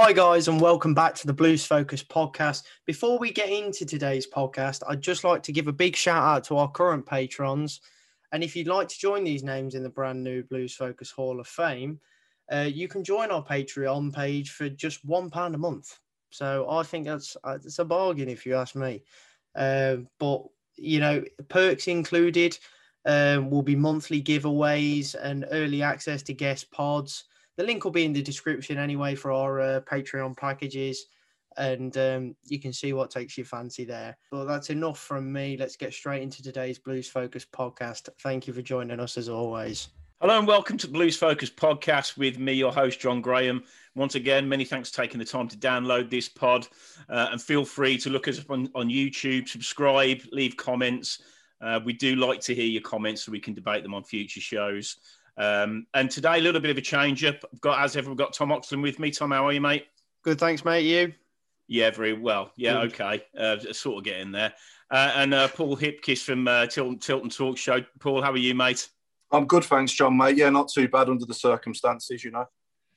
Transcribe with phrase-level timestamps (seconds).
[0.00, 2.62] Hi, guys, and welcome back to the Blues Focus podcast.
[2.86, 6.44] Before we get into today's podcast, I'd just like to give a big shout out
[6.44, 7.80] to our current patrons.
[8.30, 11.40] And if you'd like to join these names in the brand new Blues Focus Hall
[11.40, 11.98] of Fame,
[12.52, 15.98] uh, you can join our Patreon page for just one pound a month.
[16.30, 19.02] So I think that's uh, it's a bargain if you ask me.
[19.56, 20.44] Uh, but
[20.76, 22.56] you know, perks included
[23.04, 27.24] um, will be monthly giveaways and early access to guest pods
[27.58, 31.06] the link will be in the description anyway for our uh, Patreon packages,
[31.56, 34.16] and um, you can see what takes your fancy there.
[34.30, 35.56] But that's enough from me.
[35.58, 38.10] Let's get straight into today's Blues Focus podcast.
[38.22, 39.88] Thank you for joining us as always.
[40.20, 43.64] Hello and welcome to Blues Focus podcast with me, your host, John Graham.
[43.96, 46.68] Once again, many thanks for taking the time to download this pod
[47.08, 51.22] uh, and feel free to look us up on, on YouTube, subscribe, leave comments.
[51.60, 54.40] Uh, we do like to hear your comments so we can debate them on future
[54.40, 54.96] shows.
[55.38, 57.36] Um, and today, a little bit of a change up.
[57.52, 59.10] I've got, as ever, we've got Tom Oxland with me.
[59.10, 59.86] Tom, how are you, mate?
[60.22, 60.84] Good, thanks, mate.
[60.84, 61.14] You?
[61.68, 62.50] Yeah, very well.
[62.56, 62.94] Yeah, Good.
[62.94, 63.24] okay.
[63.38, 64.52] Uh, sort of getting there.
[64.90, 67.84] Uh, and uh, Paul Hipkiss from uh, Tilton, Tilton Talk Show.
[68.00, 68.88] Paul, how are you, mate?
[69.30, 70.36] I'm good, thanks, John, mate.
[70.36, 72.46] Yeah, not too bad under the circumstances, you know.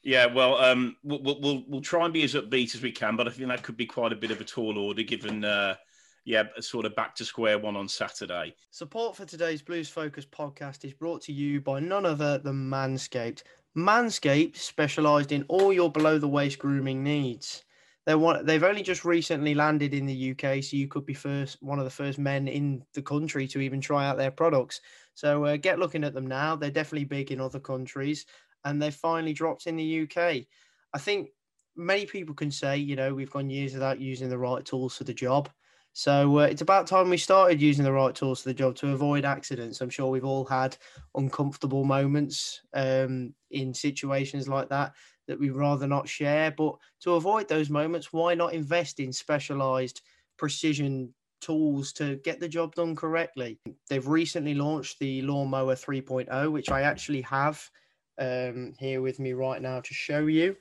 [0.01, 3.27] Yeah, well, um, we'll, we'll, we'll try and be as upbeat as we can, but
[3.27, 5.75] I think that could be quite a bit of a tall order given uh,
[6.23, 8.55] yeah, sort of back to square one on Saturday.
[8.69, 13.43] Support for today's Blues Focus podcast is brought to you by none other than Manscaped.
[13.75, 17.63] Manscaped specialised in all your below the waist grooming needs.
[18.05, 21.61] They're one, they've only just recently landed in the UK, so you could be first
[21.61, 24.81] one of the first men in the country to even try out their products.
[25.13, 26.55] So uh, get looking at them now.
[26.55, 28.25] They're definitely big in other countries,
[28.65, 30.45] and they've finally dropped in the UK.
[30.93, 31.29] I think
[31.75, 35.03] many people can say, you know, we've gone years without using the right tools for
[35.03, 35.49] the job.
[35.93, 38.93] So uh, it's about time we started using the right tools for the job to
[38.93, 39.81] avoid accidents.
[39.81, 40.77] I'm sure we've all had
[41.15, 44.93] uncomfortable moments um, in situations like that
[45.27, 46.51] that we'd rather not share.
[46.51, 50.01] But to avoid those moments, why not invest in specialized
[50.37, 53.59] precision tools to get the job done correctly?
[53.89, 57.69] They've recently launched the Lawnmower 3.0, which I actually have
[58.17, 60.55] um, here with me right now to show you.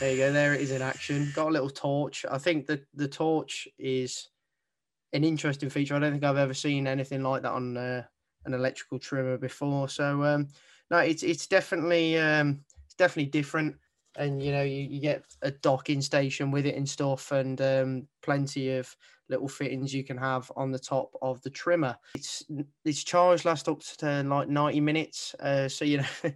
[0.00, 0.32] There you go.
[0.32, 1.30] There it is in action.
[1.34, 2.24] Got a little torch.
[2.30, 4.30] I think that the torch is
[5.12, 5.94] an interesting feature.
[5.94, 8.04] I don't think I've ever seen anything like that on uh,
[8.46, 9.90] an electrical trimmer before.
[9.90, 10.48] So um,
[10.90, 13.76] no, it's it's definitely um, it's definitely different
[14.16, 18.08] and you know you, you get a docking station with it and stuff and um,
[18.22, 18.96] plenty of
[19.30, 21.96] little fittings you can have on the top of the trimmer.
[22.14, 22.44] It's
[22.84, 25.34] it's charged last up to like 90 minutes.
[25.40, 26.06] Uh, so you know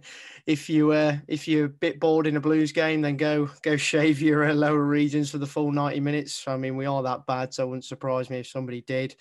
[0.47, 3.77] if you uh, if you're a bit bored in a blues game then go go
[3.77, 6.47] shave your uh, lower regions for the full 90 minutes.
[6.47, 9.15] I mean we are that bad so it wouldn't surprise me if somebody did.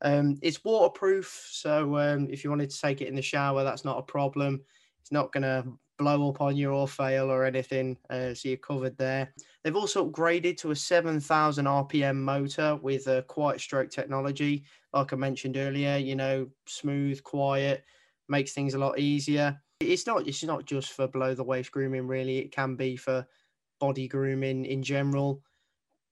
[0.00, 3.84] Um, it's waterproof so um, if you wanted to take it in the shower that's
[3.84, 4.62] not a problem.
[5.00, 5.64] It's not going to
[5.98, 7.98] blow up on you or fail or anything.
[8.08, 9.32] Uh, so you're covered there.
[9.62, 14.64] They've also upgraded to a 7,000 RPM motor with uh, a quiet stroke technology.
[14.92, 17.84] Like I mentioned earlier, you know, smooth, quiet,
[18.28, 19.60] makes things a lot easier.
[19.80, 22.38] It's not it's not just for below the waist grooming, really.
[22.38, 23.26] It can be for
[23.80, 25.42] body grooming in general.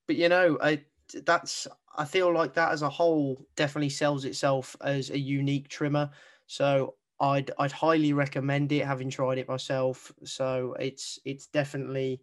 [0.07, 0.85] But you know, I,
[1.25, 1.67] that's
[1.97, 6.11] I feel like that as a whole definitely sells itself as a unique trimmer.
[6.47, 10.13] So I'd I'd highly recommend it, having tried it myself.
[10.25, 12.23] So it's it's definitely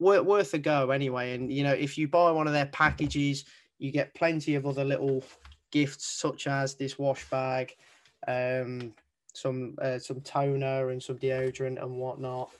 [0.00, 1.34] worth a go anyway.
[1.34, 3.44] And you know, if you buy one of their packages,
[3.78, 5.22] you get plenty of other little
[5.70, 7.74] gifts such as this wash bag,
[8.26, 8.92] um,
[9.32, 12.50] some uh, some toner and some deodorant and whatnot,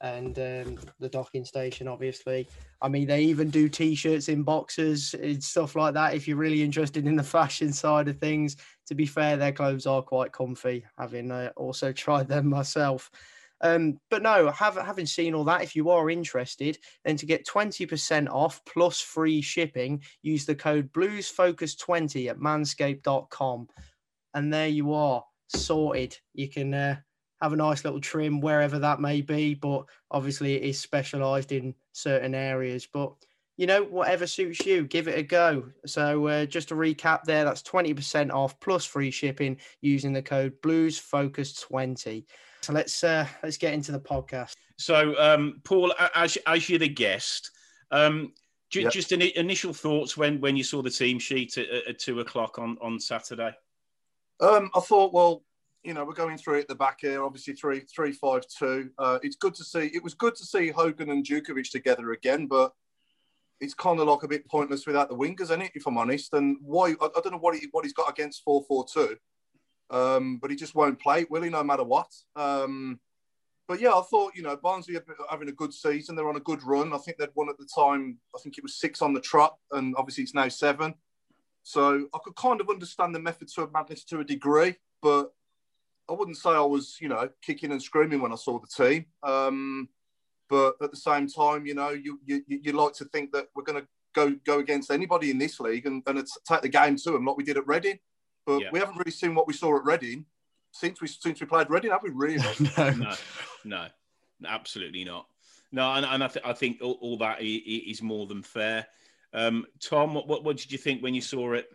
[0.00, 2.48] and um, the docking station, obviously.
[2.82, 6.14] I mean, they even do t-shirts in boxes and stuff like that.
[6.14, 8.56] If you're really interested in the fashion side of things,
[8.86, 10.84] to be fair, their clothes are quite comfy.
[10.98, 13.10] Having uh, also tried them myself.
[13.60, 17.46] Um, but no, have, having seen all that, if you are interested, then to get
[17.46, 23.68] 20% off plus free shipping, use the code bluesfocus20 at manscaped.com.
[24.34, 26.18] And there you are, sorted.
[26.34, 26.96] You can uh,
[27.40, 31.74] have a nice little trim wherever that may be, but obviously it is specialized in
[31.92, 32.86] certain areas.
[32.92, 33.14] But
[33.56, 35.70] you know, whatever suits you, give it a go.
[35.86, 40.60] So uh, just to recap there, that's 20% off plus free shipping using the code
[40.60, 42.24] bluesfocus20.
[42.64, 44.54] So let's uh, let's get into the podcast.
[44.78, 47.50] So, um, Paul, as as you're the guest,
[47.90, 48.32] um,
[48.70, 48.92] j- Yep.
[48.92, 52.58] just any initial thoughts when when you saw the team sheet at, at two o'clock
[52.58, 53.54] on on Saturday.
[54.40, 55.44] Um, I thought, well,
[55.82, 57.22] you know, we're going through it at the back here.
[57.22, 58.88] Obviously, three, three, five, two.
[58.98, 59.90] Uh, it's good to see.
[59.94, 62.72] It was good to see Hogan and Jutkiewicz together again, but
[63.60, 65.72] it's kind of like a bit pointless without the wingers, isn't it?
[65.74, 66.94] If I'm honest, and why?
[66.98, 69.18] I, I don't know what he what he's got against four, four, two.
[69.90, 71.50] Um, but he just won't play, will he?
[71.50, 72.12] No matter what.
[72.36, 72.98] Um,
[73.66, 76.16] but yeah, I thought you know Barnsley are having a good season.
[76.16, 76.92] They're on a good run.
[76.92, 78.18] I think they'd won at the time.
[78.34, 80.94] I think it was six on the trot, and obviously it's now seven.
[81.62, 85.32] So I could kind of understand the method to madness to a degree, but
[86.10, 89.06] I wouldn't say I was, you know, kicking and screaming when I saw the team.
[89.22, 89.88] Um,
[90.50, 93.64] but at the same time, you know, you you, you like to think that we're
[93.64, 96.96] going to go go against anybody in this league and, and it's- take the game
[96.96, 97.98] to them like we did at Reading.
[98.46, 98.68] But Yeah.
[98.72, 100.24] we haven't really seen what we saw at Reading
[100.72, 102.10] since we since we played Reading, have we?
[102.10, 102.38] Really?
[102.76, 103.14] No,
[103.64, 103.86] no,
[104.46, 105.26] absolutely not.
[105.72, 108.42] No, and, and I, th- I think all, all that i- i- is more than
[108.42, 108.86] fair.
[109.32, 111.68] Um, Tom, what, what what did you think when you saw it?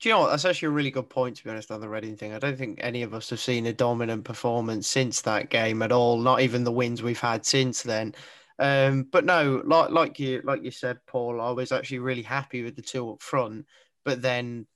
[0.00, 0.30] Do you know what?
[0.30, 2.32] That's actually a really good point, to be honest, on the Reading thing.
[2.34, 5.92] I don't think any of us have seen a dominant performance since that game at
[5.92, 6.18] all.
[6.18, 8.14] Not even the wins we've had since then.
[8.58, 12.62] Um, but no, like like you like you said, Paul, I was actually really happy
[12.62, 13.66] with the two up front.
[14.04, 14.66] But then,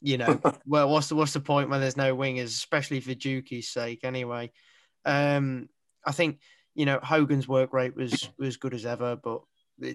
[0.00, 3.68] you know, well, what's the what's the point when there's no wingers, especially for Juki's
[3.68, 4.50] sake, anyway.
[5.04, 5.68] Um,
[6.06, 6.40] I think
[6.74, 9.42] you know Hogan's work rate was was good as ever, but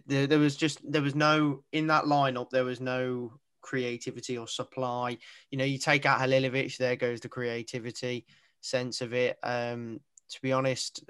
[0.06, 2.50] there, there was just there was no in that lineup.
[2.50, 5.18] There was no creativity or supply.
[5.50, 8.26] You know, you take out Halilovic, there goes the creativity
[8.62, 9.38] sense of it.
[9.44, 10.00] Um,
[10.30, 11.04] to be honest,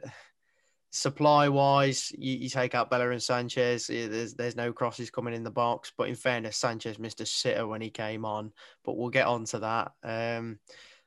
[0.96, 3.88] supply wise, you, you take out Bela and Sanchez.
[3.88, 5.92] There's there's no crosses coming in the box.
[5.96, 8.54] But in fairness, Sanchez missed a sitter when he came on.
[8.84, 9.92] But we'll get on to that.
[10.04, 10.60] Um,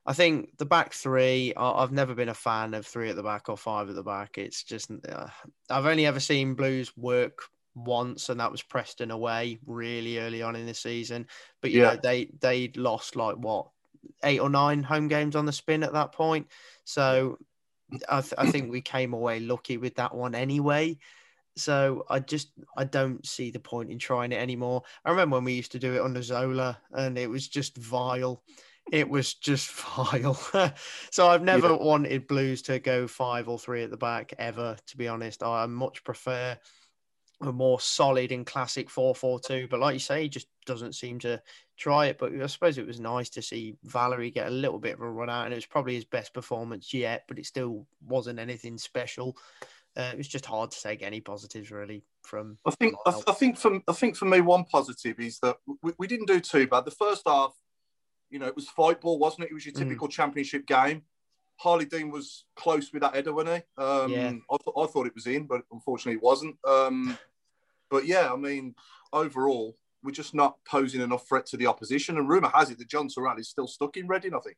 [0.07, 1.53] I think the back three.
[1.57, 4.39] I've never been a fan of three at the back or five at the back.
[4.39, 5.29] It's just uh,
[5.69, 7.43] I've only ever seen Blues work
[7.75, 11.27] once, and that was Preston away really early on in the season.
[11.61, 11.91] But you Yeah.
[11.95, 13.69] know they they lost like what
[14.25, 16.49] eight or nine home games on the spin at that point.
[16.85, 17.39] So
[18.09, 20.99] I, th- I think we came away lucky with that one anyway.
[21.57, 24.83] So I just I don't see the point in trying it anymore.
[25.05, 28.43] I remember when we used to do it under Zola, and it was just vile.
[28.93, 30.39] It was just vile.
[31.11, 34.77] so I've never wanted Blues to go five or three at the back ever.
[34.87, 36.57] To be honest, I much prefer
[37.43, 41.41] a more solid and classic 4-4-2 but like you say he just doesn't seem to
[41.77, 44.95] try it but i suppose it was nice to see valerie get a little bit
[44.95, 47.87] of a run out and it was probably his best performance yet but it still
[48.07, 49.37] wasn't anything special
[49.97, 53.33] uh, it was just hard to take any positives really from I think I, I
[53.33, 56.67] think for I think for me one positive is that we, we didn't do too
[56.69, 56.85] bad.
[56.85, 57.53] The first half,
[58.31, 59.51] you know, it was fight ball, wasn't it?
[59.51, 59.79] It was your Mm.
[59.79, 61.03] typical championship game.
[61.63, 63.83] Harlee Dean was close with that header, wasn't he?
[63.83, 64.29] Um, Yeah.
[64.51, 66.57] I, th- I thought it was in, but unfortunately it wasn't.
[66.67, 67.19] Um,
[67.91, 68.75] but yeah, I mean,
[69.13, 72.17] overall, we're just not posing enough threat to the opposition.
[72.19, 74.57] And rumour has it that John Surratt is still stuck in Reading, I think.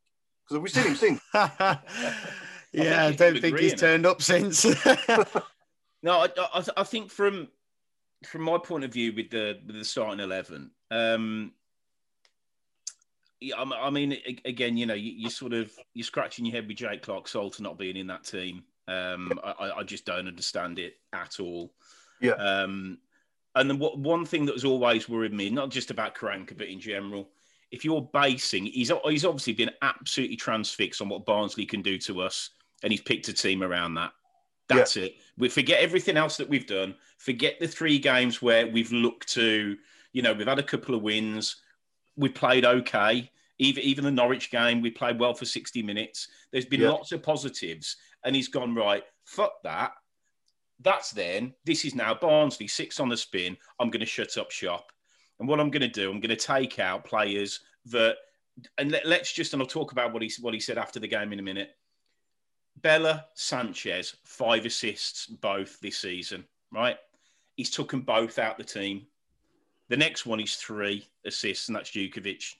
[0.48, 1.20] Because we've seen him since?
[2.72, 3.76] yeah i, he's don't think he's agreeing.
[3.76, 4.64] turned up since
[6.02, 7.48] No, I, I, I think from
[8.26, 11.59] from my point of view with the with the starting eleven, um, yeah,
[13.42, 16.76] I, I mean, again, you know, you, you sort of you're scratching your head with
[16.76, 18.64] Jake Clarke-Salter not being in that team.
[18.88, 21.72] Um, I, I- I just don't understand it at all.
[22.20, 22.32] Yeah.
[22.32, 22.98] Um,
[23.56, 26.68] and then what, one thing that has always worried me, not just about Karanka, but
[26.68, 27.28] in general,
[27.70, 32.20] if you're basing, he's he's obviously been absolutely transfixed on what Barnsley can do to
[32.20, 32.50] us,
[32.82, 34.12] and he's picked a team around that.
[34.68, 35.16] That's it.
[35.36, 36.94] We forget everything else that we've done.
[37.18, 39.76] Forget the three games where we've looked to,
[40.12, 41.56] you know, we've had a couple of wins.
[42.16, 43.30] We played okay.
[43.58, 46.28] Even even the Norwich game, we played well for 60 minutes.
[46.50, 46.90] There's been Yeah.
[46.90, 49.04] lots of positives, and he's gone right.
[49.24, 49.92] Fuck that.
[50.80, 51.54] That's then.
[51.64, 53.56] This is now Barnsley six on the spin.
[53.78, 54.92] I'm going to shut up shop,
[55.38, 58.16] and what I'm going to do, I'm going to take out players that,
[58.78, 61.08] and let, let's just, and I'll talk about what he what he said after the
[61.08, 61.76] game in a minute.
[62.76, 66.96] Bela Sanchez, five assists both this season, right?
[67.56, 69.06] He's took them both out the team.
[69.90, 72.54] The next one is three assists, and that's Jutkiewicz.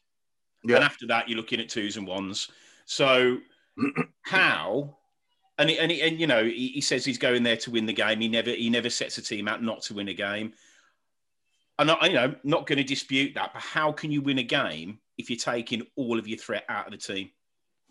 [0.64, 0.76] Yeah.
[0.76, 2.48] And after that, you're looking at twos and ones.
[2.84, 3.38] So
[4.22, 4.98] how?
[5.56, 7.86] And he, and, he, and you know, he, he says he's going there to win
[7.86, 8.20] the game.
[8.20, 10.52] He never he never sets a team out not to win a game.
[11.78, 13.52] And I, you know, not going to dispute that.
[13.54, 16.86] But how can you win a game if you're taking all of your threat out
[16.86, 17.30] of the team?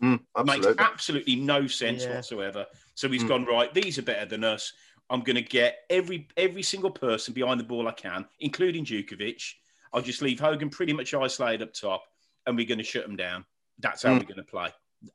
[0.02, 0.84] Mm, Makes absolutely.
[0.84, 2.14] absolutely no sense Yeah.
[2.16, 2.66] whatsoever.
[2.94, 3.28] So he's Mm.
[3.28, 3.72] gone right.
[3.72, 4.72] These are better than us.
[5.10, 9.54] I'm going to get every every single person behind the ball I can, including Jutkiewicz.
[9.92, 12.04] I'll just leave Hogan pretty much isolated up top,
[12.46, 13.44] and we're going to shut them down.
[13.80, 14.20] That's how Mm.
[14.20, 14.68] we're going to play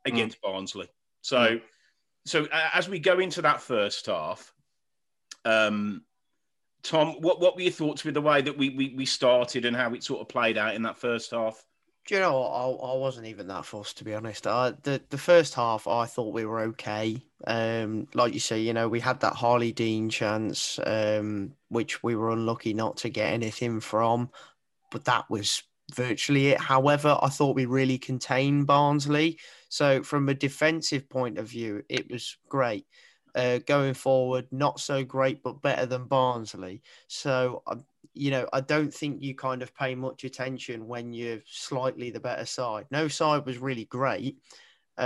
[0.04, 0.88] against Barnsley.
[1.22, 1.60] So,
[2.26, 4.52] so uh, as we go into that first half,
[5.44, 6.02] um,
[6.82, 9.76] Tom, what what were your thoughts with the way that we, we we started and
[9.76, 11.64] how it sort of played out in that first half?
[12.06, 12.40] Do you know?
[12.40, 14.46] I, I wasn't even that fussed to be honest.
[14.46, 17.20] I, the the first half, I thought we were okay.
[17.46, 22.14] Um, like you say, you know, we had that Harlee Dean chance, um, which we
[22.14, 24.30] were unlucky not to get anything from,
[24.92, 26.60] but that was virtually it.
[26.60, 29.38] However, I thought we really contained Barnsley.
[29.68, 32.86] So from a defensive point of view, it was great.
[33.34, 36.82] Uh, going forward, not so great, but better than Barnsley.
[37.08, 37.84] So, um,
[38.16, 42.20] you know, I don't think you kind of pay much attention when you're slightly the
[42.20, 42.86] better side.
[42.90, 44.38] No side was really great,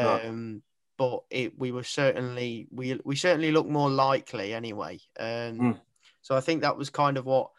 [0.00, 0.20] No.
[0.24, 0.62] um,
[0.98, 5.00] but it we were certainly we we certainly looked more likely anyway.
[5.18, 5.80] Um, Mm.
[6.22, 7.50] So I think that was kind of what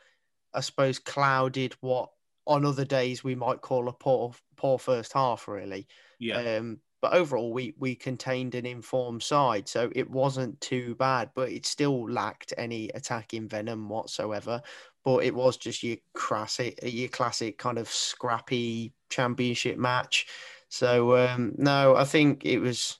[0.53, 2.11] I suppose clouded what
[2.47, 5.87] on other days we might call a poor poor first half, really.
[6.19, 11.31] Yeah, Um, but overall, we we contained an informed side, so it wasn't too bad.
[11.33, 14.61] But it still lacked any attacking venom whatsoever.
[15.03, 20.27] But it was just your classic, your classic kind of scrappy championship match.
[20.69, 22.97] So um, no, I think it was.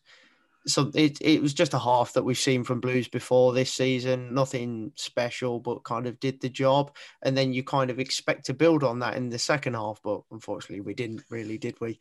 [0.67, 4.34] So it it was just a half that we've seen from Blues before this season.
[4.34, 6.96] Nothing special, but kind of did the job.
[7.24, 10.22] And then you kind of expect to build on that in the second half, but
[10.31, 12.00] unfortunately we didn't really, did we?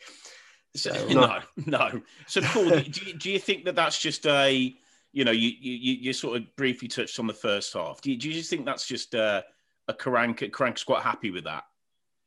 [0.76, 2.00] So, So- no, no.
[2.26, 4.74] So, Paul, do, you, do you think that that's just a,
[5.12, 8.02] you know, you you, you sort of briefly touched on the first half.
[8.02, 9.42] Do you, do you just think that's just a,
[9.90, 10.38] a Karank?
[10.50, 11.64] Karank's quite happy with that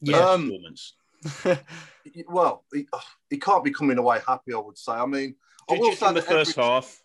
[0.02, 0.18] Yeah.
[0.18, 0.94] Um, performance.
[2.28, 2.88] well, he,
[3.30, 4.54] he can't be coming away happy.
[4.54, 4.92] I would say.
[4.94, 5.36] I mean,
[5.70, 7.00] I Just, will just say in the first Etheridge- half.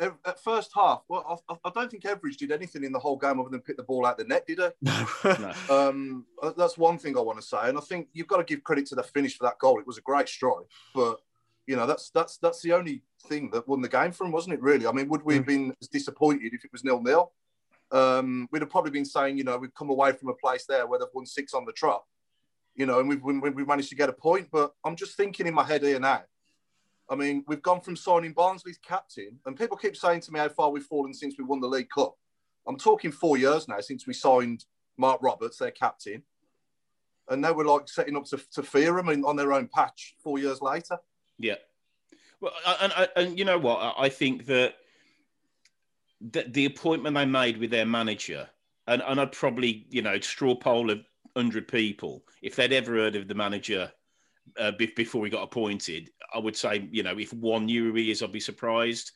[0.00, 3.16] Ev- At first half, well, I, I don't think Etheridge did anything in the whole
[3.16, 4.68] game other than pick the ball out the net, did he?
[4.80, 5.06] no.
[5.24, 5.52] No.
[5.88, 8.44] Um, uh, that's one thing I want to say, and I think you've got to
[8.44, 9.78] give credit to the finish for that goal.
[9.78, 11.20] It was a great strike, but
[11.68, 14.54] you know that's that's that's the only thing that won the game for him, wasn't
[14.54, 14.62] it?
[14.62, 17.30] Really, I mean, would we have been as disappointed if it was nil nil?
[17.92, 20.86] Um, we'd have probably been saying, you know, we've come away from a place there
[20.86, 22.02] where they've won six on the trot,
[22.74, 24.48] you know, and we've we, we've managed to get a point.
[24.50, 26.22] But I'm just thinking in my head here now.
[27.10, 30.48] I mean, we've gone from signing Barnsley's captain, and people keep saying to me how
[30.48, 32.16] far we've fallen since we won the League Cup.
[32.66, 34.64] I'm talking four years now since we signed
[34.96, 36.22] Marc Roberts, their captain.
[37.28, 40.38] And now we're like setting up to, to fear them on their own patch four
[40.38, 40.98] years later.
[41.38, 41.56] Yeah.
[42.40, 43.94] Well, and, and, and you know what?
[43.98, 44.74] I think that
[46.30, 48.48] the, the appointment they made with their manager,
[48.86, 50.98] and, and I'd probably, you know, straw poll of
[51.34, 53.90] 100 people, if they'd ever heard of the manager
[54.58, 57.94] uh, be- before we got appointed, I would say, you know, if one knew who
[57.94, 59.12] he is, I'd be surprised.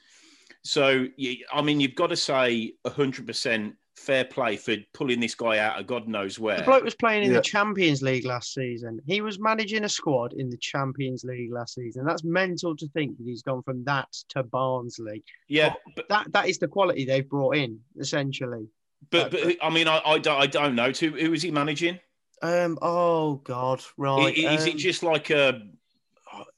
[0.62, 1.06] So,
[1.52, 5.86] I mean, you've got to say 100% fair play for pulling this guy out of
[5.86, 6.58] God knows where.
[6.58, 7.38] The bloke was playing in Yeah.
[7.38, 9.00] the Champions League last season.
[9.06, 12.04] He was managing a squad in the Champions League last season.
[12.04, 15.24] That's mental to think that he's gone from that to Barnsley.
[15.48, 18.68] yeah, but, That that is the quality they've brought in, essentially.
[19.10, 20.90] but, but I mean, I, I, don't, I don't know.
[20.90, 21.98] Who, who is he managing?
[22.42, 22.78] Um.
[22.82, 23.82] Oh God.
[23.96, 24.36] Right.
[24.36, 25.62] I- Is it um, just like a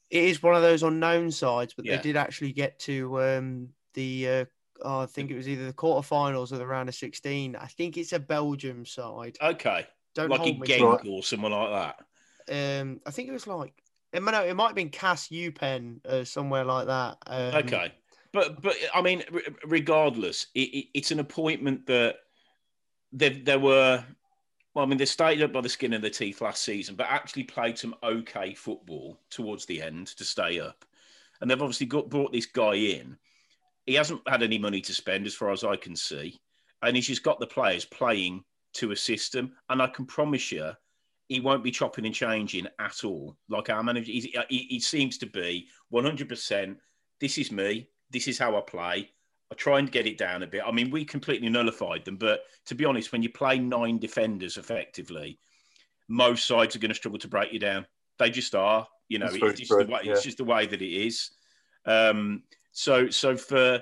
[0.09, 1.95] It is one of those unknown sides, but Yeah.
[1.95, 4.27] they did actually get to um the.
[4.27, 4.45] Uh,
[4.83, 7.55] oh, I think it was either the quarterfinals or the round of sixteen.
[7.55, 9.37] I think it's a Belgium side.
[9.41, 11.95] okay, Don't like a hold me Genk or someone like
[12.47, 12.81] that?
[12.81, 13.73] um, I think it was like
[14.11, 17.17] it might, it might have been Cass Upen uh, somewhere like that.
[17.27, 17.93] Um, Okay,
[18.33, 22.17] but but I mean, re- regardless, it, it, it's an appointment that
[23.11, 24.03] there there were.
[24.75, 27.07] Well, I mean, they stayed up by the skin of their teeth last season, but
[27.09, 30.85] actually played some okay football towards the end to stay up.
[31.41, 33.17] And they've obviously got brought this guy in.
[33.89, 36.39] He hasn't had any money to spend, as far as I can see,
[36.83, 38.43] and he's just got the players playing
[38.73, 39.53] to a system.
[39.67, 40.73] And I can promise you,
[41.27, 43.35] he won't be chopping and changing at all.
[43.49, 46.75] Like our manager, he's, he, he seems to be 100%.
[47.19, 47.89] This is me.
[48.11, 49.09] This is how I play.
[49.51, 50.61] I try and get it down a bit.
[50.63, 54.57] I mean, we completely nullified them, but to be honest, when you play nine defenders
[54.57, 55.39] effectively,
[56.07, 57.87] most sides are going to struggle to break you down.
[58.19, 58.87] They just are.
[59.07, 60.11] You know, it's just, the way, yeah.
[60.11, 61.31] it's just the way that it is.
[61.85, 63.81] Um, so, so for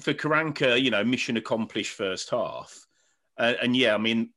[0.00, 2.86] for Karanka, you know, mission accomplished first half.
[3.38, 4.30] Uh, and yeah, I mean,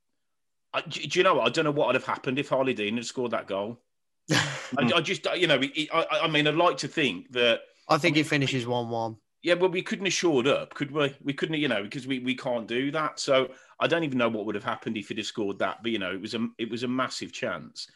[0.74, 1.48] I, do you know what?
[1.48, 3.80] I don't know what would have happened if Harlee Dean had scored that goal.
[4.32, 5.62] I, I, just, you know,
[5.94, 7.62] I, I mean, I'd like to think that.
[7.90, 9.18] I think it finishes one-one.
[9.42, 11.14] Yeah, well, we couldn't have shored up, could we?
[11.22, 13.20] We couldn't, you know, because we, we can't do that.
[13.20, 15.84] So I don't even know what would have happened if he'd have scored that.
[15.84, 17.88] But you know, it was a it was a massive chance.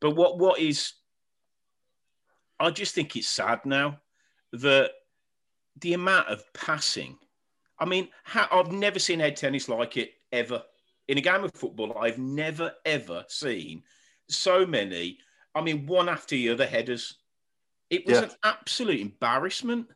[0.00, 0.94] But what what is?
[2.58, 4.00] I just think it's sad now
[4.54, 4.92] that
[5.80, 7.18] the amount of passing.
[7.78, 10.62] I mean, how, I've never seen head tennis like it ever
[11.06, 11.96] in a game of football.
[11.98, 13.82] I've never ever seen
[14.28, 15.18] so many.
[15.54, 17.16] I mean, one after the other headers.
[17.90, 18.24] It was yeah.
[18.24, 19.88] an absolute embarrassment.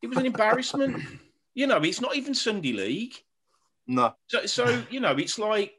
[0.00, 1.02] It was an embarrassment.
[1.54, 3.14] you know, it's not even Sunday League.
[3.86, 4.14] No.
[4.28, 5.74] So, so you know, it's like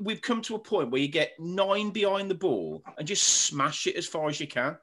[0.00, 3.86] we've come to a point where you get nine behind the ball and just smash
[3.86, 4.76] it as far as you can.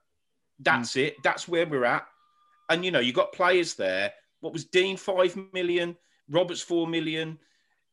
[0.59, 1.07] That's mm.
[1.07, 1.23] it.
[1.23, 2.07] That's where we're at.
[2.69, 4.13] And you know, you got players there.
[4.41, 5.95] What was Dean five million?
[6.29, 7.39] Roberts four million.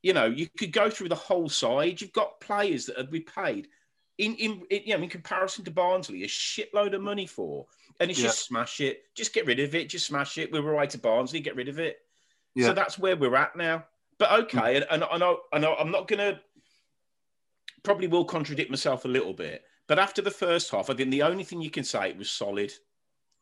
[0.03, 2.01] You know, you could go through the whole side.
[2.01, 3.69] You've got players that have been paid
[4.19, 7.67] in, in, in you know in comparison to Barnsley a shitload of money for
[8.01, 8.27] and it's yeah.
[8.27, 10.51] just smash it, just get rid of it, just smash it.
[10.51, 11.99] We're right to Barnsley, get rid of it.
[12.55, 12.69] Yeah.
[12.69, 13.85] So that's where we're at now.
[14.19, 16.41] But okay, and, and I know, I know, I'm not gonna
[17.83, 19.65] probably will contradict myself a little bit.
[19.89, 22.31] But after the first half, I think the only thing you can say it was
[22.31, 22.73] solid.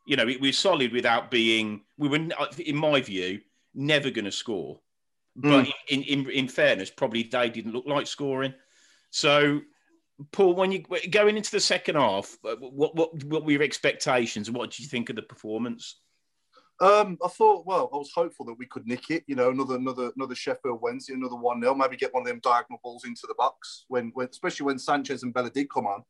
[0.05, 1.83] You know, it was solid without being.
[1.99, 2.29] We were,
[2.59, 3.41] in my view,
[3.75, 4.81] never going to score.
[5.37, 5.73] But mm.
[5.89, 8.55] in, in in fairness, probably they didn't look like scoring.
[9.11, 9.61] So
[10.33, 14.51] Paul, when you going into the second half, uh, what what what were your expectations?
[14.51, 16.01] What did you think of the performance?
[16.81, 19.23] Um, I thought, well, I was hopeful that we could nick it.
[19.27, 22.41] You know, another another another Sheffield Wednesday, another one 0 Maybe get one of them
[22.43, 26.03] diagonal balls into the box when, when, especially when Sanchez and Bela did come on.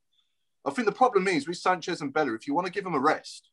[0.65, 2.95] I think the problem is with Sanchez and Bela, if you want to give them
[2.95, 3.51] a rest,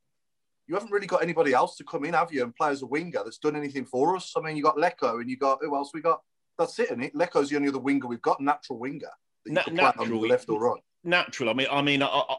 [0.67, 2.85] you haven't really got anybody else to come in, have you, and play as a
[2.85, 4.33] winger that's done anything for us.
[4.35, 6.21] I mean, you got Leko and you got who else we got?
[6.57, 7.13] That's it, and it.
[7.13, 9.09] Leko's the only other winger we've got, natural winger
[9.45, 10.81] that you Na- natural, left or right.
[11.03, 11.49] Natural.
[11.49, 12.35] I mean, I mean, I, I,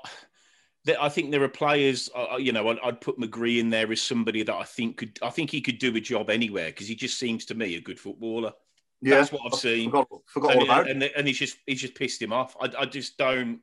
[1.01, 2.11] I think there are players.
[2.15, 5.19] Uh, you know, I'd, I'd, put McGree in there as somebody that I think could.
[5.23, 7.81] I think he could do a job anywhere because he just seems to me a
[7.81, 8.53] good footballer.
[9.01, 9.91] Yeah, that's what I've seen.
[9.91, 12.57] Forgot, forgot and, all about and, and, and he's just he's just pissed him off.
[12.61, 13.61] I, I just don't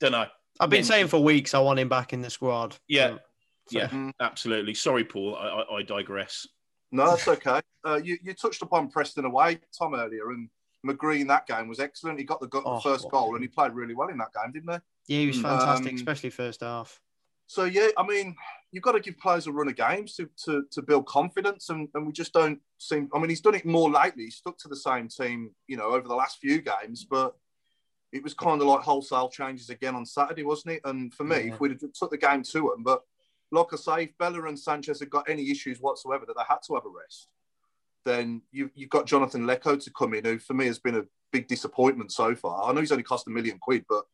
[0.00, 0.26] don't know.
[0.58, 2.76] I've been saying for weeks I want him back in the squad.
[2.88, 3.18] Yeah,
[3.70, 4.12] so, yeah, mm.
[4.20, 4.74] absolutely.
[4.74, 5.36] Sorry, Paul.
[5.36, 6.46] I, I, I digress.
[6.92, 7.60] No, that's okay.
[7.86, 10.48] Uh, you, you touched upon Preston away, Tom, earlier, and
[10.86, 12.18] McGree in that game was excellent.
[12.18, 14.32] He got the, got the oh, first goal and he played really well in that
[14.32, 15.14] game, didn't he?
[15.14, 15.42] Yeah, he was mm.
[15.42, 17.00] fantastic, um, especially first half.
[17.46, 18.36] So yeah, I mean,
[18.70, 21.88] you've got to give players a run of games to, to, to build confidence, and,
[21.94, 23.08] and we just don't seem.
[23.12, 24.24] I mean, he's done it more lately.
[24.24, 27.34] He's stuck to the same team, you know, over the last few games, but
[28.12, 30.82] it was kind of like wholesale changes again on Saturday, wasn't it?
[30.84, 31.54] And for me, yeah.
[31.54, 33.02] if we'd have took the game to him, but
[33.52, 36.58] like I say, if Bela and Sanchez had got any issues whatsoever, that they had
[36.66, 37.28] to have a rest
[38.04, 41.04] then you, you've got Jonathan Leko to come in, who for me has been a
[41.32, 42.68] big disappointment so far.
[42.68, 44.04] I know he's only cost a million quid, but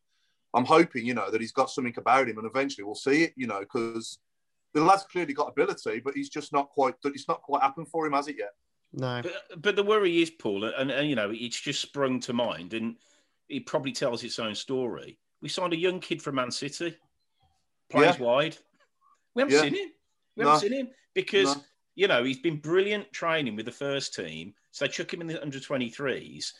[0.53, 3.33] I'm hoping, you know, that he's got something about him, and eventually we'll see it,
[3.35, 4.19] you know, because
[4.73, 6.95] the lad's clearly got ability, but he's just not quite.
[7.05, 8.51] It's not quite happened for him, has it yet?
[8.93, 9.21] No.
[9.21, 12.73] But, but the worry is, Paul, and, and you know, it's just sprung to mind,
[12.73, 12.95] and
[13.49, 15.17] it probably tells its own story.
[15.41, 16.97] We signed a young kid from Man City,
[17.89, 18.25] plays yeah.
[18.25, 18.57] wide.
[19.37, 19.61] We haven't yeah.
[19.61, 19.89] seen him.
[20.35, 21.61] We haven't seen him because no
[21.97, 24.53] you know, he's been brilliant training with the first team.
[24.71, 26.53] So they chuck him in the under 23s.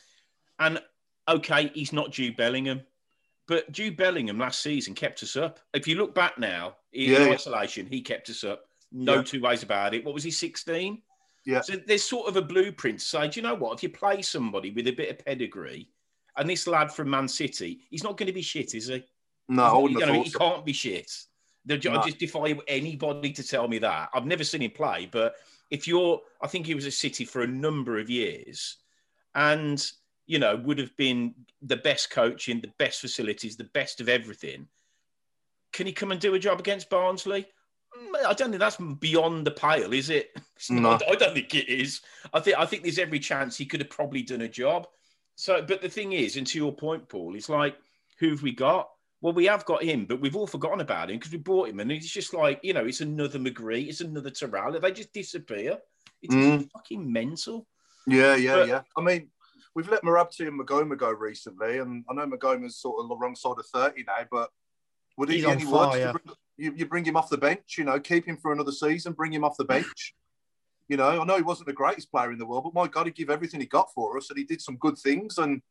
[0.57, 0.81] And
[1.27, 2.81] okay, he's not Jude Bellingham,
[3.47, 5.59] but Jude Bellingham last season kept us up.
[5.75, 8.63] If you look back now, in yeah, isolation, he kept us up.
[8.91, 9.21] No yeah.
[9.21, 10.03] two ways about it.
[10.03, 11.03] What was he, 16?
[11.45, 11.61] Yeah.
[11.61, 13.75] So there's sort of a blueprint to say, do you know what?
[13.75, 15.87] If you play somebody with a bit of pedigree,
[16.35, 19.05] and this lad from Man City, he's not going to be shit, is he?
[19.49, 21.11] No, you know, he can't be shit.
[21.69, 24.09] I just defy anybody to tell me that.
[24.13, 25.35] I've never seen him play, but
[25.69, 28.77] if you're, I think he was at City for a number of years,
[29.35, 29.85] and
[30.25, 34.67] you know would have been the best coaching, the best facilities, the best of everything.
[35.73, 37.45] Can he come and do a job against Barnsley?
[37.97, 40.31] Mm, I don't think that's beyond the pale, is it?
[40.71, 40.97] No.
[41.07, 42.01] I don't think it is.
[42.33, 44.87] I think I think there's every chance he could have probably done a job.
[45.35, 47.77] So, but the thing is, and to your point, Paul, it's like
[48.17, 48.89] who have we got?
[49.21, 51.79] Well, we have got him, but we've all forgotten about him because we bought him,
[51.79, 54.79] and he's just like you know, it's another McGree, it's another Terrell.
[54.79, 55.77] They just disappear.
[56.21, 56.69] It's mm.
[56.71, 57.67] fucking mental.
[58.05, 58.81] Yeah, yeah, but, yeah.
[58.95, 59.29] I mean,
[59.75, 63.35] we've let Mrabti and Maghoma go recently, and I know Maghoma's sort of the wrong
[63.35, 64.49] side of thirty now, but
[65.17, 65.95] would he be any worse?
[65.95, 66.13] fire.
[66.13, 69.13] bring- You, you bring him off the bench, you know, keep him for another season,
[69.13, 70.15] bring him off the bench.
[70.87, 73.05] You know, I know he wasn't the greatest player in the world, but my God,
[73.05, 75.37] he gave everything he got for us, and he did some good things.
[75.37, 75.61] And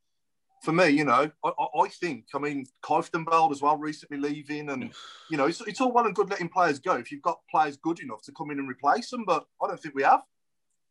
[0.63, 4.71] for me, you know, I, I, I think, I mean, Kieftenbeld as well recently leaving,
[4.71, 4.91] and
[5.31, 7.77] you know, it's, it's all well and good letting players go if you've got players
[7.77, 10.23] good enough to come in and replace them, but I don't think we have.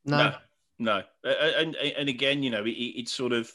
[0.06, 0.18] No.
[0.18, 0.36] No,
[0.78, 3.52] no, Uh, and and again, you know, it, it's sort of.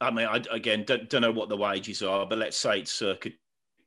[0.00, 2.92] I mean, I again don't, don't know what the wages are, but let's say it's
[2.92, 3.30] circa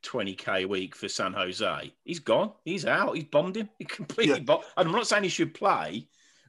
[0.02, 1.94] twenty k a week for San Jose.
[2.04, 2.54] He's gone.
[2.66, 3.16] He's out.
[3.16, 3.70] He's bombed him.
[3.80, 4.44] He completely Yeah.
[4.44, 4.64] bombed.
[4.76, 6.08] I'm not saying he should play,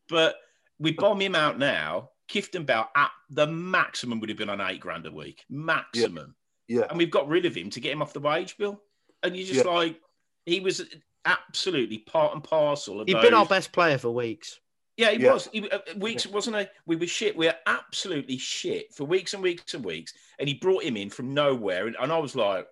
[0.09, 0.37] but
[0.79, 2.11] we bomb him out now.
[2.31, 6.35] Kieftenbeld at the maximum would have been on eight grand a week, maximum,
[6.69, 8.81] Yeah, and we've got rid of him to get him off the wage bill.
[9.23, 9.71] And you're just Yeah.
[9.73, 10.01] like,
[10.47, 10.83] he was
[11.25, 13.09] absolutely part and parcel of.
[13.09, 14.61] He'd been our best player for weeks.
[14.97, 15.33] yeah, he Yeah.
[15.33, 15.49] was.
[15.53, 16.67] He, uh, weeks wasn't he?
[16.87, 17.35] We were shit.
[17.37, 20.13] We were absolutely shit for weeks and weeks and weeks.
[20.39, 22.67] And he brought him in from nowhere, and, and I was like,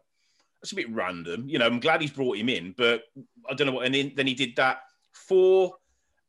[0.61, 3.05] "That's a bit random." You know, I'm glad he's brought him in, but
[3.49, 3.87] I don't know what.
[3.87, 5.75] And then, then he did that four,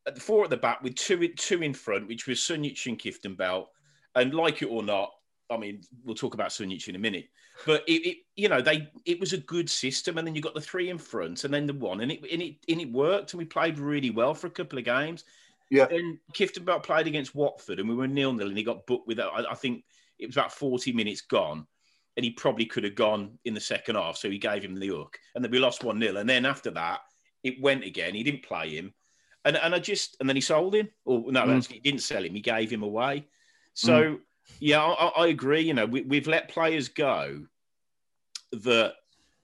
[0.07, 2.99] at the four at the back with two two in front, which was Sunjic and
[2.99, 3.67] Kieftenbeld.
[4.15, 5.11] And like it or not,
[5.49, 7.29] I mean, we'll talk about Sunjic in a minute.
[7.65, 10.55] But it, it, you know, they it was a good system, and then you got
[10.55, 13.33] the three in front, and then the one, and it and it and it worked,
[13.33, 15.23] and we played really well for a couple of games.
[15.69, 15.87] Yeah.
[15.91, 19.19] And Kieftenbeld played against Watford, and we were nil nil, and he got booked with.
[19.19, 19.83] I, I think
[20.17, 21.67] it was about forty minutes gone,
[22.15, 24.87] and he probably could have gone in the second half, so he gave him the
[24.87, 26.99] hook, and then we lost one 0 and then after that,
[27.43, 28.15] it went again.
[28.15, 28.93] He didn't play him,
[29.45, 31.67] and and I just and then he sold him, or no, Mm.
[31.67, 32.33] he didn't sell him.
[32.33, 33.27] He gave him away.
[33.73, 34.19] So
[34.59, 35.61] yeah, I, I- agree.
[35.61, 37.45] You know, we, we've let players go
[38.51, 38.93] that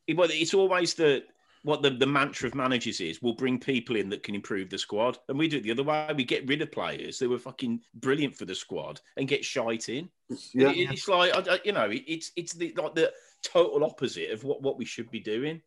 [0.08, 1.24] it's always the
[1.64, 4.78] what the, the mantra of managers is we'll bring people in that can improve the
[4.78, 7.40] squad and we do it the other way we get rid of players that were
[7.40, 10.08] fucking brilliant for the squad and get shite in
[10.54, 10.70] yeah.
[10.70, 11.34] It- it's like
[11.66, 13.12] you know it's it's the like the
[13.44, 15.62] total opposite of what, what we should be doing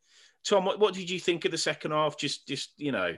[0.44, 3.16] tom what, what did you think of the second half just just you know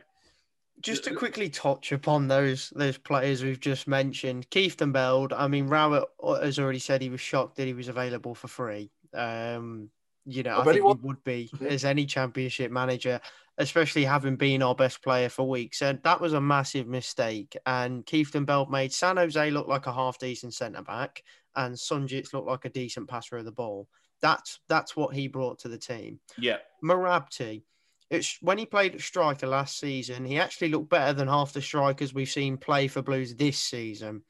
[0.80, 5.32] Just to quickly touch upon those those players we've just mentioned, Kieftenbeld.
[5.36, 6.04] I mean, Rowett
[6.42, 8.90] has already said he was shocked that he was available for free.
[9.14, 9.90] Um,
[10.24, 11.68] you know, I I, think he he would be Yeah.
[11.68, 13.20] as any championship manager,
[13.58, 15.82] especially having been our best player for weeks.
[15.82, 17.56] And that was a massive mistake.
[17.66, 21.22] And Keith Beld made San Jose look like a half decent centre back,
[21.56, 23.88] and Sunjic look like a decent passer of the ball.
[24.22, 26.20] That's that's what he brought to the team.
[26.38, 27.62] yeah Marabti,
[28.10, 31.62] it's when he played at striker last season, he actually looked better than half the
[31.62, 34.22] strikers we've seen play for Blues this season.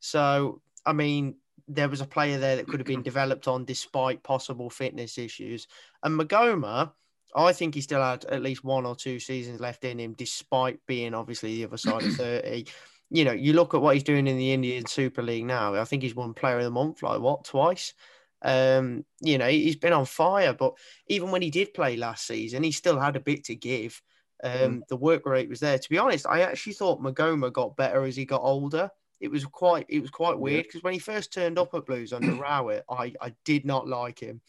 [0.00, 1.36] So, I mean,
[1.68, 5.68] there was a player there that could have been developed on despite possible fitness issues.
[6.02, 6.92] And Maghoma,
[7.36, 10.84] I think he still had at least one or two seasons left in him, despite
[10.86, 12.66] being obviously the other side of 30.
[13.10, 15.76] You know, you look at what he's doing in the Indian Super League now.
[15.76, 17.94] I think he's won player of the month, like what, twice?
[18.42, 20.74] Um, you know, he's been on fire, but
[21.08, 24.00] even when he did play last season, he still had a bit to give.
[24.42, 25.78] Um, The work rate was there.
[25.78, 28.90] To be honest, I actually thought Maghoma got better as he got older.
[29.20, 32.12] It was quite, it was quite weird because when he first turned up at Blues
[32.12, 34.40] under Rowett, I, I did not like him.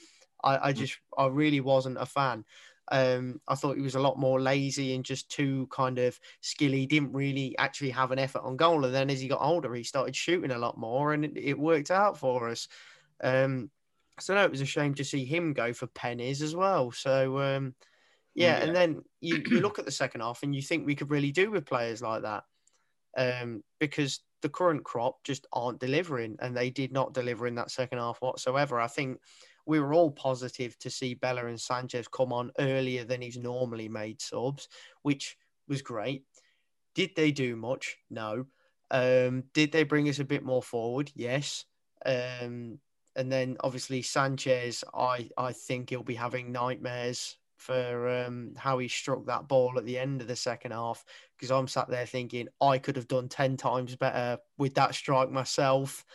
[0.43, 2.45] I, I just, I really wasn't a fan.
[2.91, 6.86] Um, I thought he was a lot more lazy and just too kind of skilly.
[6.86, 8.86] Didn't really actually have an effort on goal.
[8.86, 11.60] And then as he got older, he started shooting a lot more, and it, it
[11.60, 12.67] worked out for us.
[13.21, 13.69] Um,
[14.22, 16.92] so no, it was a shame to see him go for pennies as well.
[16.92, 17.76] So um,
[18.36, 18.66] yeah, Yeah.
[18.66, 21.32] and then you, you look at the second half and you think we could really
[21.32, 22.44] do with players like that
[23.18, 27.72] um, because the current crop just aren't delivering, and they did not deliver in that
[27.72, 28.80] second half whatsoever.
[28.80, 29.20] I think
[29.66, 33.90] we were all positive to see Bela and Sanchez come on earlier than he's normally
[33.90, 34.70] made subs,
[35.02, 36.24] which was great.
[36.96, 37.98] Did they do much?
[38.10, 38.46] No.
[38.92, 41.12] Um, did they bring us a bit more forward?
[41.16, 41.66] Yes.
[42.06, 42.80] Um,
[43.15, 48.88] and then obviously Sanchez, I I think he'll be having nightmares for um, how he
[48.88, 51.04] struck that ball at the end of the second half
[51.38, 55.30] because I'm sat there thinking I could have done ten times better with that strike
[55.30, 56.06] myself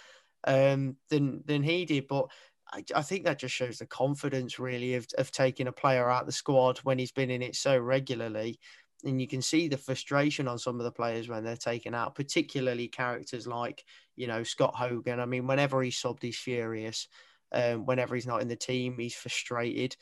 [0.46, 2.08] um, than than he did.
[2.08, 2.26] But
[2.72, 6.26] I, I think that just shows the confidence really of of taking a player out
[6.26, 8.58] the squad when he's been in it so regularly.
[9.04, 12.14] And you can see the frustration on some of the players when they're taken out,
[12.14, 13.84] particularly characters like,
[14.16, 15.20] you know, Scott Hogan.
[15.20, 17.08] I mean, whenever he's subbed, he's furious.
[17.52, 19.96] Um, whenever he's not in the team, he's frustrated.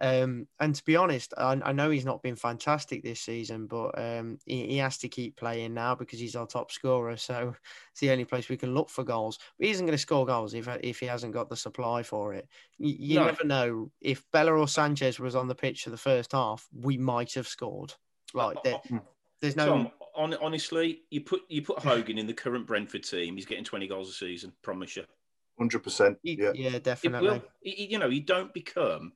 [0.00, 3.98] Um, and to be honest, I, I know he's not been fantastic this season, but
[3.98, 7.16] um, he, he has to keep playing now because he's our top scorer.
[7.16, 7.56] So
[7.90, 9.38] it's the only place we can look for goals.
[9.58, 12.32] But he isn't going to score goals if if he hasn't got the supply for
[12.34, 12.48] it.
[12.78, 13.24] You, you No.
[13.24, 13.90] never know.
[14.00, 17.48] If Bela or Sanchez was on the pitch for the first half, we might have
[17.48, 17.94] scored.
[18.34, 19.02] Like oh, there, oh, mm.
[19.40, 19.66] there's no.
[19.66, 23.64] Tom, on, honestly, you put you put Hogan in the current Brentford team, he's getting
[23.64, 24.52] 20 goals a season.
[24.62, 25.04] Promise you.
[25.58, 26.18] Hundred percent.
[26.22, 26.70] Yeah, Yeah.
[26.70, 27.28] It definitely.
[27.28, 29.12] will, you know, you don't become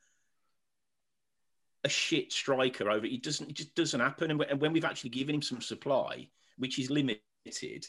[1.85, 3.07] a shit striker over.
[3.07, 3.51] It doesn't.
[3.51, 4.31] It just doesn't happen.
[4.31, 7.87] And when- we've actually given him some supply, which is limited,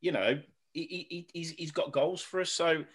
[0.00, 0.40] you know,
[0.72, 2.50] he, he, he's he's got goals for us.
[2.50, 2.86] So it,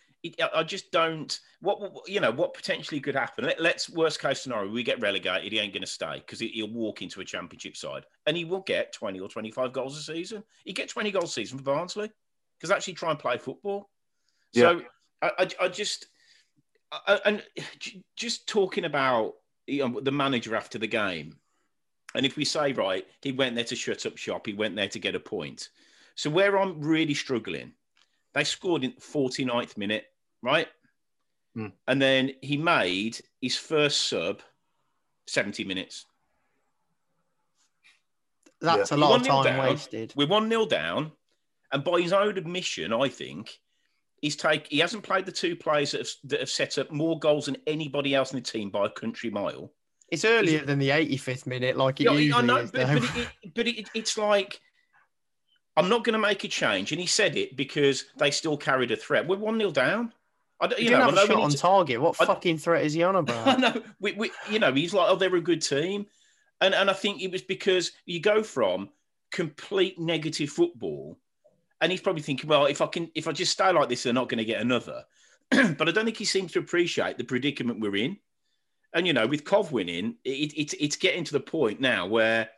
[0.53, 1.37] I- just don't.
[1.59, 3.45] What you know, what potentially could happen?
[3.45, 5.51] Let, let's worst case scenario, we get relegated.
[5.51, 8.45] He ain't going to stay because he, he'll walk into a championship side and he
[8.45, 10.43] will get twenty or twenty five goals a season.
[10.65, 12.11] He get twenty goals a season for Barnsley
[12.57, 13.89] because actually try and play football.
[14.53, 14.81] So
[15.21, 16.07] I, I, I just
[16.91, 17.43] I- and
[18.15, 19.33] just talking about
[19.67, 21.37] you know, the manager after the game,
[22.15, 24.89] and if we say right, he went there to shut up shop, he went there
[24.89, 25.69] to get a point.
[26.15, 27.73] So where I'm really struggling,
[28.33, 30.05] they scored in 49th minute,
[30.43, 30.67] right?
[31.55, 31.67] Hmm.
[31.87, 34.41] And then he made his first sub
[35.27, 36.05] 70 minutes.
[38.61, 39.59] That's He a lot of time down.
[39.67, 40.13] wasted.
[40.15, 41.11] We're one 0 down,
[41.71, 43.59] and by his own admission, I think
[44.21, 47.19] he's take he hasn't played the two players that have, that have set up more
[47.19, 49.71] goals than anybody else in the team by a country mile.
[50.11, 52.71] It's earlier than the 85th minute, like it Yeah, usually I know, is.
[52.71, 54.61] but, but, it- but it, it's like
[55.75, 58.91] I'm not going to make a change, and he said it because they still carried
[58.91, 59.27] a threat.
[59.27, 60.13] We're one 0 down.
[60.63, 62.01] I don't, he you didn't know, have a shot on to- target.
[62.01, 63.59] What I- fucking threat is he on I about?
[63.59, 63.81] know.
[63.99, 66.05] We, we, you know, he's like, oh, they're a good team,
[66.61, 68.89] and and I think it was because you go from
[69.31, 71.17] complete negative football,
[71.81, 74.13] and he's probably thinking, well, if I can, if I just stay like this, they're
[74.13, 75.03] not going to get another.
[75.51, 78.17] but I don't think he seems to appreciate the predicament we're in.
[78.93, 82.49] And you know, with Cov winning, it, it's it's getting to the point now where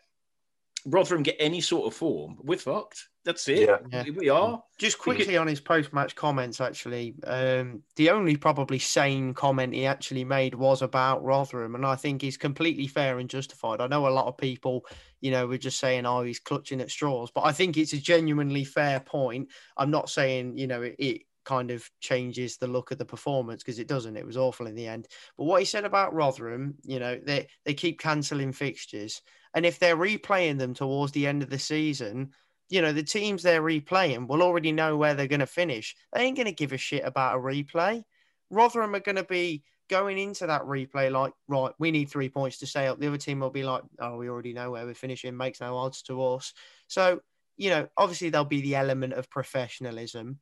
[0.85, 3.09] Rotherham get any sort of form, we're fucked.
[3.23, 3.67] That's it.
[3.67, 3.77] Yeah.
[3.91, 4.03] Yeah.
[4.03, 4.63] We- We are.
[4.77, 10.23] Just quickly on his post-match comments, actually, um, the only probably sane comment he actually
[10.23, 13.81] made was about Rotherham, and I think he's completely fair and justified.
[13.81, 14.85] I know a lot of people,
[15.21, 17.97] you know, were just saying, "Oh, he's clutching at straws," but I think it's a
[17.97, 19.49] genuinely fair point.
[19.77, 23.63] I'm not saying, you know, it, it kind of changes the look of the performance
[23.63, 24.17] because it doesn't.
[24.17, 25.07] It was awful in the end.
[25.37, 29.21] But what he said about Rotherham, you know, they they keep cancelling fixtures,
[29.55, 32.31] and if they're replaying them towards the end of the season
[32.69, 35.95] you know, the teams they're replaying will already know where they're going to finish.
[36.13, 38.03] They ain't going to give a shit about a replay.
[38.49, 42.57] Rotherham are going to be going into that replay like, right, we need three points
[42.59, 42.99] to stay up.
[42.99, 45.77] The other team will be like, oh, we already know where we're finishing, makes no
[45.77, 46.53] odds to us.
[46.87, 47.19] So,
[47.57, 50.39] you know, obviously there'll be the element of professionalism.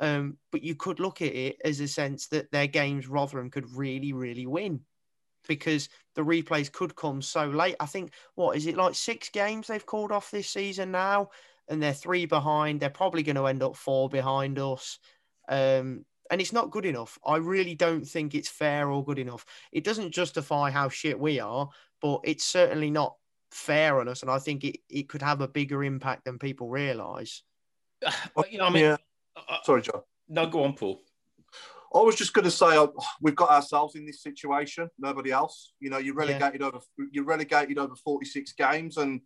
[0.00, 3.76] Um, but you could look at it as a sense that their games Rotherham could
[3.76, 4.80] really, really win
[5.48, 7.76] because the replays could come so late.
[7.80, 11.30] I think, what is it like six games they've called off this season now?
[11.70, 12.80] and they're three behind.
[12.80, 14.98] They're probably going to end up four behind us.
[15.48, 17.18] Um, and it's not good enough.
[17.24, 19.46] I really don't think it's fair or good enough.
[19.72, 21.68] It doesn't justify how shit we are,
[22.02, 23.16] but it's certainly not
[23.52, 24.22] fair on us.
[24.22, 27.42] And I think it, it could have a bigger impact than people realise.
[28.34, 28.96] But, you know, I mean, yeah.
[29.36, 30.02] uh, Sorry, John.
[30.28, 31.00] no, go on, Paul.
[31.92, 32.86] I was just going to say uh,
[33.20, 34.88] we've got ourselves in this situation.
[34.98, 35.72] Nobody else.
[35.80, 36.78] You know, you're relegated over.
[37.10, 39.20] You're relegated over 46 games, and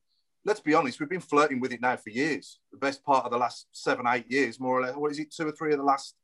[0.47, 2.61] let's be honest, we've been flirting with it now for years.
[2.73, 4.97] The best part of the last seven, eight years, more or less.
[4.97, 5.35] What is it?
[5.35, 6.15] Two or three of the last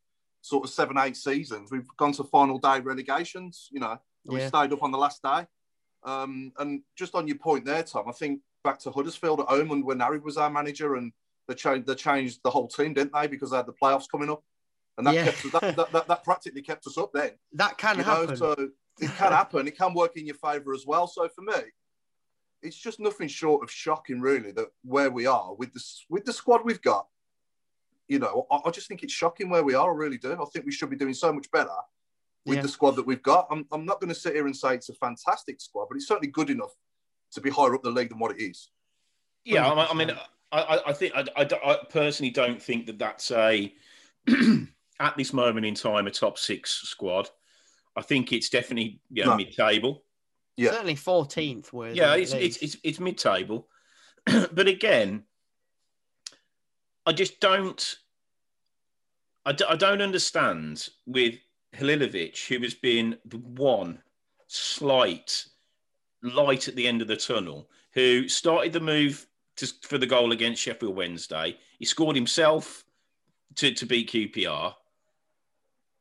[0.40, 1.70] sort of seven, eight seasons.
[1.70, 3.68] We've gone to final day relegations.
[3.70, 3.90] You know,
[4.24, 4.48] and we Yeah.
[4.48, 5.46] stayed up on the last day.
[6.04, 9.68] Um, and just on your point there, Tom, I think back to Huddersfield at home
[9.68, 11.12] when when Harry was our manager, and
[11.48, 13.26] they changed they changed the whole team, didn't they?
[13.26, 14.42] Because they had the playoffs coming up,
[15.00, 15.24] and that Yeah.
[15.24, 17.32] kept us, that, that, that, that practically kept us up then.
[17.54, 18.36] That can You know, happen.
[18.36, 19.66] so it can happen.
[19.66, 21.06] It can work in your favour as well.
[21.06, 21.54] So for me,
[22.62, 26.32] it's just nothing short of shocking, really, that where we are with the with the
[26.32, 27.06] squad we've got.
[28.08, 29.90] You know, I, I just think it's shocking where we are.
[29.92, 30.32] I really do.
[30.32, 31.70] I think we should be doing so much better
[32.44, 32.62] with Yeah.
[32.62, 33.46] the squad that we've got.
[33.50, 36.06] I'm, I'm not going to sit here and say it's a fantastic squad, but it's
[36.08, 36.72] certainly good enough
[37.32, 38.70] to be higher up the league than what it is.
[39.44, 40.10] Yeah, I, I mean,
[40.52, 43.72] I, I- I think I, I, I personally don't think that that's a
[45.00, 47.28] at this moment in time a top six squad.
[47.96, 49.36] I think it's definitely yeah No.
[49.36, 50.04] mid-table.
[50.56, 50.72] Yeah.
[50.72, 51.72] Certainly 14th.
[51.72, 53.66] Worthy, Yeah, it's it's it's, it's mid-table,
[54.26, 55.24] but again,
[57.06, 57.96] I just don't.
[59.46, 61.36] I, d- I don't understand with
[61.74, 64.02] Halilovic, who has been the one
[64.48, 65.46] slight
[66.22, 70.32] light at the end of the tunnel, who started the move to, for the goal
[70.32, 71.56] against Sheffield Wednesday.
[71.78, 72.84] He scored himself
[73.56, 74.74] to, to beat QPR.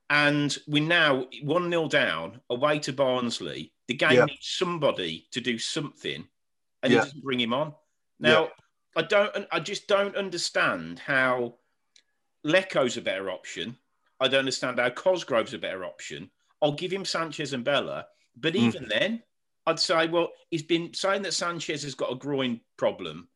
[0.09, 3.73] And we're now 1 0 down away to Barnsley.
[3.87, 4.25] The game Yeah.
[4.25, 6.27] needs somebody to do something,
[6.83, 6.99] and Yeah.
[6.99, 7.75] he doesn't bring him on.
[8.19, 8.51] Now,
[8.95, 11.59] I don't, I just don't understand how
[12.43, 13.77] Leko's a better option.
[14.19, 16.31] I don't understand how Cosgrove's a better option.
[16.61, 18.67] I'll give him Sanchez and Bela, but Mm.
[18.67, 19.23] even then,
[19.65, 23.29] I'd say, well, he's been saying that Sanchez has got a groin problem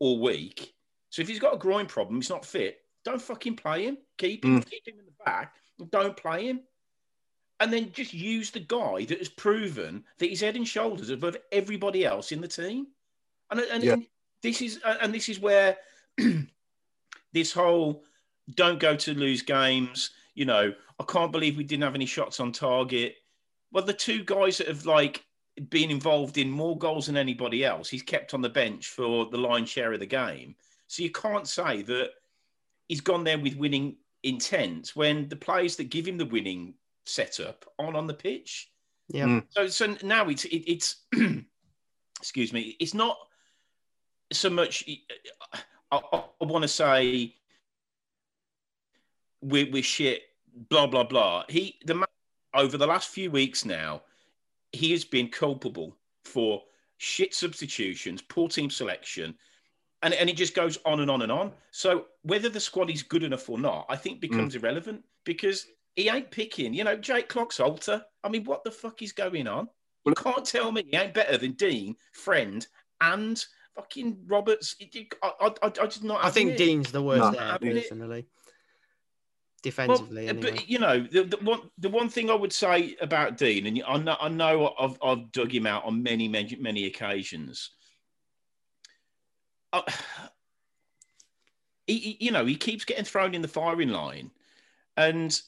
[0.00, 0.74] all week.
[1.10, 2.85] So if he's got a groin problem, he's not fit.
[3.06, 3.98] Don't fucking play him.
[4.18, 4.68] Keep him, Mm.
[4.68, 5.54] keep him in the back.
[5.90, 6.60] Don't play him.
[7.60, 11.36] And then just use the guy that has proven that he's head and shoulders above
[11.52, 12.88] everybody else in the team.
[13.52, 13.92] And, and, Yeah.
[13.92, 14.06] and
[14.42, 15.78] this is and this is where
[17.32, 18.02] this whole
[18.56, 20.10] don't go to lose games.
[20.34, 23.18] You know, I can't believe we didn't have any shots on target.
[23.70, 25.24] Well, the two guys that have like
[25.70, 29.38] been involved in more goals than anybody else, he's kept on the bench for the
[29.38, 30.56] lion's share of the game.
[30.88, 32.10] So you can't say that
[32.88, 37.64] he's gone there with winning intent when the players that give him the winning setup
[37.78, 38.70] aren't on the pitch.
[39.08, 39.24] Yeah.
[39.24, 39.44] Mm.
[39.50, 41.04] So so now it's it, it's
[42.20, 43.16] excuse me, it's not
[44.32, 44.84] so much.
[45.92, 47.34] I, I, I want to say
[49.40, 50.22] we're, we're shit,
[50.68, 51.44] blah blah blah.
[51.48, 52.06] He the man
[52.54, 54.02] over the last few weeks now,
[54.72, 56.62] he has been culpable for
[56.98, 59.34] shit substitutions, poor team selection,
[60.06, 61.52] and, and it just goes on and on and on.
[61.72, 65.66] So whether the squad is good enough or not, I think becomes irrelevant because
[65.96, 66.72] he ain't picking.
[66.72, 68.04] You know, Jake Clarke-Salter.
[68.22, 69.68] I mean, what the fuck is going on?
[70.04, 72.64] You can't tell me he ain't better than Dean, Friend,
[73.00, 74.76] and fucking Roberts.
[74.78, 76.24] It- it- I, I, I, I just not.
[76.24, 76.58] I think it.
[76.58, 78.26] Dean's the worst No, there having personally.
[79.62, 80.50] Defensively, uh, anyway.
[80.52, 83.82] but you know, the, the one the one thing I would say about Dean, and
[83.84, 87.70] I know, I know I've, I've dug him out on many many many occasions.
[89.86, 89.92] Uh,
[91.86, 94.30] he, he- you know, he keeps getting thrown in the firing line,
[94.96, 95.40] and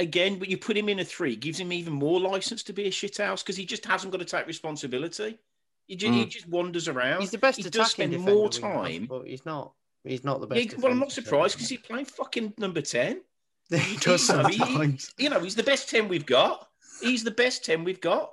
[0.00, 2.72] again, but you put him in a three, it gives him even more license to
[2.72, 5.38] be a shithouse because he just hasn't got to take responsibility.
[5.86, 6.28] He just, he Mm.
[6.30, 7.20] just wanders around.
[7.20, 9.06] he's the best He does spend defender more we have, time.
[9.06, 9.72] but he's not.
[10.02, 10.78] He's not the Yeah, best.
[10.78, 13.22] well, I'm not surprised because he's playing fucking number ten.
[13.70, 16.68] he does you know, he- you know, he's the best 10 we've got.
[17.00, 18.32] He's the best 10 we've got.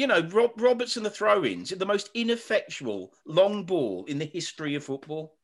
[0.00, 4.18] You know, Rob, Roberts and the throw ins are the most ineffectual long ball in
[4.18, 5.36] the history of football.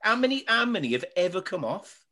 [0.00, 2.02] How many, how many have ever come off?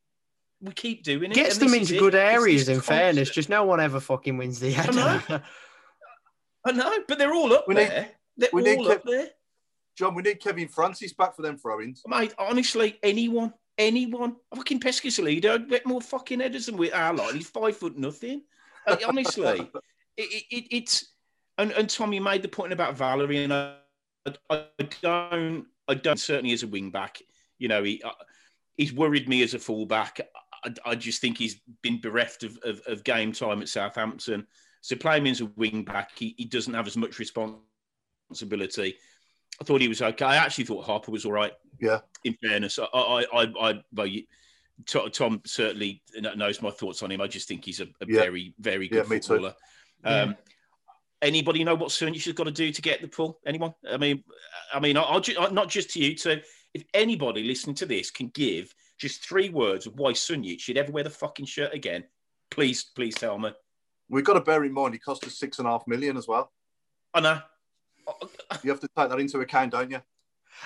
[0.61, 1.33] We keep doing it.
[1.33, 2.65] Gets them into good It's areas.
[2.67, 5.07] this In fairness, just no one ever fucking wins the I know.
[5.17, 5.43] header.
[6.67, 8.11] I know, but they're all up We need- there.
[8.37, 9.29] they're we need all Kev- up there.
[9.97, 12.03] John, we need Kevin Francis back for them throw-ins.
[12.05, 17.33] Mate, honestly, anyone, anyone, fucking Peschisolido, I'd bet more fucking headers than we are like.
[17.33, 18.43] He's five foot nothing.
[19.07, 19.67] Honestly,
[20.17, 21.10] it, it, it's
[21.61, 23.75] and, and Tom, you made the point about Valery, and I,
[24.49, 24.65] I
[25.01, 27.21] don't, I don't certainly as a wing back.
[27.57, 28.11] You know, he uh,
[28.75, 30.19] he's worried me as a fullback.
[30.63, 34.45] I, I just think he's been bereft of, of, of game time at Southampton.
[34.81, 38.95] So playing him as a wing back, he, he doesn't have as much responsibility.
[39.59, 40.25] I thought he was okay.
[40.25, 41.53] I actually thought Harper was all right.
[41.79, 41.99] Yeah.
[42.23, 44.23] In fairness, I, I, I, I well, you,
[44.87, 46.01] Tom certainly
[46.35, 47.21] knows my thoughts on him.
[47.21, 48.21] I just think he's a, a Yeah.
[48.21, 49.27] very, very Yeah, good me too.
[49.27, 49.55] footballer.
[50.03, 50.35] Um,
[51.21, 53.39] Anybody know what Sunjic has got to do to get the pull?
[53.45, 53.73] Anyone?
[53.89, 54.23] I mean,
[54.73, 56.15] I mean, I'll, ju- not just to you.
[56.15, 56.41] To
[56.73, 60.91] if anybody listening to this can give just three words of why Sunjic should ever
[60.91, 62.05] wear the fucking shirt again,
[62.49, 63.51] please, please tell me.
[64.09, 66.27] We've got to bear in mind he cost us six and a half million as
[66.27, 66.51] well.
[67.13, 67.39] I know.
[68.63, 70.01] You have to take that into account, don't you?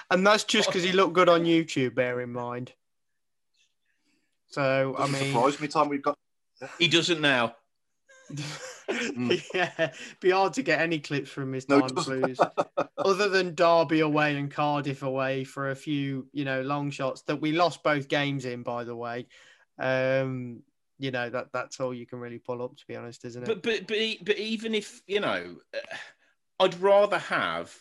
[0.09, 1.95] And that's just because he looked good on YouTube.
[1.95, 2.73] Bear in mind.
[4.47, 5.67] So I Doesn't mean, surprise me.
[5.67, 6.17] Time we've got
[6.79, 7.55] He doesn't now.
[9.53, 12.39] yeah, be hard to get any clips from his No, time blues,
[12.97, 17.39] other than Derby away and Cardiff away for a few, you know, long shots that
[17.41, 18.63] we lost both games in.
[18.63, 19.27] By the way,
[19.79, 20.63] um,
[20.97, 23.47] you know that that's all you can really pull up, to be honest, isn't it?
[23.47, 25.95] But but but, but even if you know, uh,
[26.59, 27.75] I'd rather have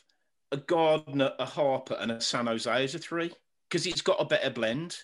[0.52, 3.32] a Gardner, a Harper, and a San Jose as a three
[3.68, 4.98] because it's got a better blend.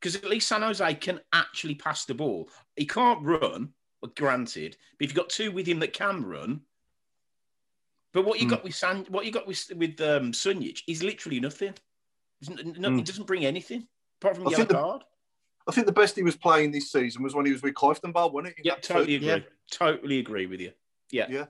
[0.00, 2.50] Because at least San Jose can actually pass the ball.
[2.76, 3.72] He can't run,
[4.08, 6.60] granted, but if you've got two with him that can run.
[8.12, 8.50] But what you Mm.
[8.50, 11.74] got with San, what you got with with um, Sunjic is literally nothing.
[12.40, 12.98] It's n- n- Mm.
[13.00, 13.88] It doesn't bring anything
[14.20, 15.04] apart from I yellow think the- card.
[15.66, 18.32] I think the best he was playing this season was when he was with Kieftenbeld,
[18.32, 18.64] wasn't it?
[18.66, 19.30] Yeah, totally team?
[19.30, 19.48] agree.
[19.70, 20.72] Totally agree with you.
[21.10, 21.26] Yeah.
[21.30, 21.46] Yeah.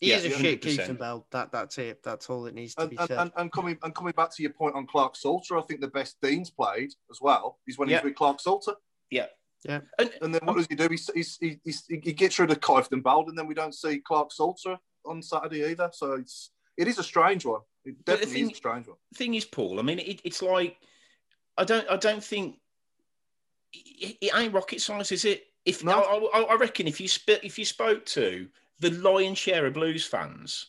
[0.00, 0.86] he yeah, is a shit 100%.
[0.86, 1.26] Keith Bell.
[1.32, 2.04] That that's it.
[2.04, 3.18] That's all that needs to And, be and, said.
[3.18, 6.20] and, and coming and coming back to your point on Clarke-Salter, I think the best
[6.22, 7.96] Dean's played as well is when Yeah.
[7.96, 8.74] he's with Clarke-Salter.
[9.10, 9.26] Yeah.
[9.64, 9.80] Yeah.
[9.98, 10.88] And, And then what um, does he do?
[10.90, 15.22] He's, he's, he, he gets rid of Kieftenbeld, and then we don't see Clarke-Salter on
[15.22, 15.90] Saturday either.
[15.92, 17.60] So it's it is a strange one.
[17.84, 18.96] It the definitely thing- is a strange one.
[19.14, 19.80] thing is, Paul.
[19.80, 20.76] I mean, it, it's like
[21.56, 22.58] I don't, I don't think
[23.72, 25.44] it, it ain't rocket science, is it?
[25.64, 25.92] If No.
[26.34, 28.46] I, I, I reckon if you sp- if you spoke to
[28.80, 30.66] the lion's share of Blues fans,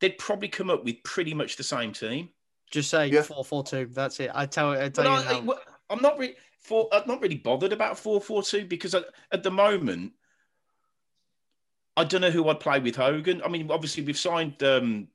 [0.00, 2.28] they'd probably come up with pretty much the same team.
[2.70, 3.22] Just say Yeah.
[3.22, 3.88] four four two.
[3.92, 4.30] That's it.
[4.34, 5.52] I tell I tell But you I, now.
[5.52, 5.56] I,
[5.90, 6.36] I'm not really
[6.68, 6.88] for.
[6.92, 10.12] I'm not really bothered about four four two because at, at the moment.
[11.96, 13.42] I don't know who I'd play with Hogan.
[13.44, 15.08] I mean, obviously we've signed um,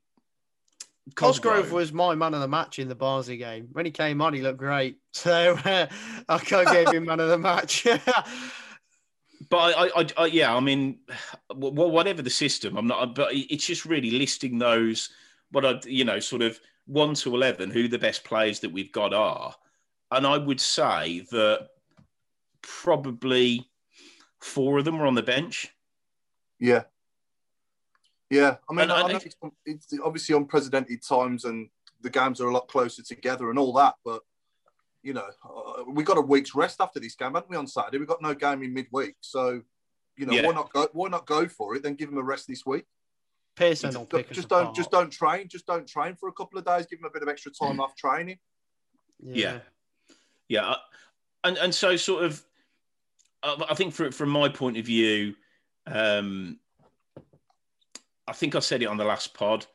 [1.14, 3.68] Cosgrove was my man of the match in the Barnsley game.
[3.72, 4.98] When he came on, he looked great.
[5.12, 5.86] So uh,
[6.28, 7.84] I gave him man of the match.
[9.48, 10.98] but I, I, I, yeah, I mean,
[11.54, 13.14] well, whatever the system, I'm not.
[13.14, 15.10] But it's just really listing those.
[15.52, 18.90] What I, you know, sort of one to eleven, who the best players that we've
[18.90, 19.54] got are,
[20.16, 21.68] and I would say that
[22.62, 23.68] probably
[24.40, 25.68] four of them were on the bench.
[26.58, 26.84] Yeah,
[28.30, 28.56] yeah.
[28.68, 29.36] I mean, and, I know it's,
[29.66, 31.68] it's obviously unprecedented times, and
[32.00, 34.22] the games are a lot closer together and all that, but
[35.02, 37.56] you know, uh, we got a week's rest after this game, haven't we?
[37.56, 39.60] On Saturday, we got no game in midweek, so
[40.16, 40.46] you know, yeah.
[40.46, 40.88] why not go?
[40.92, 41.82] Why not go for it?
[41.82, 42.84] Then give them a rest this week.
[43.56, 45.48] Pearson just, don't, just don't just don't train.
[45.48, 46.86] Just don't train for a couple of days.
[46.86, 48.38] Give them a bit of extra time off training.
[49.20, 49.58] Yeah, yeah,
[50.48, 50.74] yeah.
[51.44, 52.42] and and so sort of,
[53.42, 55.34] I think from from my point of view,
[55.86, 56.58] um,
[58.26, 59.66] I think I said it on the last pod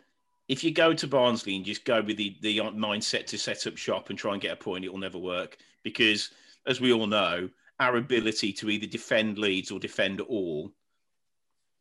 [0.49, 3.77] if you go to Barnsley and just go with the, the mindset to set up
[3.77, 6.31] shop and try and get a point, it will never work because,
[6.65, 7.47] as we all know,
[7.79, 10.73] our ability to either defend leads or defend all.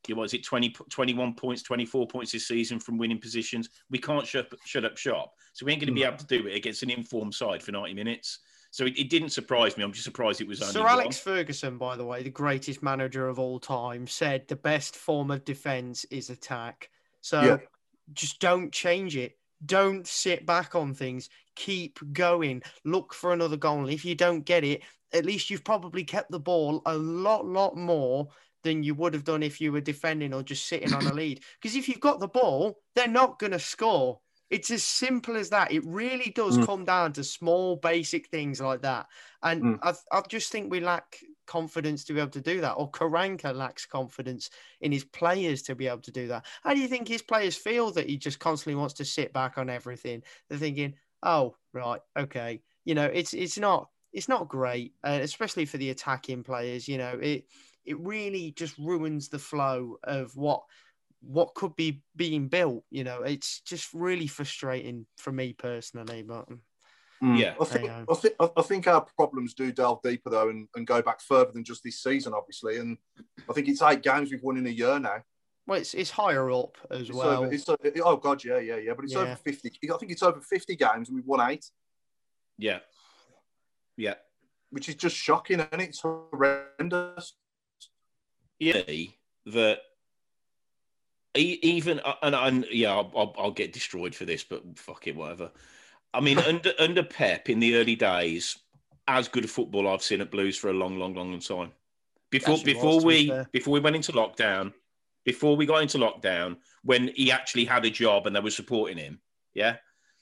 [0.07, 3.71] You know what is it, 20, 21 points, 24 points this season from winning positions?
[3.91, 5.33] We can't shut, shut up shop.
[5.55, 6.09] So we ain't going to be hmm.
[6.09, 8.41] able to do it against an informed side for 90 minutes.
[8.79, 9.83] So it, it, didn't surprise me.
[9.83, 10.91] I'm just surprised it was only Sir one.
[10.91, 15.33] Alex Ferguson, by the way, the greatest manager of all time, said the best form
[15.33, 16.89] of defence is attack.
[17.21, 17.57] So yeah
[18.13, 19.37] just don't change it.
[19.65, 21.29] Don't sit back on things.
[21.57, 22.63] Keep going.
[22.85, 23.81] Look for another goal.
[23.81, 27.47] And if you don't get it, at least you've probably kept the ball a lot,
[27.47, 28.29] lot more
[28.63, 31.43] than you would have done if you were defending or just sitting on a lead.
[31.61, 34.21] Because if you've got the ball, they're not going to score.
[34.51, 35.73] It's as simple as that.
[35.73, 36.65] It really does mm.
[36.65, 39.07] come down to small, basic things like that.
[39.43, 39.79] And mm.
[39.83, 43.55] I, I just think we lack confidence to be able to do that, or Karanka
[43.55, 46.47] lacks confidence in his players to be able to do that.
[46.63, 49.59] How do you think his players feel that he just constantly wants to sit back
[49.59, 50.23] on everything?
[50.49, 55.65] They're thinking, "Oh, right, okay." You know, it's it's not it's not great, uh, especially
[55.65, 56.89] for the attacking players.
[56.89, 57.47] You know, it
[57.85, 60.63] it really just ruins the flow of what
[61.21, 62.85] what could be being built.
[62.91, 66.49] You know, it's just really frustrating for me personally, but.
[67.21, 67.37] Mm.
[67.37, 70.87] Yeah, I think, I think I think our problems do delve deeper though, and, and
[70.87, 72.79] go back further than just this season, obviously.
[72.79, 72.97] And
[73.51, 75.25] I think it's eight games we've won in a year now.
[75.67, 77.43] Well, it's, it's higher up as it's well.
[77.43, 78.93] Over, it's, oh god, yeah, yeah, yeah.
[78.95, 79.23] But it's yeah.
[79.23, 79.73] over fifty.
[79.93, 81.67] I think it's over fifty games, and we've won eight.
[82.57, 82.79] Yeah,
[83.97, 84.15] yeah.
[84.71, 87.35] Which is just shocking, and it's horrendous.
[88.61, 88.83] Yeah,
[89.47, 89.81] that
[91.35, 95.51] even and, and yeah, I'll, I'll, get destroyed for this, but fuck it, whatever.
[96.15, 98.59] I mean, under under Pep in the early days,
[99.07, 101.73] as good a football I've seen at Blues for a long, long, long time.
[102.31, 104.73] Before before was, we before we went into lockdown,
[105.25, 108.99] before we got into lockdown, when he actually had a job and they were supporting
[108.99, 109.21] him,
[109.55, 109.77] yeah,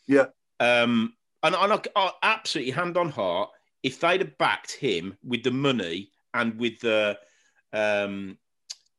[0.07, 0.27] yeah.
[0.61, 3.51] Um, and, and I, I absolutely hand on heart,
[3.83, 7.19] if they'd have backed him with the money and with the,
[7.73, 8.39] um,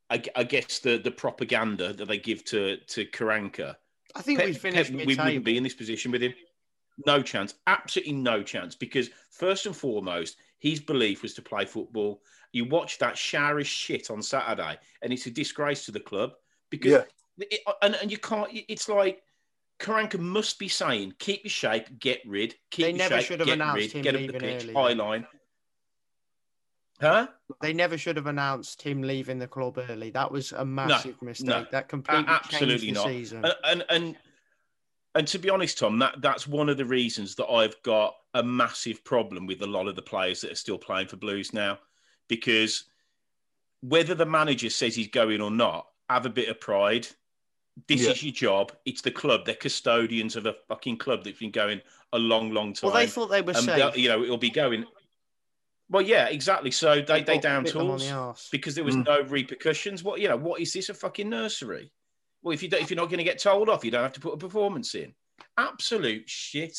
[0.10, 3.76] I, I guess the the propaganda that they give to to Karanka,
[4.16, 4.92] I think Pep, we finished.
[4.92, 6.34] Pep, we wouldn't be in this position with him.
[7.06, 7.54] No chance.
[7.68, 8.76] Absolutely no chance.
[8.76, 12.22] Because first and foremost, his belief was to play football.
[12.54, 16.32] You watch that shower of shit on Saturday, and it's a disgrace to the club
[16.70, 17.04] because, yeah.
[17.52, 18.50] it, and, and you can't.
[18.52, 19.22] It's like
[19.80, 23.40] Karanka must be saying, "Keep your shape, get rid, keep they your never shape, should
[23.42, 25.28] have get announced rid, him get up leaving the pitch, early, high line."
[27.00, 27.28] Huh?
[27.62, 30.10] They never should have announced him leaving the club early.
[30.10, 31.48] That was a massive no, mistake.
[31.48, 33.08] No, that completely absolutely changed the not.
[33.08, 33.46] season.
[33.46, 34.16] And, and and
[35.14, 38.44] and to be honest, Tom, that that's one of the reasons that I've got a
[38.44, 41.78] massive problem with a lot of the players that are still playing for Blues now,
[42.28, 42.86] because
[43.82, 47.08] whether the manager says he's going or not, have a bit of pride.
[47.88, 48.10] This yeah.
[48.10, 48.72] is your job.
[48.86, 49.46] It's the club.
[49.46, 51.80] They're custodians of a fucking club that's been going
[52.12, 52.90] a long, long time.
[52.90, 53.96] Well, they thought they were safe.
[53.96, 54.86] You know, it'll be going.
[55.90, 56.72] Well, yeah, exactly.
[56.72, 59.06] So they, they down tools the because there was mm.
[59.06, 60.04] no repercussions.
[60.04, 60.36] What you know?
[60.36, 61.92] What is this a fucking nursery?
[62.42, 64.20] Well, if you if you're not going to get told off, you don't have to
[64.20, 65.14] put a performance in.
[65.58, 66.78] Absolute shit.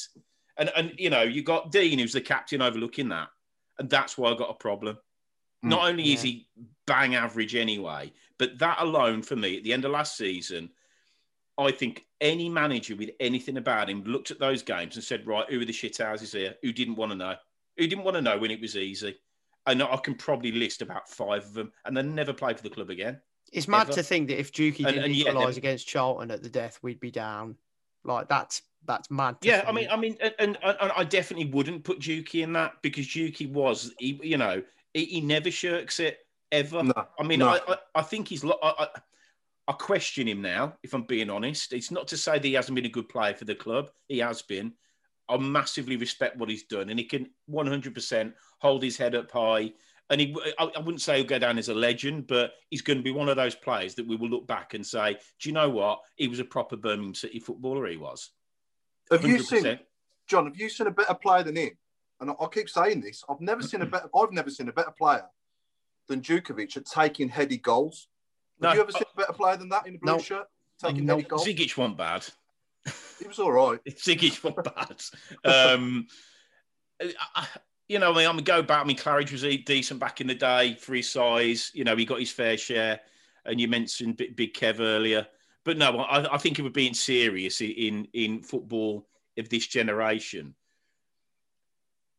[0.59, 3.29] And and you know you got Dean, who's the captain, overlooking that,
[3.79, 4.97] and that's why I got a problem.
[5.65, 6.15] Mm, not only yeah.
[6.15, 6.49] is he
[6.87, 10.71] bang average anyway, but that alone for me at the end of last season,
[11.57, 15.49] I think any manager with anything about him looked at those games and said, right,
[15.49, 16.55] who are the shit houses here?
[16.63, 17.35] Who didn't want to know?
[17.79, 19.17] Who didn't want to know when it was easy?
[19.67, 22.63] I know I can probably list about five of them, and they never played for
[22.63, 23.21] the club again.
[23.53, 23.93] It's mad ever.
[23.93, 27.11] to think that if Juki didn't and, equalise against Charlton at the death, we'd be
[27.11, 27.57] down.
[28.05, 29.37] Like that's that's mad.
[29.43, 29.69] yeah, think.
[29.69, 33.07] I mean, I mean, and, and, and, I definitely wouldn't put Juki in that because
[33.07, 34.63] Juki was, he, you know,
[34.95, 36.19] he, he, never shirks it
[36.53, 36.83] ever.
[36.83, 37.49] No, I mean, no.
[37.49, 38.45] I, I, I, think he's.
[38.45, 38.89] I,
[39.69, 41.75] I question him now, if I'm being honest.
[41.75, 43.91] It's not to say that he hasn't been a good player for the club.
[44.09, 44.73] He has been.
[45.29, 49.73] I massively respect what he's done, and he can 100% hold his head up high.
[50.11, 52.97] And he, I, I wouldn't say he'll go down as a legend, but he's going
[52.97, 55.53] to be one of those players that we will look back and say, "Do you
[55.53, 56.01] know what?
[56.17, 57.87] He was a proper Birmingham City footballer.
[57.87, 58.31] He was."
[59.11, 59.45] Have you 100%.
[59.45, 59.79] seen
[60.27, 60.47] John?
[60.47, 61.71] Have you seen a better player than him?
[62.21, 63.23] And I, I keep saying this.
[63.29, 64.09] I've never seen a better.
[64.17, 65.25] I've never seen a better player
[66.09, 68.09] than Jutkiewicz at taking heady goals.
[68.63, 68.75] Have No.
[68.75, 70.19] you ever seen a better player than that in a blue No.
[70.19, 70.47] shirt
[70.83, 71.17] taking No.
[71.17, 71.47] heady goals?
[71.47, 72.25] Zigic wasn't bad.
[73.19, 73.83] He was all right.
[73.89, 75.79] Zigic wasn't bad.
[75.79, 76.07] Um,
[77.35, 77.47] I-
[77.89, 78.83] you know, I mean, I'm go back.
[78.83, 81.71] I mean, Claridge was decent back in the day for his size.
[81.73, 83.01] You know, he got his fair share.
[83.47, 85.27] And you mentioned Big, Big Kev earlier,
[85.65, 89.09] but no, I, I think if we're being serious in in football
[89.39, 90.55] of this generation,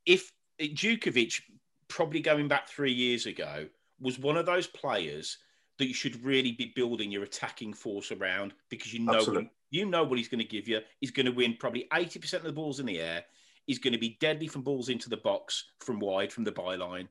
[0.08, 1.42] if Jutkiewicz,
[1.88, 3.68] probably going back three years ago,
[4.00, 5.38] was one of those players
[5.78, 9.52] that you should really be building your attacking force around because you know Absolutely.
[9.72, 10.80] You know what he's going to give you.
[11.00, 13.24] He's going to win probably 80% of the balls in the air.
[13.66, 17.08] He's going to be deadly from balls into the box from wide, from the byline.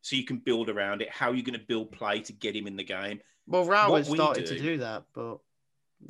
[0.00, 1.10] So you can build around it.
[1.10, 3.20] How are you going to build play to get him in the game?
[3.46, 5.38] Well, What Rowett we started do- to do that, but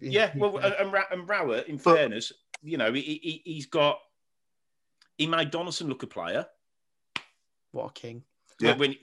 [0.01, 2.33] Yeah, well, and, and, Ra- and Rowett, in But- fairness,
[2.63, 3.99] you know, he, he, he's got,
[5.17, 6.47] he made Donaldson look a player.
[7.73, 8.23] what a king!
[8.61, 8.77] Yeah.
[8.77, 8.95] When,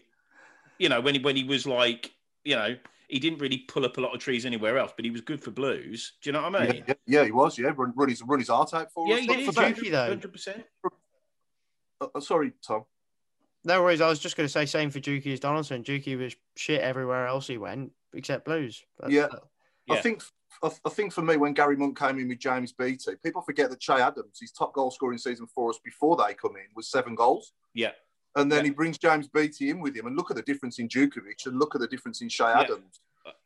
[0.79, 2.11] you know, when he, when he was like,
[2.43, 2.75] you know,
[3.07, 5.41] he didn't really pull up a lot of trees anywhere else, but he was good
[5.41, 6.13] for blues.
[6.21, 6.83] Do you know what I mean?
[6.87, 7.57] yeah, yeah, he was.
[7.57, 9.21] Yeah, run, run his run his heart out for Yeah, us.
[9.21, 9.45] he Look did.
[9.45, 9.75] for for that.
[9.75, 10.07] Djuki, though.
[10.07, 10.63] Hundred percent.
[12.01, 12.85] Uh, uh, sorry, Tom.
[13.63, 14.01] No worries.
[14.01, 15.83] I was just going to say same for Juki as Donaldson.
[15.83, 18.83] Juki was shit everywhere else he went except Blues.
[18.99, 19.27] That's- Yeah.
[19.87, 19.95] Yeah.
[19.95, 20.23] I think
[20.63, 23.69] I, I think for me, when Gary Monk came in with James Beattie, people forget
[23.69, 26.89] that Che Adams, his top goal scoring season for us before they come in, was
[26.89, 27.53] seven goals.
[27.73, 27.91] Yeah.
[28.36, 28.69] And then Yeah.
[28.69, 31.57] he brings James Beattie in with him, and look at the difference in Jutkiewicz, and
[31.57, 32.99] look at the difference in Che Adams.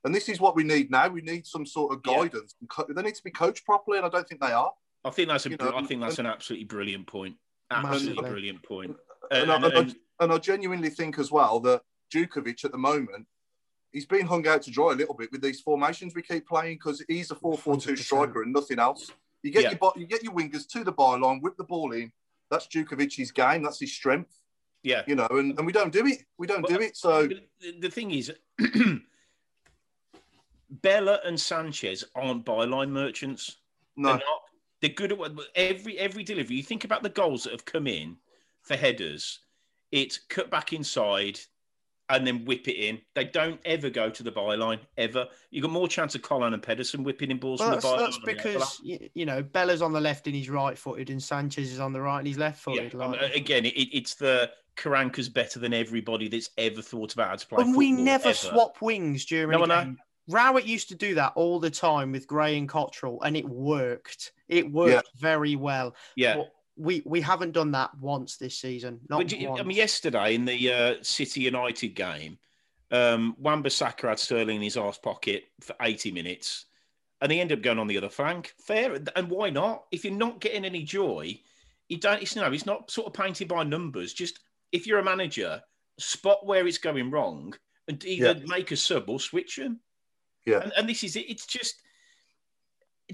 [0.03, 1.07] And this is what we need now.
[1.07, 2.15] We need some sort of Yeah.
[2.23, 2.55] guidance.
[2.67, 4.73] Co- They need to be coached properly, and I don't think they are.
[5.05, 5.49] I think that's a.
[5.51, 7.37] You know, I think that's and- an absolutely brilliant point.
[7.71, 8.29] Absolutely Massively.
[8.31, 8.97] brilliant point.
[9.31, 11.83] And, And- I, and- I, and I genuinely think as well that
[12.13, 13.27] Jutkiewicz at the moment,
[13.91, 16.77] he's been hung out to dry a little bit with these formations we keep playing
[16.77, 19.11] because he's a 4-4-2 striker and nothing else.
[19.43, 19.77] You get Yeah.
[19.79, 22.11] your you get your wingers to the byline, whip the ball in.
[22.49, 23.61] That's Jutkiewicz's game.
[23.63, 24.38] That's his strength.
[24.83, 25.03] Yeah.
[25.07, 26.23] You know, and, and we don't do it.
[26.37, 26.95] We don't Well, do it.
[26.95, 28.31] So the- the thing is,
[30.69, 33.57] Bela and Sanchez aren't byline merchants.
[33.95, 34.41] no, They're not.
[34.81, 35.19] They're good at
[35.55, 36.55] every every delivery.
[36.55, 38.15] You think about the goals that have come in
[38.61, 39.39] for headers.
[39.91, 41.39] It's cut back inside
[42.11, 42.99] and then whip it in.
[43.13, 45.27] They don't ever go to the byline ever.
[45.51, 48.23] You got more chance of Colin and Pedersen whipping in balls Well, from that's, the
[48.23, 48.35] byline.
[48.37, 51.73] that's because you, you know Bela's on the left and he's right footed, and Sanchez
[51.73, 52.95] is on the right and he's left footed.
[52.95, 54.49] I mean, like- again, it, it's the
[54.79, 58.33] Karanka's better than everybody that's ever thought about how to play and we never ever.
[58.33, 59.83] swap wings during No, a I know.
[59.83, 59.97] game.
[60.29, 64.31] Rowett used to do that all the time with Gray and Cotterill, and it worked.
[64.47, 65.95] It worked very well.
[66.15, 66.37] Yeah.
[66.37, 68.99] But we we haven't done that once this season.
[69.09, 69.59] Not you- once.
[69.59, 72.37] I mean, yesterday in the uh, City United game,
[72.91, 76.65] um, Wan-Bissaka had Sterling in his arse pocket for 80 minutes,
[77.21, 78.53] and he ended up going on the other flank.
[78.59, 79.85] Fair, and why not?
[79.91, 81.39] If you're not getting any joy,
[81.87, 82.21] you don't.
[82.21, 84.13] It's no, it's not sort of painted by numbers.
[84.13, 84.39] Just
[84.71, 85.61] if you're a manager,
[85.97, 87.55] spot where it's going wrong
[87.87, 88.45] and either Yeah.
[88.45, 89.79] make a sub or switch them.
[90.45, 90.61] Yeah.
[90.61, 91.29] and, and this is it.
[91.29, 91.75] It's just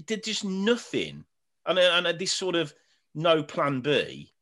[0.06, 1.24] there's just nothing,
[1.66, 2.74] and and this sort of
[3.14, 4.32] no plan B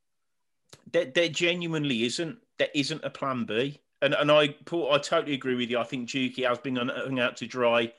[0.93, 2.39] there, there genuinely isn't.
[2.59, 3.81] There isn't a plan B.
[4.03, 5.79] And and I Paul, I totally agree with you.
[5.79, 7.93] I think Juki has been hung hung out to dry.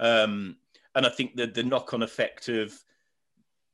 [0.00, 0.56] Um,
[0.94, 2.74] and I think that the knock on effect of,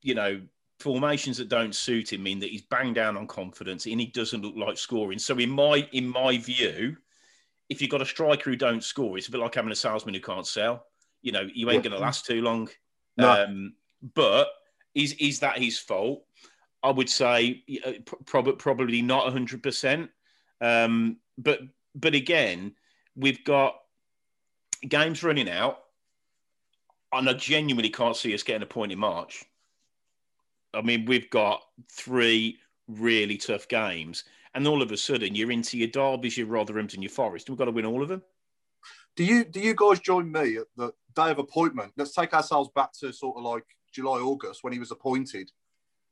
[0.03, 0.41] you know,
[0.81, 4.43] formations that don't suit him mean that he's banged down on confidence and he doesn't
[4.43, 5.19] look like scoring.
[5.19, 6.97] So in my in my view,
[7.69, 10.15] if you've got a striker who don't score, it's a bit like having a salesman
[10.15, 10.87] who can't sell.
[11.23, 11.91] You know, you ain't Yeah.
[11.91, 12.69] going to last too long.
[13.17, 13.45] No.
[13.45, 13.75] Um,
[14.15, 14.49] but
[14.95, 16.25] is is that his fault?
[16.83, 17.93] I would say uh,
[18.25, 20.11] probably probably not hundred percent.
[20.61, 21.61] Um, but
[21.95, 22.77] but again,
[23.17, 23.81] we've got
[24.89, 25.81] games running out,
[27.13, 29.45] and I genuinely can't see us getting a point in March.
[30.75, 32.59] I mean, we've got three
[32.89, 37.03] really tough games, and all of a sudden you're into your derbies, your Rotherhams, and
[37.03, 37.49] your Forest.
[37.49, 38.23] We've got to win all of them.
[39.17, 41.93] do you do you guys join me at the day of appointment?
[41.97, 45.51] Let's take ourselves back to sort of like July, August when he was appointed.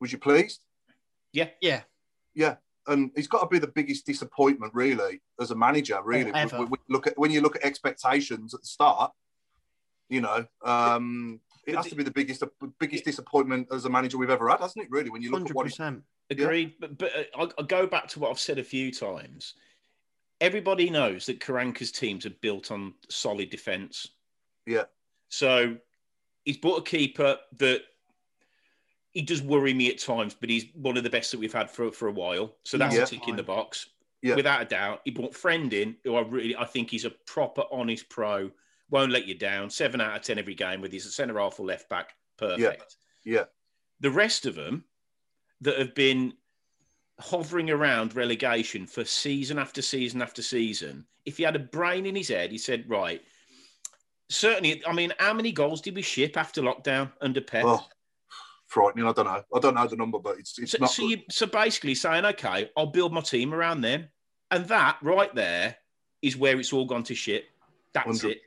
[0.01, 0.63] Was you pleased?
[1.33, 1.83] Yeah, yeah,
[2.35, 6.01] Yeah, and he's got to be the biggest disappointment, really, as a manager.
[6.03, 6.61] Really, ever.
[6.61, 9.13] We- we look at when you look at expectations at the start.
[10.09, 12.43] You know, um, it has to be the biggest
[12.79, 14.91] biggest disappointment as a manager we've ever had, hasn't it?
[14.91, 16.03] Really, when you look at hundred what he, percent.
[16.31, 19.55] Agreed, but but uh, I'll, I'll go back to what I've said a few times.
[20.41, 24.09] Everybody knows that Karanka's teams are built on solid defence.
[24.67, 24.85] Yeah.
[25.29, 25.77] So
[26.45, 27.83] he's bought a keeper that
[29.13, 31.71] he does worry me at times, but he's one of the best that we've had
[31.71, 32.55] for, for a while.
[32.65, 33.05] So that's Yeah.
[33.05, 33.89] a tick in the box.
[34.21, 34.35] Yeah.
[34.35, 35.01] Without a doubt.
[35.05, 38.51] He brought friend in, who I really I think he's a proper honest pro,
[38.91, 39.71] won't let you down.
[39.71, 42.15] Seven out of ten every game with his centre half or left back.
[42.37, 42.97] Perfect.
[43.25, 43.45] Yeah.
[44.01, 44.85] The rest of them
[45.63, 46.35] that have been
[47.19, 52.15] hovering around relegation for season after season after season, if he had a brain in
[52.15, 53.23] his head, he said, right,
[54.29, 57.65] certainly, I mean, how many goals did we ship after lockdown under Pep?
[57.67, 57.87] Oh,
[58.67, 59.07] frightening.
[59.07, 59.43] I don't know.
[59.55, 60.91] I don't know the number, but it's it's so, not.
[60.91, 64.09] so, you, so basically saying, okay, I'll build my team around them.
[64.51, 65.77] And that right there
[66.23, 67.47] is where it's all gone to shit.
[67.93, 68.43] That's it.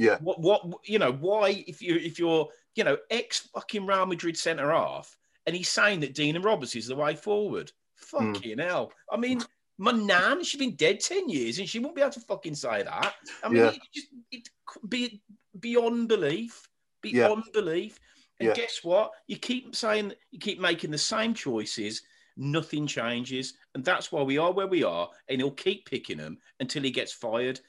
[0.00, 0.04] 100%.
[0.06, 0.18] Yeah.
[0.20, 4.36] What, what, you know, why, if you if you're, you know, ex fucking Real Madrid
[4.36, 7.72] centre half, and he's saying that Dean and Roberts is the way forward.
[8.10, 8.32] Hmm.
[8.32, 8.92] Fucking hell.
[9.10, 9.42] I mean,
[9.78, 12.82] my nan, she's been dead 10 years and she won't be able to fucking say
[12.82, 13.14] that.
[13.42, 13.70] I mean, Yeah.
[13.70, 15.22] it just it could be
[15.58, 16.68] beyond belief.
[17.02, 17.28] Yeah.
[17.28, 17.98] Beyond belief.
[18.38, 18.54] And Yeah.
[18.54, 19.12] guess what?
[19.26, 22.02] You keep saying, you keep making the same choices,
[22.36, 23.54] nothing changes.
[23.74, 25.08] And that's why we are where we are.
[25.28, 27.60] And he'll keep picking them until he gets fired.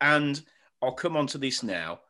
[0.00, 0.42] And
[0.82, 2.00] I'll come on to this now.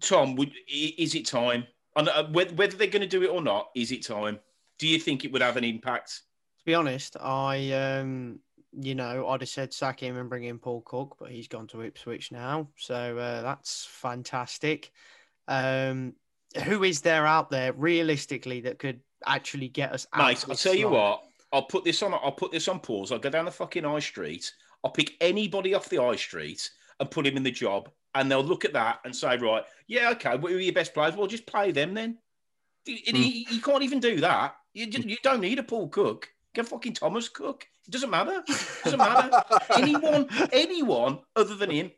[0.00, 1.66] Tom, would, is it time?
[1.94, 4.38] And uh, whether they're going to do it or not, is it time?
[4.78, 6.22] Do you think it would have an impact?
[6.58, 8.40] To be honest, I um
[8.78, 11.66] you know I'd have said sack him and bring in Paul Cook, but he's gone
[11.68, 14.92] to Ipswich now, so uh, that's fantastic.
[15.48, 16.14] Um,
[16.64, 20.26] who is there out there realistically that could actually get us out?
[20.26, 21.22] Mate, I'll tell you what.
[21.52, 22.12] I'll put this on.
[22.12, 23.12] I'll put this on pause.
[23.12, 24.52] I'll go down the fucking high street.
[24.84, 26.68] I'll pick anybody off the high street
[27.00, 30.10] and put him in the job, and they'll look at that and say, right, yeah,
[30.12, 31.14] okay, what are your best players?
[31.14, 32.18] Well, just play them then.
[32.86, 34.56] You, you- you can't even do that.
[34.72, 35.08] You, hmm.
[35.08, 36.28] you don't need a Paul Cook.
[36.54, 37.66] Get fucking Thomas Cook.
[37.86, 38.42] It doesn't matter.
[38.48, 39.42] It doesn't matter.
[39.76, 41.90] anyone, anyone other than him.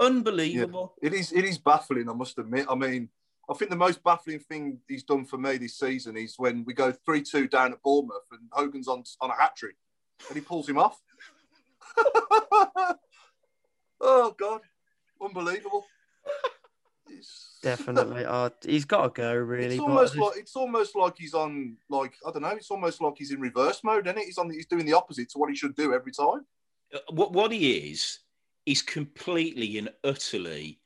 [0.00, 0.94] Unbelievable.
[1.02, 2.66] It is it is baffling, I must admit.
[2.70, 3.10] I mean,
[3.50, 6.72] I think the most baffling thing he's done for me this season is when we
[6.72, 9.76] go 3 2 down at Bournemouth and Hogan's on, on a hat trick
[10.28, 11.00] and he pulls him off.
[14.00, 14.60] oh, God.
[15.20, 15.84] Unbelievable.
[17.12, 19.34] It's, Definitely, uh, he's got to go.
[19.34, 22.50] Really, it's almost just- like it's almost like he's on like I don't know.
[22.50, 24.26] It's almost like he's in reverse mode, isn't it?
[24.26, 24.48] He's on.
[24.48, 26.46] He's doing the opposite to what he should do every time.
[26.94, 28.20] Uh, what what he is
[28.64, 30.78] is completely and utterly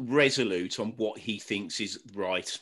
[0.00, 2.58] resolute on what he thinks is right.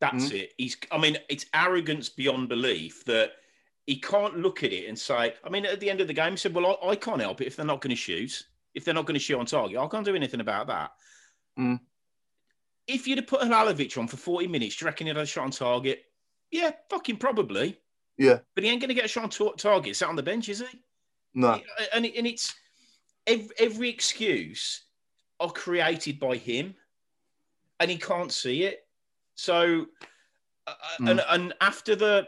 [0.00, 0.32] That's Mhm.
[0.40, 0.54] it.
[0.56, 3.32] He's I mean, it's arrogance beyond belief that
[3.86, 6.32] he can't look at it and say, I mean, at the end of the game,
[6.32, 8.44] he said, Well, I, I can't help it if they're not going to shoot.
[8.74, 10.92] If they're not going to shoot on target, I can't do anything about that.
[11.58, 11.80] Mm.
[12.86, 15.26] If you'd have put Halilovic on for 40 minutes, do you reckon he'd have a
[15.26, 16.04] shot on target?
[16.50, 17.78] Yeah, fucking probably.
[18.16, 18.38] Yeah.
[18.54, 19.96] But he ain't going to get a shot on tar- target.
[19.96, 20.78] Sat on the bench, is he?
[21.34, 21.60] No.
[21.92, 22.54] and, it, and it's
[23.26, 24.84] every, every excuse
[25.40, 26.74] are created by him
[27.80, 28.86] and he can't see it
[29.34, 29.86] so
[30.66, 32.26] uh, and, and after the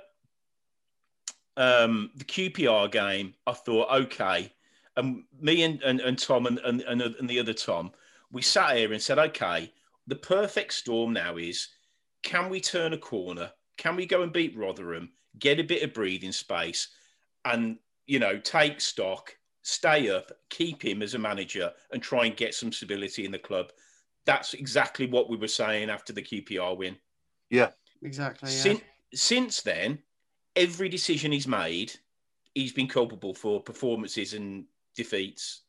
[1.56, 4.52] um the qpr game i thought okay
[4.96, 7.90] and me and, and, and tom and, and, and and the other tom
[8.32, 9.72] we sat here and said okay
[10.06, 11.68] the perfect storm now is
[12.22, 15.94] can we turn a corner can we go and beat rotherham get a bit of
[15.94, 16.88] breathing space
[17.44, 17.76] and
[18.06, 22.54] you know take stock stay up keep him as a manager and try and get
[22.54, 23.70] some stability in the club
[24.26, 26.96] that's exactly what we were saying after the qpr win
[27.50, 27.70] Yeah.
[28.02, 28.50] exactly.
[28.50, 28.56] Yeah.
[28.56, 28.80] since,
[29.14, 29.98] since then
[30.56, 31.92] every decision he's made
[32.54, 35.62] he's been culpable for performances and defeats.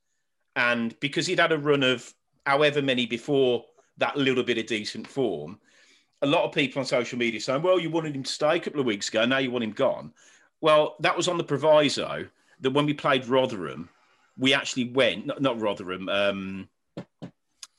[0.56, 2.14] And because he'd had a run of
[2.46, 3.66] however many before
[3.98, 5.60] that little bit of decent form
[6.22, 8.60] a lot of people on social media saying well you wanted him to stay a
[8.60, 10.14] couple of weeks ago now you want him gone.
[10.62, 12.28] Well that was on the proviso
[12.62, 13.90] that when we played rotherham
[14.38, 16.70] we actually went not, not rotherham um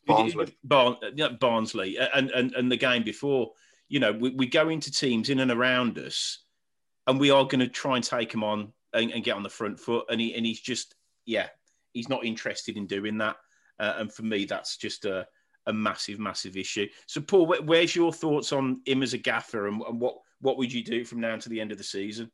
[0.07, 0.57] Barnsley.
[0.65, 0.97] Barn,
[1.41, 3.53] Barnsley, and, and and the game before,
[3.89, 6.39] you know, we, we go into teams in and around us,
[7.07, 9.49] and we are going to try and take him on and, and, get on the
[9.49, 10.07] front foot.
[10.11, 10.95] And he and he's just,
[11.25, 11.49] yeah,
[11.93, 13.37] he's not interested in doing that.
[13.79, 15.27] Uh, and for me, that's just a,
[15.67, 16.87] a massive, massive issue.
[17.07, 20.59] So, Paul, where, where's your thoughts on him as a gaffer, and, and what what
[20.59, 22.31] would you do from now to the end of the season?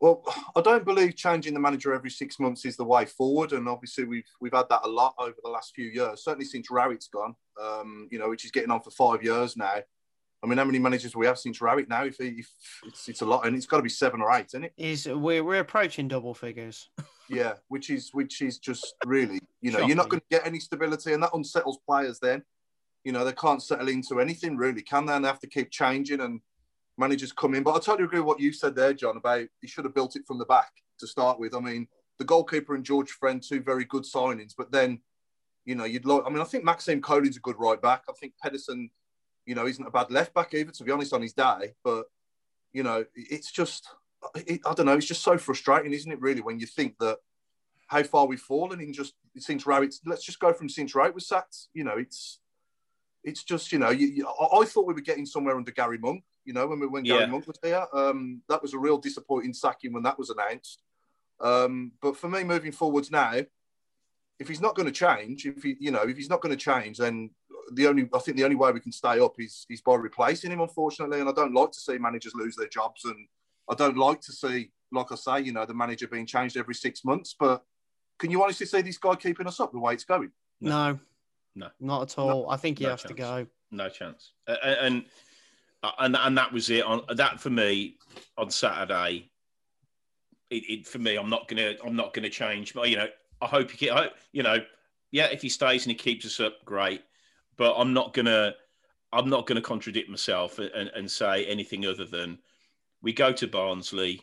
[0.00, 0.22] Well,
[0.56, 4.04] I don't believe changing the manager every six months is the way forward, and obviously
[4.04, 6.24] we've we've had that a lot over the last few years.
[6.24, 9.76] Certainly since Rowett's gone, um, you know, which is getting on for five years now.
[10.44, 12.04] I mean, how many managers we have since Rowett now?
[12.04, 12.46] If, if
[12.84, 14.74] it's, it's a lot, and it's got to be seven or eight, isn't it?
[14.76, 16.90] Is we're we're approaching double figures.
[17.30, 20.60] Yeah, which is which is just really, you know, you're not going to get any
[20.60, 22.18] stability, and that unsettles players.
[22.18, 22.42] Then,
[23.02, 25.14] you know, they can't settle into anything really, can they?
[25.14, 26.42] And they have to keep changing, and
[26.98, 27.62] managers come in.
[27.62, 30.16] But I totally agree with what you said there, John, about he should have built
[30.16, 31.54] it from the back to start with.
[31.54, 31.88] I mean,
[32.18, 35.00] the goalkeeper and George Friend, two very good signings, but then
[35.64, 36.24] You know, you'd like.
[36.26, 38.02] I mean, I think Maxime Colin's a good right back.
[38.06, 38.90] I think Pedersen,
[39.46, 41.74] you know, isn't a bad left back either, to be honest, on his day.
[41.82, 42.06] But
[42.72, 43.86] you know, it's just,
[44.34, 46.20] it, I don't know, it's just so frustrating, isn't it?
[46.20, 47.18] Really, when you think that
[47.86, 49.94] how far we've fallen in just since Rowett.
[50.04, 51.56] Let's just go from since Rowett was sacked.
[51.72, 52.40] You know, it's
[53.22, 55.98] it's just you know, you, you, I, I, thought we were getting somewhere under Gary
[55.98, 56.24] Monk.
[56.44, 57.18] You know, when we, when yeah.
[57.18, 60.82] Gary Monk was here, um, that was a real disappointing sacking when that was announced.
[61.40, 63.40] Um, but for me, moving forwards now,
[64.38, 66.62] if he's not going to change, if he, you know, if he's not going to
[66.62, 67.30] change, then
[67.72, 70.50] the only I think the only way we can stay up is is by replacing
[70.50, 70.60] him.
[70.60, 73.26] Unfortunately, and I don't like to see managers lose their jobs, and
[73.70, 76.74] I don't like to see, like I say, you know, the manager being changed every
[76.74, 77.34] six months.
[77.38, 77.62] But
[78.18, 80.30] can you honestly see this guy keeping us up the way it's going?
[80.60, 80.98] No,
[81.54, 82.42] no, not at all.
[82.42, 83.08] No, I think he no has chance.
[83.10, 83.46] to go.
[83.70, 84.32] No chance.
[84.46, 85.04] Uh, and
[85.98, 86.84] and and that was it.
[86.84, 87.96] On that for me
[88.36, 89.30] on Saturday.
[90.50, 92.74] It, it for me, I'm not gonna I'm not gonna change.
[92.74, 93.08] But you know,
[93.40, 93.90] I hope he.
[93.90, 94.58] I, you know,
[95.10, 97.02] yeah, if he stays and he keeps us up, great.
[97.56, 98.54] But I'm not gonna
[99.12, 102.38] I'm not gonna contradict myself and, and say anything other than
[103.02, 104.20] we go to Barnsley,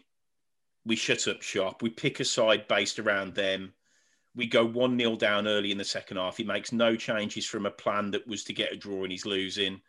[0.86, 3.74] we shut up shop, we pick a side based around them
[4.36, 6.38] we go 1 0 down early in the second half.
[6.38, 9.26] He makes no changes from a plan that was to get a draw and he's
[9.26, 9.82] losing.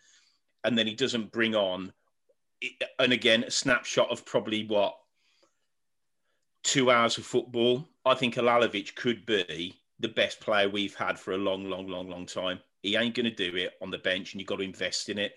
[0.64, 1.92] And then he doesn't bring on,
[2.98, 4.96] and again, a snapshot of probably what,
[6.62, 7.88] two hours of football.
[8.04, 12.08] I think Halilovic could be the best player we've had for a long, long, long,
[12.08, 12.60] long time.
[12.82, 15.18] He ain't going to do it on the bench and you've got to invest in
[15.18, 15.34] it.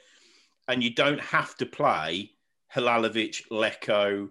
[0.68, 2.32] And you don't have to play
[2.74, 4.30] Halilovic, Leko,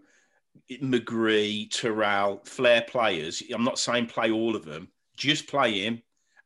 [0.70, 3.42] McGree, Terrell, flair players.
[3.52, 4.88] I'm not saying play all of them.
[5.16, 6.02] Just play him.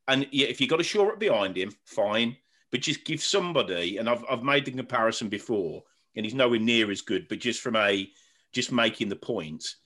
[0.07, 2.37] And if you've got a shore up behind him, fine.
[2.71, 5.83] But just give somebody, and I've, I've made the comparison before,
[6.17, 8.11] and he's nowhere near as good, but just from a
[8.53, 9.77] just making the point,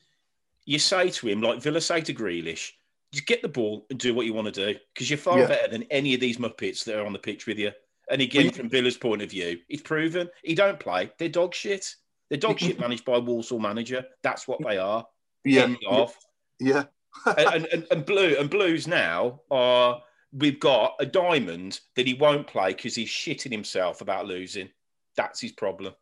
[0.65, 2.73] you say to him, like Villa say to Grealish,
[3.13, 5.47] just get the ball and do what you want to do because you're far yeah.
[5.47, 7.71] better than any of these Muppets that are on the pitch with you.
[8.11, 11.11] And again, from Villa's point of view, he's proven he don't play.
[11.19, 11.95] They're dog shit.
[12.29, 14.05] They're dog shit managed by Walsall manager.
[14.23, 15.07] That's what they are.
[15.45, 15.75] Yeah.
[15.87, 16.17] Off.
[16.59, 16.85] Yeah.
[17.27, 20.03] and, and, and blue and blues now are
[20.33, 24.71] we've got a diamond that he won't play because he's shitting himself about losing.
[25.17, 25.95] That's his problem.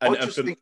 [0.00, 0.58] And, and for, think,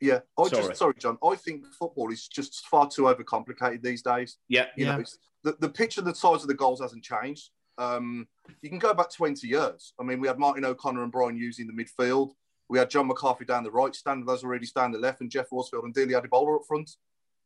[0.00, 0.66] yeah, I sorry.
[0.66, 1.18] just sorry, John.
[1.24, 4.38] I think football is just far too overcomplicated these days.
[4.48, 4.96] Yeah, you yeah.
[4.96, 5.04] know,
[5.44, 7.50] the the pitch and the size of the goals hasn't changed.
[7.78, 8.28] Um,
[8.62, 9.94] you can go back 20 years.
[9.98, 12.30] I mean, we had Martin O'Connor and Brian Hughes in the midfield.
[12.68, 15.84] We had John McCarthy down the right, Stan Lazaridis down the left, and Geoff Horsfield
[15.84, 16.90] and Dele Adebola up front.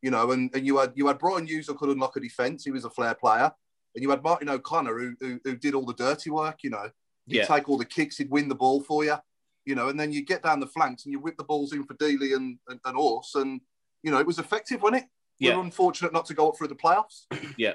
[0.02, 2.64] You know, and, and you had you had Brian Hughes who could unlock a defence.
[2.64, 3.50] He was a flair player,
[3.94, 6.58] and you had Martin O'Connor who who, who did all the dirty work.
[6.62, 6.90] You know,
[7.26, 7.46] he'd yeah.
[7.46, 9.16] take all the kicks, he'd win the ball for you.
[9.68, 11.84] You know, and then you get down the flanks and you whip the balls in
[11.84, 13.60] for Dele and and, and Horse, and
[14.02, 15.08] you know it was effective, wasn't it?
[15.38, 15.50] Yeah.
[15.50, 17.26] We were unfortunate not to go up through the playoffs.
[17.56, 17.74] Yeah,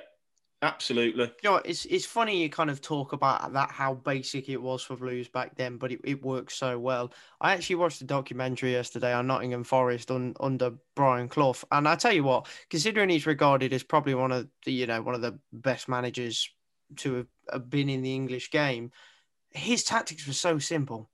[0.63, 1.29] Absolutely.
[1.43, 4.81] You know, it's it's funny you kind of talk about that how basic it was
[4.81, 7.11] for Blues back then, but it, it works so well.
[7.41, 11.95] I actually watched a documentary yesterday on Nottingham Forest on, under Brian Clough, and I
[11.95, 15.21] tell you what, considering he's regarded as probably one of the you know one of
[15.21, 16.49] the best managers
[16.97, 18.91] to have, have been in the English game,
[19.49, 21.09] his tactics were so simple.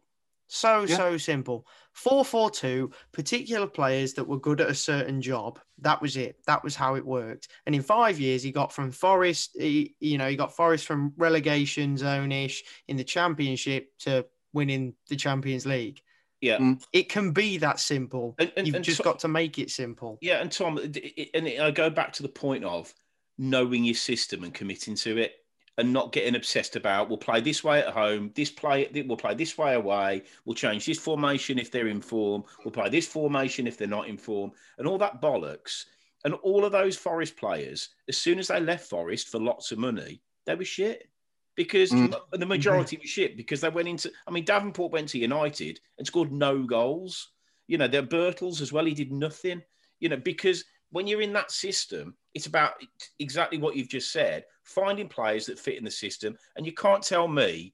[0.49, 0.97] So, yeah.
[0.97, 1.67] so simple.
[1.93, 5.59] 4 4 2, particular players that were good at a certain job.
[5.77, 6.37] That was it.
[6.47, 7.49] That was how it worked.
[7.65, 11.13] And in five years, he got from Forest, he, you know, he got Forest from
[11.17, 16.01] relegation zone ish in the championship to winning the Champions League.
[16.41, 16.57] Yeah.
[16.57, 16.81] Mm.
[16.93, 18.35] It can be that simple.
[18.39, 20.17] And, and, You've and just Tom, got to make it simple.
[20.19, 20.41] Yeah.
[20.41, 22.91] And Tom, and I go back to the point of
[23.37, 25.33] knowing your system and committing to it
[25.79, 29.33] and not getting obsessed about we'll play this way at home, this play we'll play
[29.33, 33.65] this way away, we'll change this formation if they're in form, we'll play this formation
[33.65, 35.85] if they're not in form, and all that bollocks.
[36.25, 39.77] And all of those Forest players, as soon as they left Forest for lots of
[39.79, 41.07] money, they were shit.
[41.55, 42.13] Because mm.
[42.33, 43.03] the majority mm-hmm.
[43.03, 46.63] was shit because they went into I mean Davenport went to United and scored no
[46.63, 47.31] goals.
[47.67, 49.61] You know, they're Birtles as well, he did nothing.
[49.99, 52.73] You know, because when you're in that system, it's about
[53.19, 56.37] exactly what you've just said finding players that fit in the system.
[56.55, 57.73] And you can't tell me,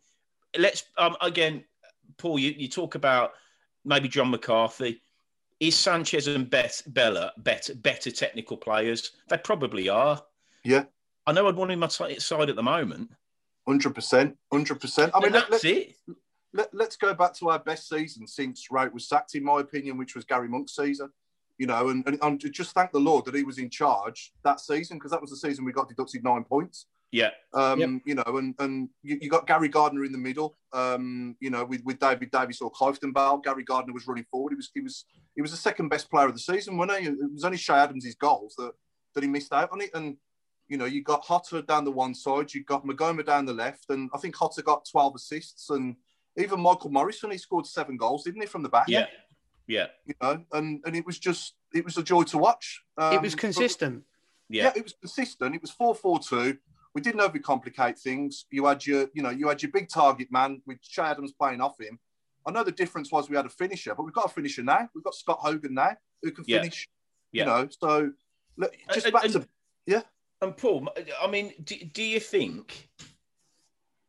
[0.57, 1.63] let's, um, again,
[2.17, 3.31] Paul, you, you talk about
[3.83, 5.01] maybe John McCarthy.
[5.59, 9.11] Is Sanchez and Bet, Bela better, better technical players?
[9.29, 10.21] They probably are.
[10.63, 10.83] Yeah.
[11.27, 13.09] I know I'd want him on my side at the moment.
[13.67, 14.35] 100%.
[14.53, 15.11] 100%.
[15.13, 15.95] I mean, that's let, it.
[16.53, 19.97] Let, us go back to our best season since Rowett was sacked, in my opinion,
[19.97, 21.09] which was Gary Monk's season
[21.57, 24.59] you know, and, and, and just thank the Lord that he was in charge that
[24.59, 26.87] season because that was the season we got deducted nine points.
[27.11, 27.29] Yeah.
[27.53, 27.89] Um, yep.
[28.05, 30.57] You know, and and you, you, got Gary Gardner in the middle.
[30.73, 34.51] Um, you know, with, with David Davis or Kieftenbeld, Gary Gardner was running forward.
[34.51, 37.07] He was he was he was the second best player of the season, wasn't he?
[37.07, 38.73] It was only Che Adams' goals that
[39.13, 39.91] that he missed out on it.
[39.93, 40.17] And
[40.67, 43.85] You know, you got Jota down the one side, you got Maghoma down the left,
[43.89, 45.95] and I think Jota got 12 assists, and
[46.37, 48.87] even Michael Morrison, he scored seven goals, didn't he, from the back?
[48.89, 49.05] Yeah,
[49.67, 49.87] yeah.
[50.05, 52.81] You know, and and it was just it was a joy to watch.
[52.97, 54.03] it was Um, consistent.
[54.49, 54.65] Yeah.
[54.65, 55.55] yeah, it was consistent.
[55.55, 56.57] It was four four two.
[56.93, 58.45] We didn't overcomplicate things.
[58.51, 61.59] You had your, you know, you had your big target man with Che Adams playing
[61.61, 61.99] off him.
[62.47, 64.87] I know the difference was we had a finisher, but we've got a finisher now.
[64.93, 66.59] We've got Scott Hogan now who can Yeah.
[66.61, 66.87] finish.
[67.33, 67.41] Yeah.
[67.41, 68.11] You know, so
[68.55, 69.47] look, just And- back and- to
[69.85, 70.03] yeah.
[70.41, 70.87] And Paul,
[71.21, 72.89] I mean, do, do you think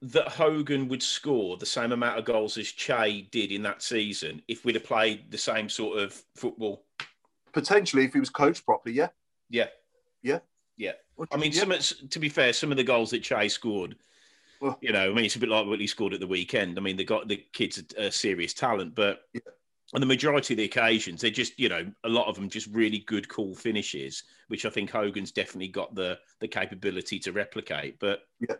[0.02, 4.42] that Hogan would score the same amount of goals as Che did in that season
[4.46, 6.84] if we'd have played the same sort of football?
[7.52, 9.08] Potentially, if he was coached properly, yeah,
[9.48, 9.68] Yeah,
[10.22, 10.40] yeah.
[10.76, 10.92] yeah.
[11.32, 11.60] I mean, yeah.
[11.60, 13.96] some of, to be fair, some of the goals that Che scored,
[14.60, 16.76] Well- you know, I mean, it's a bit like what he scored at the weekend.
[16.78, 19.40] I mean, they got the kids a, a serious talent, but Yeah.
[19.94, 22.66] on the majority of the occasions, they're just, you know, a lot of them just
[22.68, 27.98] really good, cool finishes, which I think Hogan's definitely got the the capability to replicate.
[27.98, 28.56] But Yeah.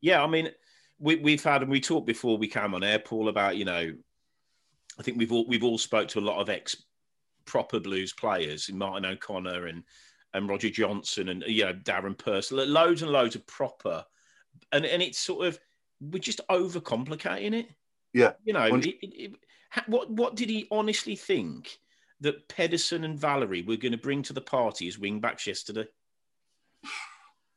[0.00, 0.50] Yeah, I mean,
[0.98, 3.92] we, we've had and we talked before we came on air, Paul, about you know,
[4.98, 6.76] I think we've all we've all spoke to a lot of ex
[7.44, 9.82] proper blues players, Martin O'Connor and
[10.34, 14.04] and Roger Johnson and you know Darren Purcell, loads and loads of proper,
[14.72, 15.58] and and it's sort of
[16.00, 17.68] we're just overcomplicating it.
[18.12, 18.32] Yeah.
[18.44, 19.36] You know, it, it, it-
[19.88, 21.78] what what did he honestly think
[22.20, 25.86] that Pedersen and Valery were going to bring to the party as wing backs yesterday?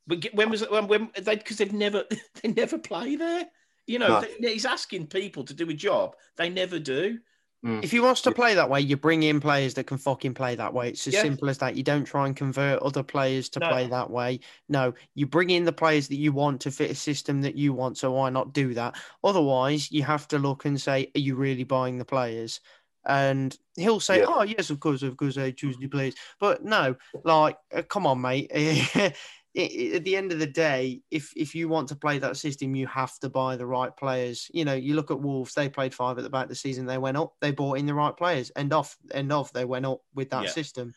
[0.10, 0.72] But when was it?
[0.72, 2.04] When, when they because they've never
[2.42, 3.46] they never play there.
[3.88, 4.28] You know, No.
[4.42, 7.20] they- he's asking people to do a job they never do.
[7.62, 10.56] If he wants to play that way, you bring in players that can fucking play
[10.56, 10.88] that way.
[10.92, 11.24] It's as Yeah.
[11.24, 11.76] simple as that.
[11.76, 13.68] You don't try and convert other players to No.
[13.68, 14.40] play that way.
[14.70, 17.74] No, you bring in the players that you want to fit a system that you
[17.74, 17.98] want.
[17.98, 18.96] So why not do that?
[19.26, 22.62] Otherwise, you have to look and say, are you really buying the players?
[23.06, 24.28] And he'll say, Yeah.
[24.30, 26.16] oh, yes, of course, of course, I choose the players.
[26.40, 26.96] But no,
[27.26, 28.50] like, uh, come on, mate.
[29.58, 32.38] I- I- At the end of the day, if if you want to play that
[32.38, 34.50] system, you have to buy the right players.
[34.54, 36.86] You know, you look at Wolves; they played five at the back of the season.
[36.86, 37.34] They went up.
[37.42, 38.52] They bought in the right players.
[38.56, 38.98] End off.
[39.12, 39.52] End off.
[39.52, 40.52] They went up with that Yeah.
[40.52, 40.94] system.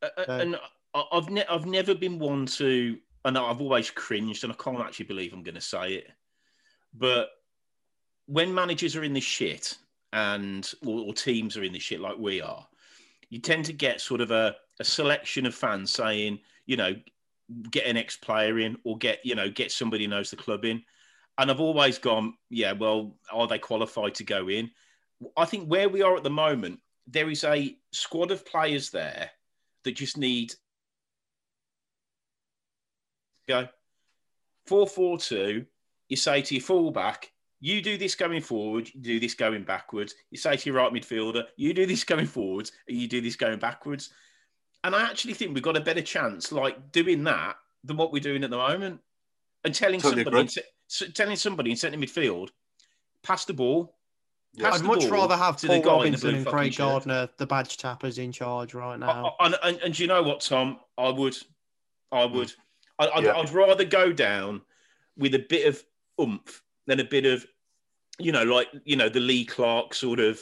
[0.00, 0.60] Uh, So- and
[0.94, 5.06] I've ne- I've never been one to, and I've always cringed, and I can't actually
[5.06, 6.10] believe I'm going to say it,
[6.94, 7.30] but
[8.26, 9.76] when managers are in the shit
[10.12, 12.66] and or, or teams are in the shit like we are,
[13.28, 16.94] you tend to get sort of a, a selection of fans saying, you know,
[17.70, 20.82] get an ex-player in or get you know get somebody who knows the club in,
[21.38, 24.70] and I've always gone, yeah, well, are they qualified to go in?
[25.36, 29.30] I think where we are at the moment, there is a squad of players there
[29.84, 30.54] that just need
[33.48, 33.68] go
[34.66, 35.66] four four two.
[36.08, 37.30] You say to your fullback,
[37.60, 40.14] you do this going forward, you do this going backwards.
[40.30, 43.36] You say to your right midfielder, you do this going forwards, and you do this
[43.36, 44.10] going backwards.
[44.84, 48.20] And I actually think we've got a better chance, like doing that, than what we're
[48.20, 49.00] doing at the moment.
[49.64, 50.60] And telling Totally somebody,
[50.98, 51.12] agree.
[51.12, 52.48] telling somebody in centre midfield,
[53.22, 53.94] pass the ball.
[54.54, 54.70] Yeah.
[54.70, 56.44] pass I'd the much ball rather have to the Paul guy in the Robinson and
[56.44, 56.78] fucking Craig shirt.
[56.78, 59.34] Gardner, the badge tappers, in charge right now.
[59.38, 60.80] I- I- and, and, and do you know what, Tom?
[60.96, 61.36] I would,
[62.10, 62.36] I hmm.
[62.36, 62.52] would,
[62.98, 63.36] I, I'd, Yeah.
[63.36, 64.62] I'd rather go down
[65.16, 65.84] with a bit of
[66.18, 67.46] oomph than a bit of,
[68.18, 70.38] you know, like you know the Lee Clark sort of,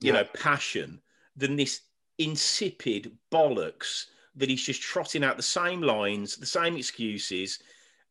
[0.00, 0.20] you Yeah.
[0.20, 1.00] know, passion
[1.36, 1.80] than this
[2.18, 4.06] insipid bollocks
[4.36, 7.60] that he's just trotting out the same lines, the same excuses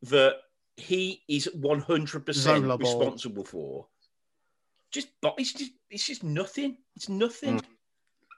[0.04, 0.36] that
[0.78, 3.88] he is one hundred percent Zola responsible for.
[4.92, 6.78] Just, it's just, it's just nothing.
[6.96, 7.62] It's nothing.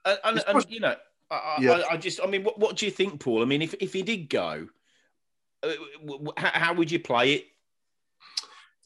[0.06, 0.96] And, and, It's and, pushed- you know,
[1.32, 1.72] I, I- Yeah.
[1.72, 3.42] I, I just, I mean, what, what do you think, Paul?
[3.42, 4.68] I mean, if, if he did go,
[5.64, 5.68] uh,
[6.00, 7.46] w- w- how, how would you play it?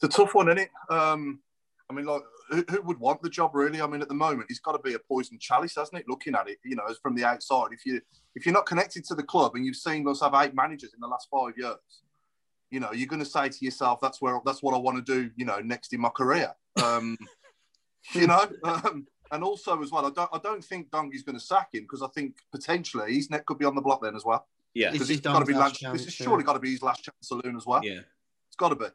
[0.02, 0.70] It's a tough one, isn't it?
[0.88, 1.40] Um,
[1.88, 3.80] I mean, like, who, who would want the job really?
[3.80, 6.08] I mean, at the moment, it's got to be a poison chalice, hasn't it?
[6.08, 8.00] Looking at it, you know, as from the outside, if you
[8.34, 11.00] if you're not connected to the club and you've seen us have eight managers in
[11.00, 11.76] the last five years,
[12.70, 15.12] you know, you're going to say to yourself, "That's where that's what I want to
[15.14, 16.52] do," you know, next in my career.
[16.82, 17.16] Um,
[18.14, 21.44] you know, um, and also as well, I don't I don't think Dong's going to
[21.44, 24.24] sack him because I think potentially his neck could be on the block then as
[24.24, 24.46] well.
[24.74, 26.60] Yeah, Because is it's got to be last last, this chance, is surely got to
[26.60, 27.84] be his last chance saloon as well.
[27.84, 28.00] yeah,
[28.48, 28.86] It's got to be.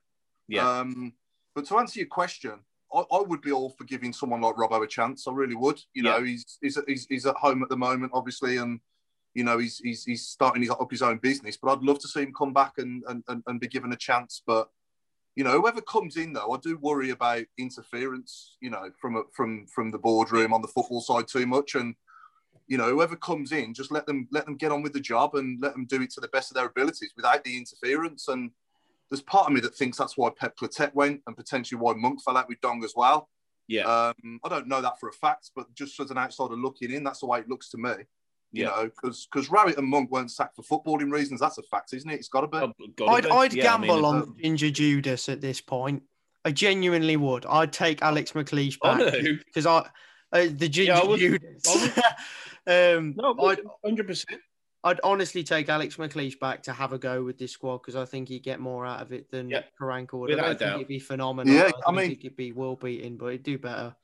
[0.47, 0.79] yeah.
[0.79, 1.13] Um,
[1.53, 2.59] but to answer your question,
[2.95, 5.27] I, I would be all for giving someone like Robbo a chance.
[5.27, 5.81] I really would.
[5.93, 8.79] You know, he's, he's he's he's at home at the moment, obviously, and
[9.33, 11.57] you know he's he's, he's starting his, up his own business.
[11.57, 13.97] But I'd love to see him come back and, and and and be given a
[13.97, 14.41] chance.
[14.45, 14.69] But
[15.35, 18.57] you know, whoever comes in though, I do worry about interference.
[18.61, 21.95] You know, from a, from from the boardroom on the football side too much, and
[22.67, 25.35] you know, whoever comes in, just let them let them get on with the job
[25.35, 28.27] and let them do it to the best of their abilities without the interference.
[28.27, 28.51] And
[29.09, 32.21] there's part of me that thinks that's why Pep Clotet went and potentially why Monk
[32.23, 33.29] fell out with Dong as well.
[33.67, 33.83] yeah.
[33.83, 37.03] Um, I don't know that for a fact, but just as an outsider looking in,
[37.03, 37.91] that's the way it looks to me.
[38.51, 38.69] You Yeah.
[38.69, 41.39] know, because because Rowett and Monk weren't sacked for footballing reasons.
[41.41, 42.15] That's a fact, isn't it?
[42.15, 42.57] It's got to be.
[42.57, 43.31] Oh, gotta I'd, be.
[43.31, 46.03] I'd Yeah, I mean, gamble on Ginger Judas at this point.
[46.45, 47.45] I genuinely would.
[47.47, 48.99] I'd take Alex McLeish back
[49.45, 49.79] because I
[50.31, 51.63] uh, the Ginger Yeah, I would- Judas.
[52.67, 53.35] I um, No,
[53.83, 54.39] hundred percent.
[54.85, 58.05] I'd honestly take Alex McLeish back to have a go with this squad because I
[58.05, 60.29] think he'd get more out of it than Yeah, Karanka would.
[60.29, 60.75] without I a don't think doubt.
[60.75, 61.53] it'd be phenomenal.
[61.53, 63.95] Yeah, I, I mean- think it'd be world beating, but it'd do better.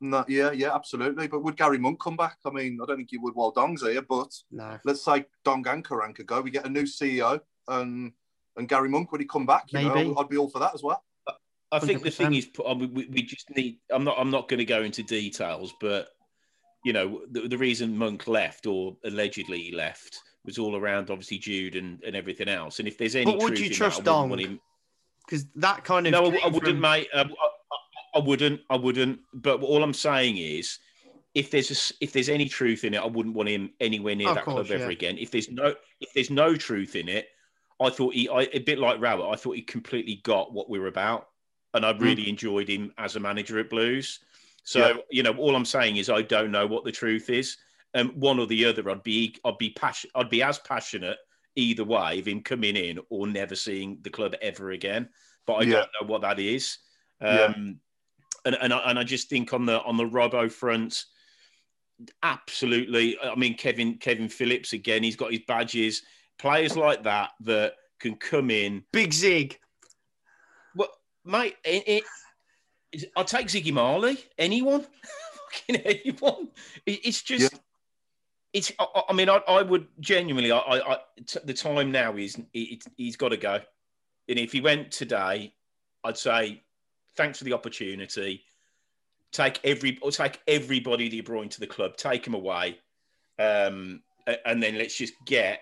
[0.00, 1.26] No, yeah, yeah, absolutely.
[1.26, 2.36] But would Gary Monk come back?
[2.44, 5.66] I mean, I don't think he would while Dong's here, but No, let's say Dong
[5.66, 6.40] and Karanka go.
[6.40, 8.12] We get a new CEO and
[8.56, 9.72] and Gary Monk, would he come back?
[9.72, 10.08] You Maybe.
[10.10, 11.02] know, I'd be all for that as well.
[11.72, 12.38] I think the thing 100%.
[12.38, 13.78] is, I mean, we, we just need.
[13.90, 14.16] I'm not.
[14.20, 16.08] I'm not going to go into details, but
[16.84, 21.76] you know, the, the reason Monk left or allegedly left was all around obviously Jude
[21.76, 22.78] and, and everything else.
[22.78, 24.60] And if there's any, But would truth you trust that, I wouldn't want Dong?
[25.26, 27.08] because that kind of No, I, I wouldn't, from- mate.
[27.14, 27.28] I, I,
[28.14, 28.60] I wouldn't.
[28.70, 29.20] I wouldn't.
[29.34, 30.78] But all I'm saying is,
[31.34, 34.30] if there's a if there's any truth in it, I wouldn't want him anywhere near
[34.30, 34.96] Of that course, club ever yeah.
[34.96, 35.18] again.
[35.18, 37.28] If there's no, if there's no truth in it,
[37.80, 40.78] I thought he, I, a bit like Rowett, I thought he completely got what we
[40.78, 41.28] were about,
[41.74, 42.00] and I mm.
[42.00, 44.20] really enjoyed him as a manager at Blues.
[44.68, 44.96] So Yeah.
[45.10, 47.56] you know, all I'm saying is I don't know what the truth is.
[47.94, 51.16] Um, one or the other, I'd be, I'd be passion, I'd be as passionate
[51.56, 55.08] either way of him coming in or never seeing the club ever again.
[55.46, 55.72] But I Yeah.
[55.72, 56.76] don't know what that is.
[57.22, 57.54] Um, Yeah.
[58.44, 61.06] and and I, and I just think on the on the Robbo front,
[62.22, 63.18] absolutely.
[63.18, 65.02] I mean, Kevin Kevin Phillips again.
[65.02, 66.02] He's got his badges.
[66.38, 68.84] Players like that that can come in.
[68.92, 69.58] Big Zig.
[70.74, 70.92] Well,
[71.24, 72.04] mate, it, it,
[73.16, 74.18] I'll take Ziggy Marley.
[74.38, 74.86] Anyone,
[75.52, 76.48] fucking anyone.
[76.86, 77.52] It, it's just.
[77.52, 77.58] Yeah.
[78.54, 78.72] It's.
[78.78, 80.52] I, I- mean, I, I would genuinely.
[80.52, 82.38] I, I, I t- the time now is.
[82.54, 83.60] It, he's got to go.
[84.28, 85.54] And if he went today,
[86.04, 86.62] I'd say,
[87.16, 88.42] thanks for the opportunity.
[89.32, 92.78] Take every or take everybody that you brought into the club, take them away,
[93.38, 94.02] um,
[94.46, 95.60] and then let's just get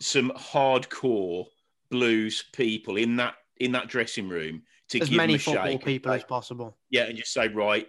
[0.00, 1.46] some hardcore
[1.90, 4.62] blues people in that in that dressing room
[4.92, 6.76] to As give many football people say, as possible.
[6.90, 7.88] yeah, and just say, right,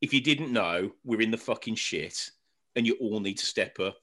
[0.00, 2.30] if you didn't know, we're in the fucking shit,
[2.76, 3.96] and you all need to step up,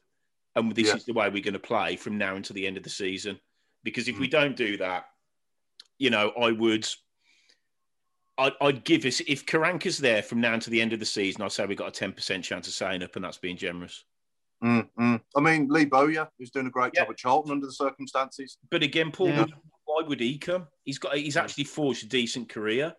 [0.56, 0.96] and this Yeah.
[0.96, 3.40] is the way we're going to play from now until the end of the season.
[3.84, 4.32] Because if we Mm.
[4.32, 5.06] don't do that,
[5.98, 6.88] you know, I would,
[8.38, 11.42] I'd, I'd give us if Karanka's there from now until the end of the season,
[11.42, 13.58] I'd say we have got a ten percent chance of staying up, and that's being
[13.58, 14.04] generous.
[14.64, 15.22] Mm, mm.
[15.36, 17.02] I mean, Lee Bowyer, who's doing a great Yeah.
[17.02, 18.58] job at Charlton under the circumstances.
[18.70, 19.46] But again, Paul, Yeah.
[20.02, 20.68] Would, why would he come?
[20.84, 22.94] He's got, he's actually forged a decent career.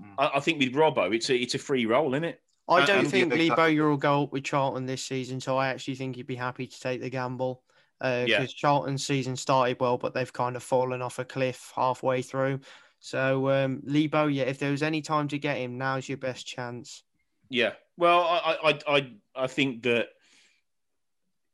[0.00, 0.14] Mm.
[0.18, 2.40] I, I think with Robbo, it's a, it's a free roll, isn't it?
[2.68, 3.74] I Uh, don't and- think Yeah, Lee exactly.
[3.76, 6.66] Bowyer will go up with Charlton this season, so I actually think he'd be happy
[6.66, 7.62] to take the gamble.
[7.98, 8.46] Because Yeah.
[8.46, 12.60] Charlton's season started well, but they've kind of fallen off a cliff halfway through.
[12.98, 16.46] So um, Lee Bowyer, if there was any time to get him, now's your best
[16.46, 17.02] chance.
[17.50, 17.72] Yeah.
[17.98, 20.08] Well, I I I I think that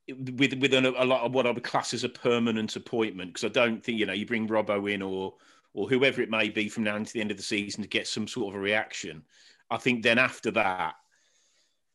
[0.09, 3.45] with with a, a lot of what I would class as a permanent appointment, because
[3.45, 5.35] I don't think you know you bring Robbo in or
[5.75, 8.07] or whoever it may be from now until the end of the season to get
[8.07, 9.23] some sort of a reaction.
[9.71, 10.95] I think then after that,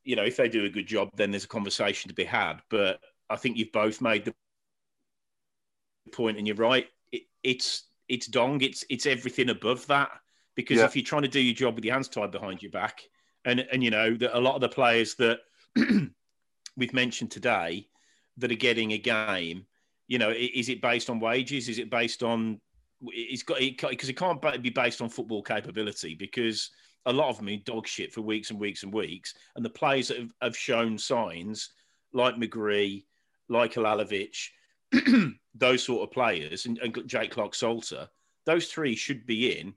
[0.03, 2.61] you know, if they do a good job, then there's a conversation to be had.
[2.69, 2.99] But
[3.29, 4.33] I think you've both made the
[6.11, 6.87] point, and you're right.
[7.11, 8.61] It, it's it's dong.
[8.61, 10.11] It's it's everything above that.
[10.55, 10.85] Because Yeah.
[10.85, 13.01] if you're trying to do your job with your hands tied behind your back,
[13.45, 15.39] and and you know that a lot of the players that
[16.75, 17.87] we've mentioned today
[18.41, 19.65] that are getting a game,
[20.07, 21.69] you know, is it based on wages?
[21.69, 22.59] Is it based on?
[23.03, 26.69] It's got because it can't be based on football capability because
[27.05, 29.69] a lot of them are dog shit for weeks and weeks and weeks, and the
[29.69, 31.69] players that have, have shown signs
[32.13, 33.05] like McGree,
[33.47, 34.49] like Halilovic,
[35.55, 38.09] those sort of players, and, and Jake Clarke-Salter,
[38.45, 39.73] those three should be in,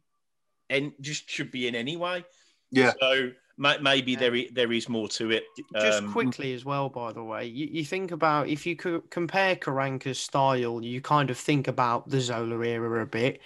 [0.68, 2.24] and just should be in anyway.
[2.70, 2.92] Yeah.
[3.00, 4.18] So maybe Yeah.
[4.18, 5.44] there there is more to it.
[5.74, 9.08] Just Um, quickly as well, by the way, you, you think about if you could
[9.10, 13.40] compare Karanka's style, you kind of think about the Zola era a bit.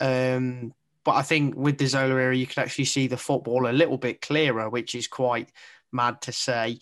[0.00, 3.72] Um, but I think with the Zola era, you could actually see the football a
[3.72, 5.52] little bit clearer, which is quite
[5.92, 6.78] mad to say.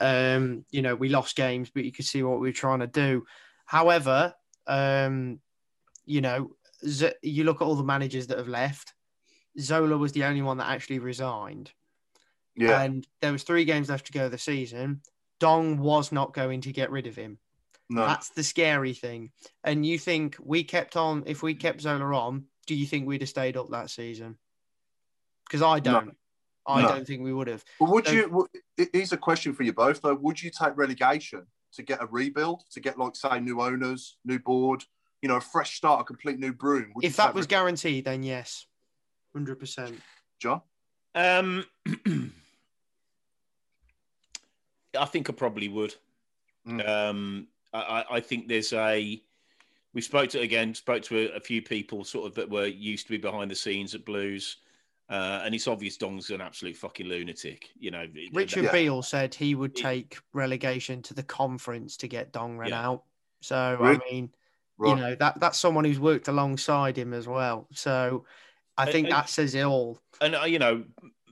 [0.00, 2.86] Um, you know, we lost games, but you could see what we were trying to
[2.86, 3.24] do.
[3.66, 4.34] However,
[4.66, 5.40] um,
[6.06, 6.56] you know,
[6.86, 8.94] Z- you look at all the managers that have left.
[9.58, 11.72] Zola was the only one that actually resigned
[12.56, 12.82] Yeah.
[12.82, 15.00] and there was three games left to go of the season.
[15.40, 17.38] Dong was not going to get rid of him.
[17.90, 18.06] no.
[18.06, 19.32] That's the scary thing.
[19.64, 21.24] And you think we kept on?
[21.26, 24.38] If we kept Zola on, do you think we'd have stayed up that season?
[25.46, 26.16] Because I don't.
[26.66, 26.88] I No.
[26.88, 27.64] don't think we would have.
[27.80, 28.22] But would So- you?
[28.28, 28.46] w-
[28.92, 30.14] Here's a question for you both, though.
[30.14, 34.38] Would you take relegation to get a rebuild, to get like say new owners, new
[34.38, 34.84] board,
[35.22, 36.92] you know, a fresh start, a complete new broom?
[36.94, 38.66] Would If that was re- guaranteed, then yes,
[39.32, 40.00] hundred percent.
[40.38, 40.62] John,
[41.14, 41.66] Um,
[44.98, 45.94] I think I probably would.
[46.66, 46.88] Mm.
[46.88, 49.22] Um, I, I- I think there's a.
[49.94, 53.06] We spoke to again, spoke to a, a few people sort of that were used
[53.06, 54.56] to be behind the scenes at Blues,
[55.10, 57.68] uh, and it's obvious Dong's an absolute fucking lunatic.
[57.78, 59.82] You know, Richard that- Beale said he would Yeah.
[59.90, 62.86] take relegation to the conference to get Dongren Yeah.
[62.88, 63.04] out.
[63.42, 63.96] So Really?
[63.96, 64.30] I mean,
[64.78, 64.88] Right.
[64.90, 67.68] you know that that's someone who's worked alongside him as well.
[67.74, 68.24] So
[68.78, 70.00] I think and- that says it all.
[70.22, 70.84] and uh, you know,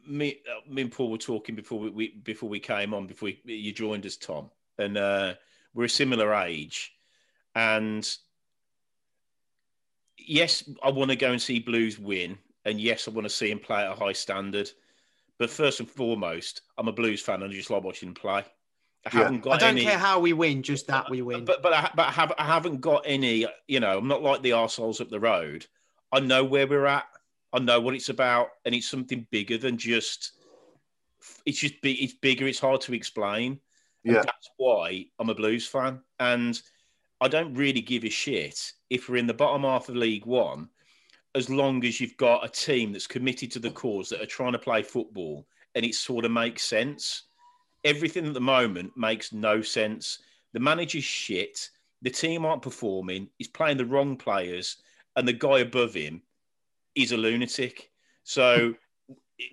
[0.06, 3.30] me, uh, me and Paul were talking before we, we before we came on, before
[3.44, 5.34] we, you joined us, Tom, and uh,
[5.74, 6.92] we're a similar age,
[7.54, 8.08] and
[10.18, 13.50] yes, I want to go and see Blues win, and yes, I want to see
[13.50, 14.70] him play at a high standard,
[15.38, 18.44] but first and foremost, I'm a Blues fan, and I just like watching him play.
[19.06, 19.22] I Yeah.
[19.22, 21.44] haven't got I don't any, care how we win, just that we win.
[21.46, 23.46] but but I, but I have I haven't got any.
[23.66, 25.66] You know, I'm not like the arseholes up the road.
[26.12, 27.06] I know where we're at.
[27.52, 30.32] I know what it's about, and it's something bigger than just.
[31.44, 32.00] It's just big.
[32.00, 32.46] It's bigger.
[32.46, 33.60] It's hard to explain.
[34.04, 34.22] And Yeah.
[34.22, 36.60] that's why I'm a Blues fan, and
[37.20, 40.70] I don't really give a shit if we're in the bottom half of League One,
[41.34, 44.52] as long as you've got a team that's committed to the cause that are trying
[44.52, 47.24] to play football, and it sort of makes sense.
[47.84, 50.20] Everything at the moment makes no sense.
[50.52, 51.68] The manager's shit.
[52.02, 53.28] The team aren't performing.
[53.36, 54.78] He's playing the wrong players,
[55.16, 56.22] and the guy above him
[56.94, 57.90] is a lunatic.
[58.24, 58.74] So,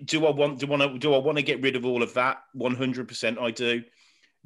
[0.04, 2.02] do I want do I want to do I want to get rid of all
[2.02, 2.38] of that?
[2.52, 3.82] One hundred percent, I do.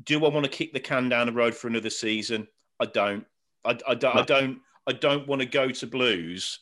[0.04, 2.48] Do I want to kick the can down the road for another season?
[2.80, 3.26] I don't.
[3.64, 4.16] I, I don't.
[4.16, 4.60] I don't.
[4.86, 6.60] I don't want to go to Blues.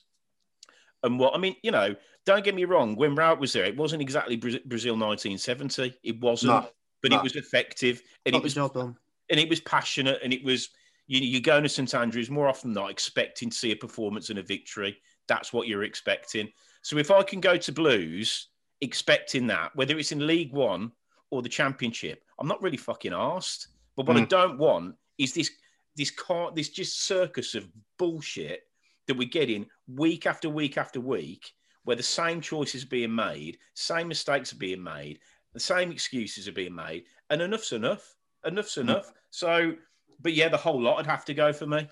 [1.02, 1.94] And what I mean, you know,
[2.26, 2.96] don't get me wrong.
[2.96, 5.94] When Rowett was there, it wasn't exactly Brazil 1970.
[6.02, 6.68] It wasn't, No,
[7.02, 7.18] but no.
[7.18, 8.94] it was effective and it was and
[9.30, 10.68] it was passionate and it was
[11.06, 13.76] you know, you're going to St Andrews more often than not expecting to see a
[13.76, 14.98] performance and a victory.
[15.30, 16.52] That's what you're expecting.
[16.82, 18.48] So if I can go to Blues
[18.80, 20.90] expecting that, whether it's in League One
[21.30, 23.68] or the Championship, I'm not really fucking asked.
[23.94, 24.28] But what I Mm.
[24.28, 25.50] don't want is this
[25.96, 28.66] this car this just circus of bullshit
[29.06, 31.52] that we're getting week after week after week,
[31.84, 35.20] where the same choices are being made, same mistakes are being made,
[35.52, 38.16] the same excuses are being made, and enough's enough.
[38.44, 39.12] Enough's enough.
[39.30, 39.74] So,
[40.20, 41.86] but yeah, the whole lot would have to go for me.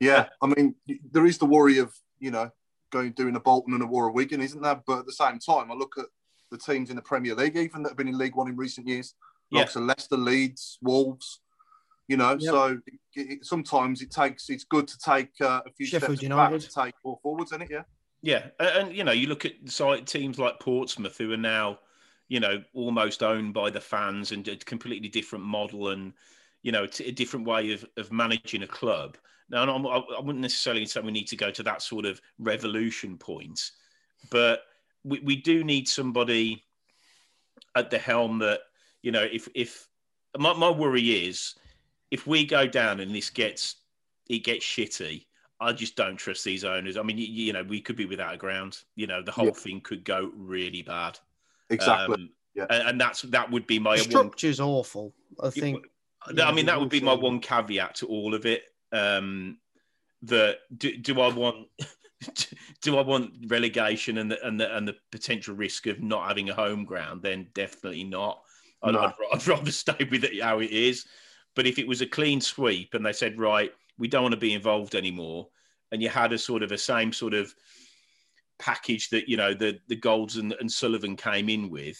[0.00, 0.74] Yeah, I mean,
[1.10, 2.50] there is the worry of you know
[2.90, 4.80] going doing a Bolton and a War of Wigan, isn't there?
[4.86, 6.06] But at the same time, I look at
[6.50, 8.86] the teams in the Premier League, even that have been in League One in recent
[8.86, 9.14] years,
[9.50, 9.60] Yeah.
[9.60, 11.40] like so Leicester, Leeds, Wolves.
[12.08, 12.40] You know, Yep.
[12.42, 14.50] so it, it, sometimes it takes.
[14.50, 16.60] It's good to take uh, a few Sheffield steps United.
[16.60, 17.70] back to take more forwards, isn't it?
[17.70, 17.84] Yeah.
[18.24, 21.78] Yeah, and, and, you know, you look at side teams like Portsmouth, who are now,
[22.28, 26.12] you know, almost owned by the fans and a completely different model and,
[26.62, 29.16] you know, t- a different way of, of managing a club.
[29.52, 32.20] Now, I'm, I I wouldn't necessarily say we need to go to that sort of
[32.38, 33.70] revolution point,
[34.30, 34.62] but
[35.04, 36.64] we, we do need somebody
[37.76, 38.60] at the helm that,
[39.02, 39.88] you know, if if
[40.38, 41.54] my, my worry is
[42.10, 43.76] if we go down and this gets
[44.28, 45.26] it gets shitty,
[45.60, 46.96] I just don't trust these owners.
[46.96, 48.78] I mean, you, you know, we could be without a ground.
[48.96, 49.52] You know, the whole Yeah.
[49.52, 51.18] thing could go really bad.
[51.68, 52.14] Exactly.
[52.14, 52.66] Um, Yeah.
[52.70, 54.10] and, and that's that would be my The one.
[54.10, 55.12] structure's awful.
[55.42, 55.84] I think.
[56.24, 58.71] I mean, that would be my one caveat to all of it.
[58.92, 59.58] Um,
[60.22, 61.66] that do, do I want
[62.82, 66.50] do I want relegation and the, and the and the potential risk of not having
[66.50, 67.22] a home ground?
[67.22, 68.42] Then definitely not.
[68.82, 69.00] I'd, No.
[69.00, 71.06] I'd, I'd rather stay with it how it is.
[71.54, 74.40] But if it was a clean sweep and they said, right, we don't want to
[74.40, 75.48] be involved anymore,
[75.90, 77.54] and you had a sort of a same sort of
[78.58, 81.98] package that you know the the Golds and, and Sullivan came in with,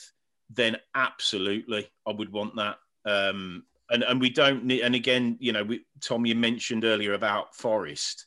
[0.51, 2.76] then absolutely I would want that.
[3.05, 4.83] Um, and and we don't need.
[4.83, 8.26] And again, you know, we, Tom, you mentioned earlier about Forest.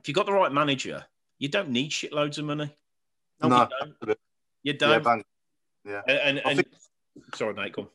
[0.00, 1.04] If you got the right manager,
[1.38, 2.74] you don't need shitloads of money.
[3.40, 4.18] No, no, you don't.
[4.62, 5.04] You yeah, don't.
[5.04, 5.24] bang.
[5.84, 6.02] yeah.
[6.06, 6.68] and and, I and think-
[7.34, 7.88] sorry, mate, go on.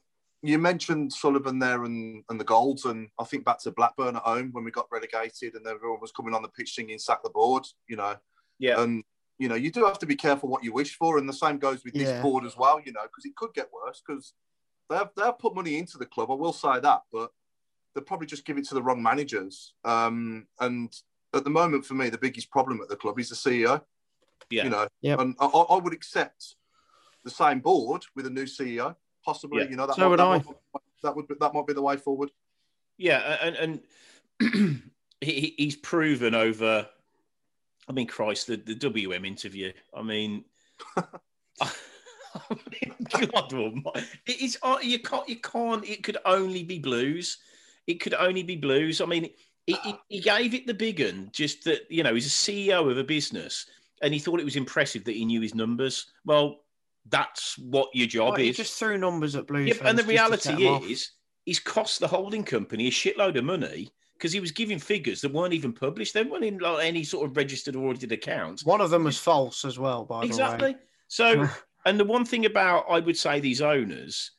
[0.43, 4.22] You mentioned Sullivan there and, and the Golds, and I think back to Blackburn at
[4.22, 7.30] home when we got relegated and everyone was coming on the pitch singing "Sack the
[7.30, 8.15] Board," you know.
[8.59, 8.81] Yeah.
[8.81, 9.03] And
[9.39, 11.57] you know, you do have to be careful what you wish for, and the same
[11.57, 12.03] goes with Yeah.
[12.05, 12.80] this board as well.
[12.84, 14.34] You know, because it could get worse because
[14.89, 16.31] they have they have put money into the club.
[16.31, 17.31] I will say that, but
[17.93, 19.73] they'll probably just give it to the wrong managers.
[19.84, 20.93] Um, and
[21.34, 23.81] at the moment, for me, the biggest problem at the club is the CEO.
[24.49, 24.64] Yeah.
[24.65, 25.19] You know, Yep.
[25.19, 26.55] and I, I would accept
[27.23, 28.95] the same board with a new CEO,
[29.26, 29.64] possibly.
[29.64, 29.69] Yeah.
[29.69, 30.38] You know, that So might, would that I.
[30.38, 30.45] might-
[31.03, 32.31] that would be, that might be the way forward.
[32.97, 33.81] Yeah, and
[34.39, 34.81] and
[35.22, 36.88] he, he's proven over.
[37.88, 39.72] I mean, Christ, the, the WM interview.
[39.95, 40.43] I mean,
[42.49, 42.95] I mean,
[43.31, 43.53] God
[44.26, 44.57] it is.
[44.64, 45.27] uh, You can't.
[45.30, 45.85] You can't.
[45.88, 47.38] It could only be blues.
[47.88, 48.99] It could only be blues.
[49.01, 49.30] I mean,
[49.65, 51.30] he, he, he gave it the big one.
[51.34, 53.65] Just that you know, he's a CEO of a business,
[54.01, 56.07] and he thought it was impressive that he knew his numbers.
[56.26, 56.61] Well,
[57.09, 58.57] that's what your job Well, he is.
[58.57, 59.68] just threw numbers at Blues.
[59.69, 60.89] Yeah, and the reality to set reality 'em off.
[60.91, 61.11] is,
[61.45, 65.31] he's cost the holding company a shitload of money because he was giving figures that
[65.31, 66.14] weren't even published.
[66.14, 68.65] They weren't in like, any sort of registered or audited accounts.
[68.65, 70.03] one of them was false as well.
[70.03, 70.72] By Exactly.
[70.73, 71.47] the way, So,
[71.88, 74.31] and the one thing about I would say these owners,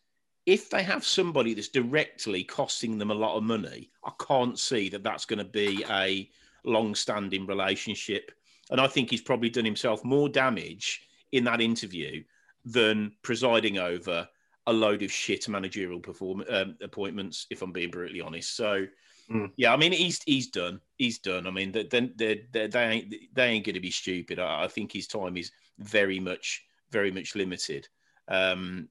[0.44, 4.90] if they have somebody that's directly costing them a lot of money, I can't see
[4.90, 6.30] that that's going to be a
[6.64, 8.32] long-standing relationship.
[8.70, 11.02] And I think he's probably done himself more damage
[11.32, 12.22] in that interview
[12.66, 14.28] than presiding over
[14.66, 17.46] a load of shit managerial perform- um, appointments.
[17.48, 18.86] If I'm being brutally honest, so.
[19.30, 19.52] Mm.
[19.58, 20.80] Yeah, I mean he's he's done.
[20.96, 21.46] He's done.
[21.46, 24.38] I mean, they they they, they ain't they ain't going to be stupid.
[24.38, 27.88] I, I think his time is very much very much limited.
[28.28, 28.88] Um,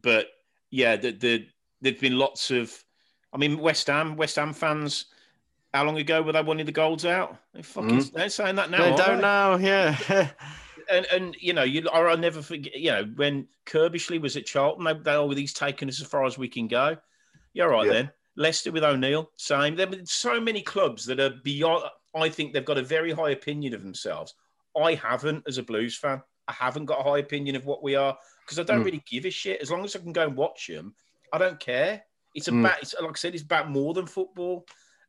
[0.00, 0.28] but
[0.70, 1.46] yeah, the, the
[1.80, 2.72] there've been lots of.
[3.32, 5.06] I mean, West Ham West Ham fans.
[5.72, 7.36] How long ago were they wanting the goals out?
[7.54, 8.82] They fucking they're saying that now.
[8.90, 9.56] they don't know.
[9.60, 9.96] Yeah,
[10.90, 14.84] and and you know you I'll never forget you know when Curbishley was at Charlton
[14.84, 16.96] they, they oh he's taken us as far as we can go
[17.52, 17.92] yeah right Yeah.
[17.92, 21.84] then Leicester with O'Neill same there so many clubs that are beyond
[22.14, 24.34] I think they've got a very high opinion of themselves
[24.80, 27.94] I haven't as a Blues fan I haven't got a high opinion of what we
[27.94, 28.86] are because I don't Mm.
[28.86, 30.94] really give a shit as long as I can go and watch them
[31.32, 32.02] I don't care
[32.34, 32.60] it's Mm.
[32.60, 34.66] about it's like I said it's about more than football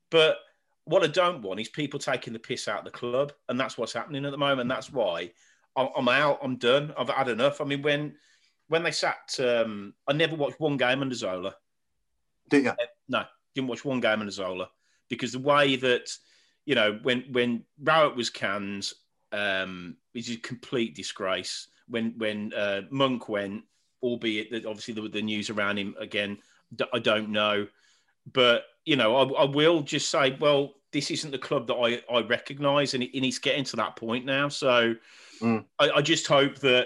[0.10, 0.38] but
[0.86, 3.78] what I don't want is people taking the piss out of the club, and that's
[3.78, 4.68] what's happening at the moment.
[4.68, 5.32] That's why
[5.76, 6.40] I'm, I'm out.
[6.42, 6.92] I'm done.
[6.98, 7.62] I've had enough.
[7.62, 8.16] I mean, when
[8.68, 11.56] when they sat, um, I never watched one game under Zola.
[12.50, 12.86] Didn't you?
[13.10, 13.24] No,
[13.54, 14.70] didn't watch one game under Zola
[15.08, 16.10] because the way that
[16.66, 18.92] you know when when Rowett was canned,
[19.32, 21.68] um, it's a complete disgrace.
[21.88, 23.64] When when uh, Monk went,
[24.04, 26.38] albeit that obviously there was the news around him again.
[26.76, 27.68] d- I don't know,
[28.32, 32.02] but you know, I, I will just say, well, this isn't the club that I
[32.14, 34.48] I recognise, and, he- and he's getting to that point now.
[34.50, 34.96] So
[35.42, 35.66] Mm.
[35.80, 36.86] I, I just hope that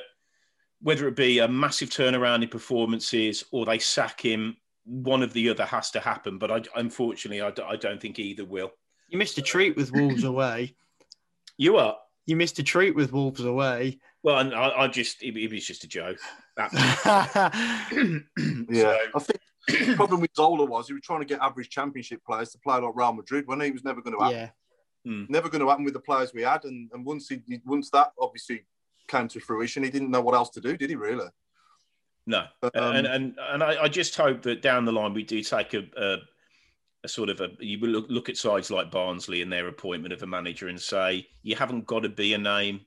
[0.81, 4.55] whether it be a massive turnaround in performances or they sack him,
[4.85, 6.37] one of the other has to happen.
[6.37, 8.71] But I, unfortunately, I don't think either will.
[9.09, 10.73] you missed a treat with Wolves away.
[11.57, 11.97] You are.
[12.25, 13.99] You missed a treat with Wolves away.
[14.23, 16.17] Well, and I, I just, it, it was just a joke.
[16.57, 17.49] Yeah.
[17.91, 22.23] So- I think the problem with Zola was he was trying to get average championship
[22.23, 24.37] players to play like Real Madrid when he was never going to happen.
[24.37, 26.65] yeah, Never going to happen with the players we had.
[26.65, 28.65] And, and once he once that obviously
[29.07, 31.27] came to fruition, he didn't know what else to do, did he really?
[32.27, 35.23] No, But, um, and and and I, I just hope that down the line we
[35.23, 36.17] do take a, a,
[37.05, 40.21] a sort of a you look, look at sides like Barnsley and their appointment of
[40.23, 42.81] a manager and say you haven't got to be a name.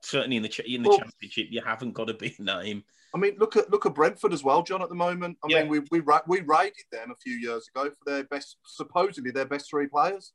[0.00, 2.84] Certainly in the in the Well- championship, you haven't got to be a name.
[3.14, 4.82] I mean, look at look at Brentford as well, John.
[4.82, 5.60] At the moment, I Yeah.
[5.62, 9.30] mean, we we ra- we raided them a few years ago for their best, supposedly
[9.30, 10.32] their best three players.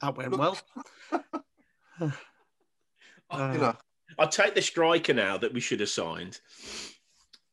[0.00, 0.58] that went Look- well.
[3.30, 3.74] Uh, you know,
[4.18, 6.40] I'll take the striker now that we should have signed.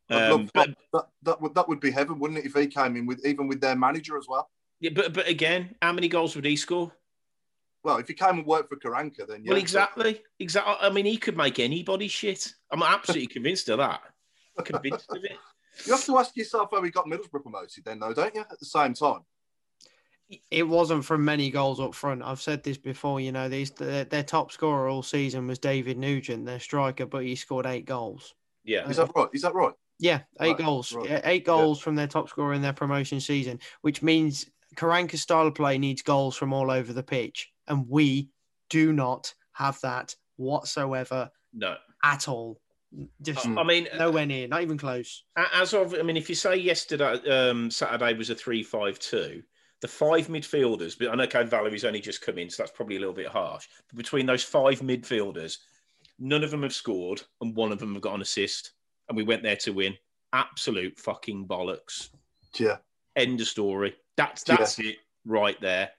[0.10, 2.46] Um, love- but that, that would that would be heaven, wouldn't it?
[2.46, 4.50] If he came in with even with their manager as well.
[4.82, 6.92] Yeah, but but again, how many goals would he score?
[7.84, 9.52] Well, if he came and worked for Karanka, then yeah.
[9.52, 10.76] Well, exactly, exactly.
[10.82, 12.54] I mean, he could make anybody shit.
[12.72, 14.02] I'm absolutely convinced of that.
[14.66, 15.32] Convinced of it.
[15.86, 18.42] You have to ask yourself how he got Middlesbrough promoted, then, though, don't you?
[18.42, 19.22] At the same time,
[20.52, 22.22] it wasn't from many goals up front.
[22.24, 23.22] I've said this before.
[23.22, 27.24] You know, these their, their top scorer all season was David Nugent, their striker, but
[27.24, 28.36] he scored eight goals.
[28.66, 29.30] Yeah, is that right?
[29.34, 29.74] Is that right?
[29.98, 30.92] Yeah, eight Right, goals.
[30.94, 31.10] right.
[31.10, 35.48] Yeah, Eight goals from their top scorer in their promotion season, which means Karanka's style
[35.48, 37.50] of play needs goals from all over the pitch.
[37.68, 38.30] And we
[38.70, 41.76] do not have that whatsoever no.
[42.04, 42.60] at all.
[43.22, 45.24] Just I mean, nowhere near, not even close.
[45.54, 49.42] As of, I mean, if you say yesterday, um, Saturday was a three-five-two,
[49.80, 52.98] the five midfielders, but I know Kane Valery's only just come in, so that's probably
[52.98, 53.66] a little bit harsh.
[53.88, 55.58] But between those five midfielders,
[56.20, 58.74] none of them have scored, and one of them have got an assist,
[59.08, 59.96] and we went there to win.
[60.34, 62.10] Absolute fucking bollocks.
[62.58, 62.78] Yeah,
[63.16, 63.96] End of story.
[64.26, 65.90] That's that's it right there.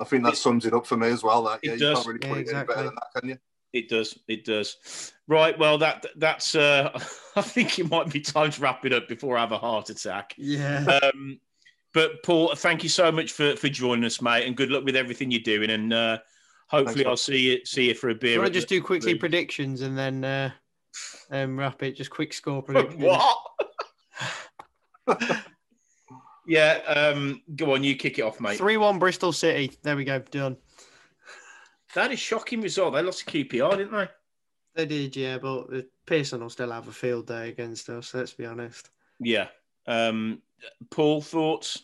[0.00, 1.42] I think that sums it up for me as well.
[1.44, 2.04] That yeah, It you does.
[2.04, 2.74] can't really Yeah, put it any exactly.
[2.74, 3.38] better than that, can you?
[3.72, 4.18] It does.
[4.28, 5.12] It does.
[5.26, 5.58] Right.
[5.58, 6.54] Well, that that's.
[6.54, 6.90] Uh,
[7.36, 9.90] I think it might be time to wrap it up before I have a heart
[9.90, 10.34] attack.
[10.38, 10.98] Yeah.
[11.02, 11.38] Um,
[11.94, 14.96] but Paul, thank you so much for for joining us, mate, and good luck with
[14.96, 15.70] everything you're doing.
[15.70, 16.18] And uh,
[16.68, 18.32] hopefully, Thanks, I'll see you see you for a Do beer.
[18.34, 20.50] you want to just the- do quickly the- predictions and then uh,
[21.30, 21.96] um, wrap it?
[21.96, 23.02] Just quick score predictions.
[23.02, 23.38] what?
[26.48, 26.80] yeah.
[26.86, 27.84] Um, go on.
[27.84, 28.58] You kick it off, mate.
[28.58, 29.76] 3 1 Bristol City.
[29.82, 30.18] There we go.
[30.18, 30.56] Done.
[31.94, 32.94] That is shocking result.
[32.94, 34.08] They lost to QPR, didn't they?
[34.74, 38.32] They did, yeah, but the Pearson will still have a field day against us, let's
[38.32, 38.90] be honest.
[39.18, 39.48] Yeah.
[39.86, 40.42] Um,
[40.90, 41.82] Paul, thoughts?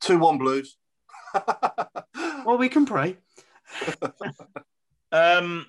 [0.00, 0.76] Two one Blues.
[2.46, 3.16] Well, we can pray.
[5.12, 5.66] Um,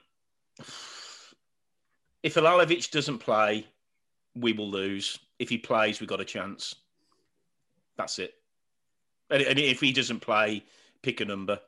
[2.21, 3.65] if Halilovic doesn't play,
[4.35, 5.17] we will lose.
[5.39, 6.75] If he plays, we've got a chance.
[7.97, 8.33] That's it.
[9.29, 10.63] And, and if he doesn't play,
[11.01, 11.59] pick a number,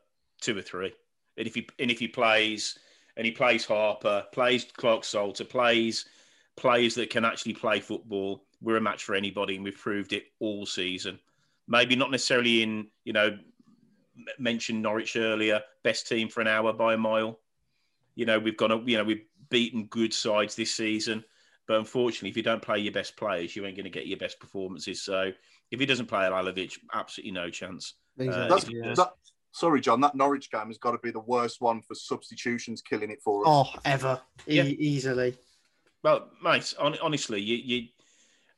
[0.41, 0.93] two or three.
[1.37, 2.77] And if he and if he plays,
[3.17, 6.05] and he plays Harper, plays Clarke-Salter, plays
[6.55, 10.25] players that can actually play football, we're a match for anybody, and we've proved it
[10.39, 11.19] all season.
[11.67, 13.37] Maybe not necessarily in you know
[14.37, 17.39] mentioned Norwich earlier, best team for an hour by a mile.
[18.15, 21.23] You know we've got a, you know we've beaten good sides this season.
[21.65, 24.17] But unfortunately, if you don't play your best players, you ain't going to get your
[24.17, 25.01] best performances.
[25.01, 25.31] So
[25.71, 27.95] if he doesn't play Halilovic, absolutely no chance.
[28.19, 29.13] Uh, That's, that,
[29.51, 33.09] sorry, John, that Norwich game has got to be the worst one for substitutions killing
[33.09, 33.47] it for us.
[33.47, 34.21] Oh, ever.
[34.47, 34.63] E- Yeah.
[34.63, 35.35] easily.
[36.03, 37.87] Well, mate, hon- honestly, you, you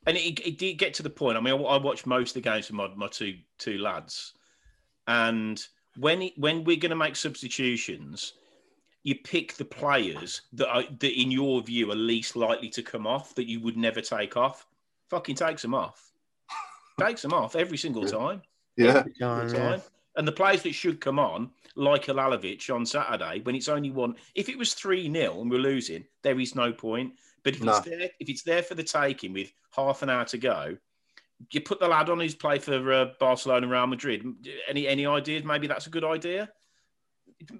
[0.06, 1.36] and it, it did get to the point.
[1.36, 4.34] I mean, I, I watched most of the games with my, my two two lads,
[5.06, 5.64] and
[5.96, 8.34] when it, when we're going to make substitutions,
[9.04, 13.06] you pick the players that are that in your view are least likely to come
[13.06, 14.66] off that you would never take off.
[15.08, 16.05] Fucking takes them off.
[16.98, 18.42] Takes them off every single time.
[18.76, 18.98] Yeah.
[18.98, 19.82] Every single time.
[20.16, 24.16] And the players that should come on, like Halilovic on Saturday, when it's only one.
[24.34, 27.12] If it was three 0 and we're losing, there is no point.
[27.42, 27.76] But if No.
[27.76, 30.78] it's there, if it's there for the taking with half an hour to go,
[31.50, 34.24] you put the lad on who's played for uh, Barcelona and Real Madrid.
[34.66, 35.44] Any any ideas?
[35.44, 36.50] Maybe that's a good idea.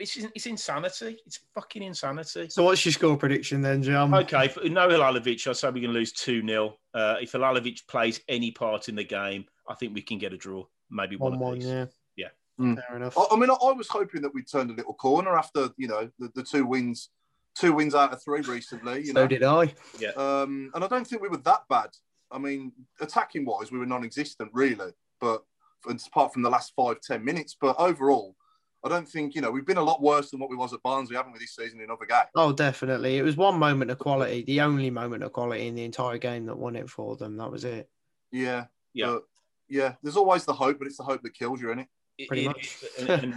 [0.01, 1.19] It's, it's insanity.
[1.27, 2.49] It's fucking insanity.
[2.49, 4.13] So what's your score prediction then, John?
[4.15, 6.77] Okay, for no Halilovic, I say we're going to lose 2 0.
[6.95, 10.37] Uh, if Halilovic plays any part in the game, I think we can get a
[10.37, 10.65] draw.
[10.91, 11.67] Maybe one, One one, apiece.
[11.67, 11.87] yeah.
[12.17, 12.75] Yeah.
[12.89, 13.19] Fair enough.
[13.19, 15.89] I, I mean, I, I was hoping that we'd turned a little corner after you
[15.89, 17.11] know the, the two wins,
[17.55, 19.01] two wins out of three recently.
[19.01, 19.75] You So know, did I.
[19.99, 20.11] Yeah.
[20.17, 21.91] Um, and I don't think we were that bad.
[22.31, 25.43] I mean, attacking wise, we were non-existent really, but
[25.87, 27.57] apart from the last five ten minutes.
[27.61, 28.37] But overall,
[28.85, 30.83] I don't think you know we've been a lot worse than what we was at
[30.83, 32.29] Barnsley, haven't we, this season in other games?
[32.37, 33.19] Oh, definitely.
[33.19, 36.47] It was one moment of quality, the only moment of quality in the entire game
[36.47, 37.37] that won it for them.
[37.37, 37.89] That was it.
[38.31, 39.07] Yeah, Yeah.
[39.07, 39.23] but,
[39.69, 39.95] yeah.
[40.03, 41.89] There's always the hope, but it's the hope that kills you, isn't it?
[42.19, 42.77] It- Pretty it much.
[42.83, 43.09] is.
[43.09, 43.35] and, and,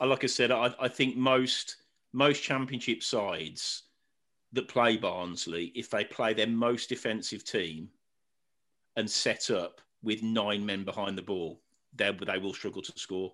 [0.00, 1.76] uh, like I said, I, I think most
[2.12, 3.84] most championship sides
[4.52, 7.88] that play Barnsley, if they play their most defensive team
[8.96, 11.62] and set up with nine men behind the ball,
[11.94, 13.32] they, they will struggle to score.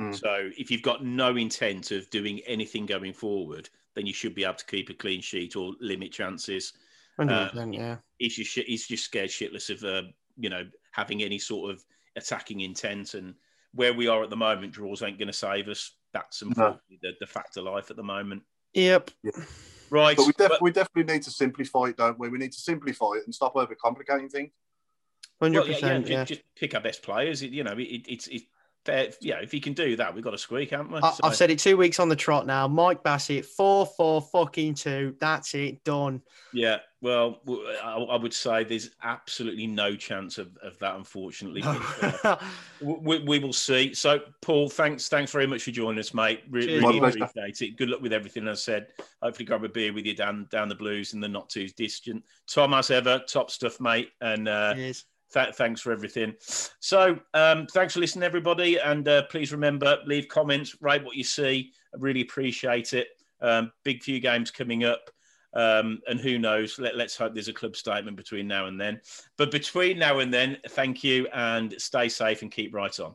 [0.00, 0.18] Mm.
[0.18, 4.44] So if you've got no intent of doing anything going forward, then you should be
[4.44, 6.72] able to keep a clean sheet or limit chances.
[7.20, 7.96] 100%, yeah.
[8.18, 10.08] He's just shit- he's just scared shitless of uh,
[10.38, 11.84] you know having any sort of
[12.16, 13.14] attacking intent.
[13.14, 13.34] And
[13.74, 15.92] where we are at the moment, draws ain't going to save us.
[16.12, 18.42] That's unfortunately the, the fact of life at the moment.
[18.74, 19.10] Yep.
[19.90, 22.28] Right, But we, def- but- we definitely need to simplify it, don't we?
[22.28, 24.52] We need to simplify it and stop overcomplicating things.
[25.42, 26.06] Hundred Well, yeah, percent.
[26.08, 26.24] yeah, Yeah.
[26.24, 27.42] Just pick our best players.
[27.42, 28.44] It, you know, it, it's it's
[28.84, 29.10] fair.
[29.20, 30.98] Yeah, if you can do that, we've got a squeak, haven't we?
[31.00, 32.66] I, So- I've said it two weeks on the trot now.
[32.68, 35.14] Mike Bassett, four four fucking two.
[35.20, 36.22] That's it, done.
[36.52, 37.40] Yeah, well,
[37.82, 41.62] I would say there's absolutely no chance of, of that, unfortunately.
[42.22, 42.42] But,
[42.82, 43.92] we, we will see.
[43.94, 46.40] So, Paul, thanks, thanks very much for joining us, mate.
[46.50, 47.24] Re- Cheers, really My pleasure.
[47.24, 47.76] appreciate it.
[47.76, 48.48] Good luck with everything.
[48.48, 48.86] As I said,
[49.22, 52.24] hopefully grab a beer with you down down the blues in the not too distant.
[52.46, 54.10] Tom, as ever, top stuff, mate.
[54.20, 55.04] And uh, Cheers.
[55.32, 56.34] Th- thanks for everything.
[56.80, 58.78] So, um, thanks for listening, everybody.
[58.78, 61.72] And uh, please remember, leave comments, rate what you see.
[61.94, 63.08] I really appreciate it.
[63.40, 65.10] Um, big few games coming up.
[65.52, 66.78] Um, and who knows?
[66.78, 69.00] Let, let's hope there's a club statement between now and then.
[69.36, 73.14] But between now and then, thank you and stay safe and keep right on.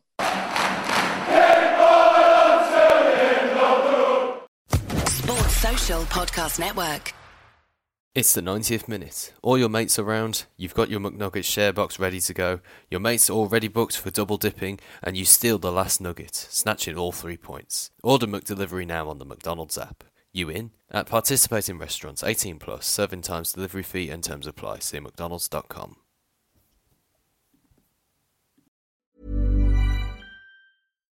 [5.08, 7.14] Sports Social Podcast Network.
[8.16, 9.34] It's the 90th minute.
[9.42, 13.02] All your mates are around, you've got your McNuggets share box ready to go, your
[13.02, 17.12] mates are already booked for double dipping, and you steal the last nugget, snatching all
[17.12, 17.92] three points.
[18.04, 20.06] Order McDelivery now on the McDonald's app.
[20.32, 20.72] You in?
[20.90, 24.80] At participating restaurants, 18 plus, serving times, delivery fee, and terms apply.
[24.80, 25.98] See McDonald's.com.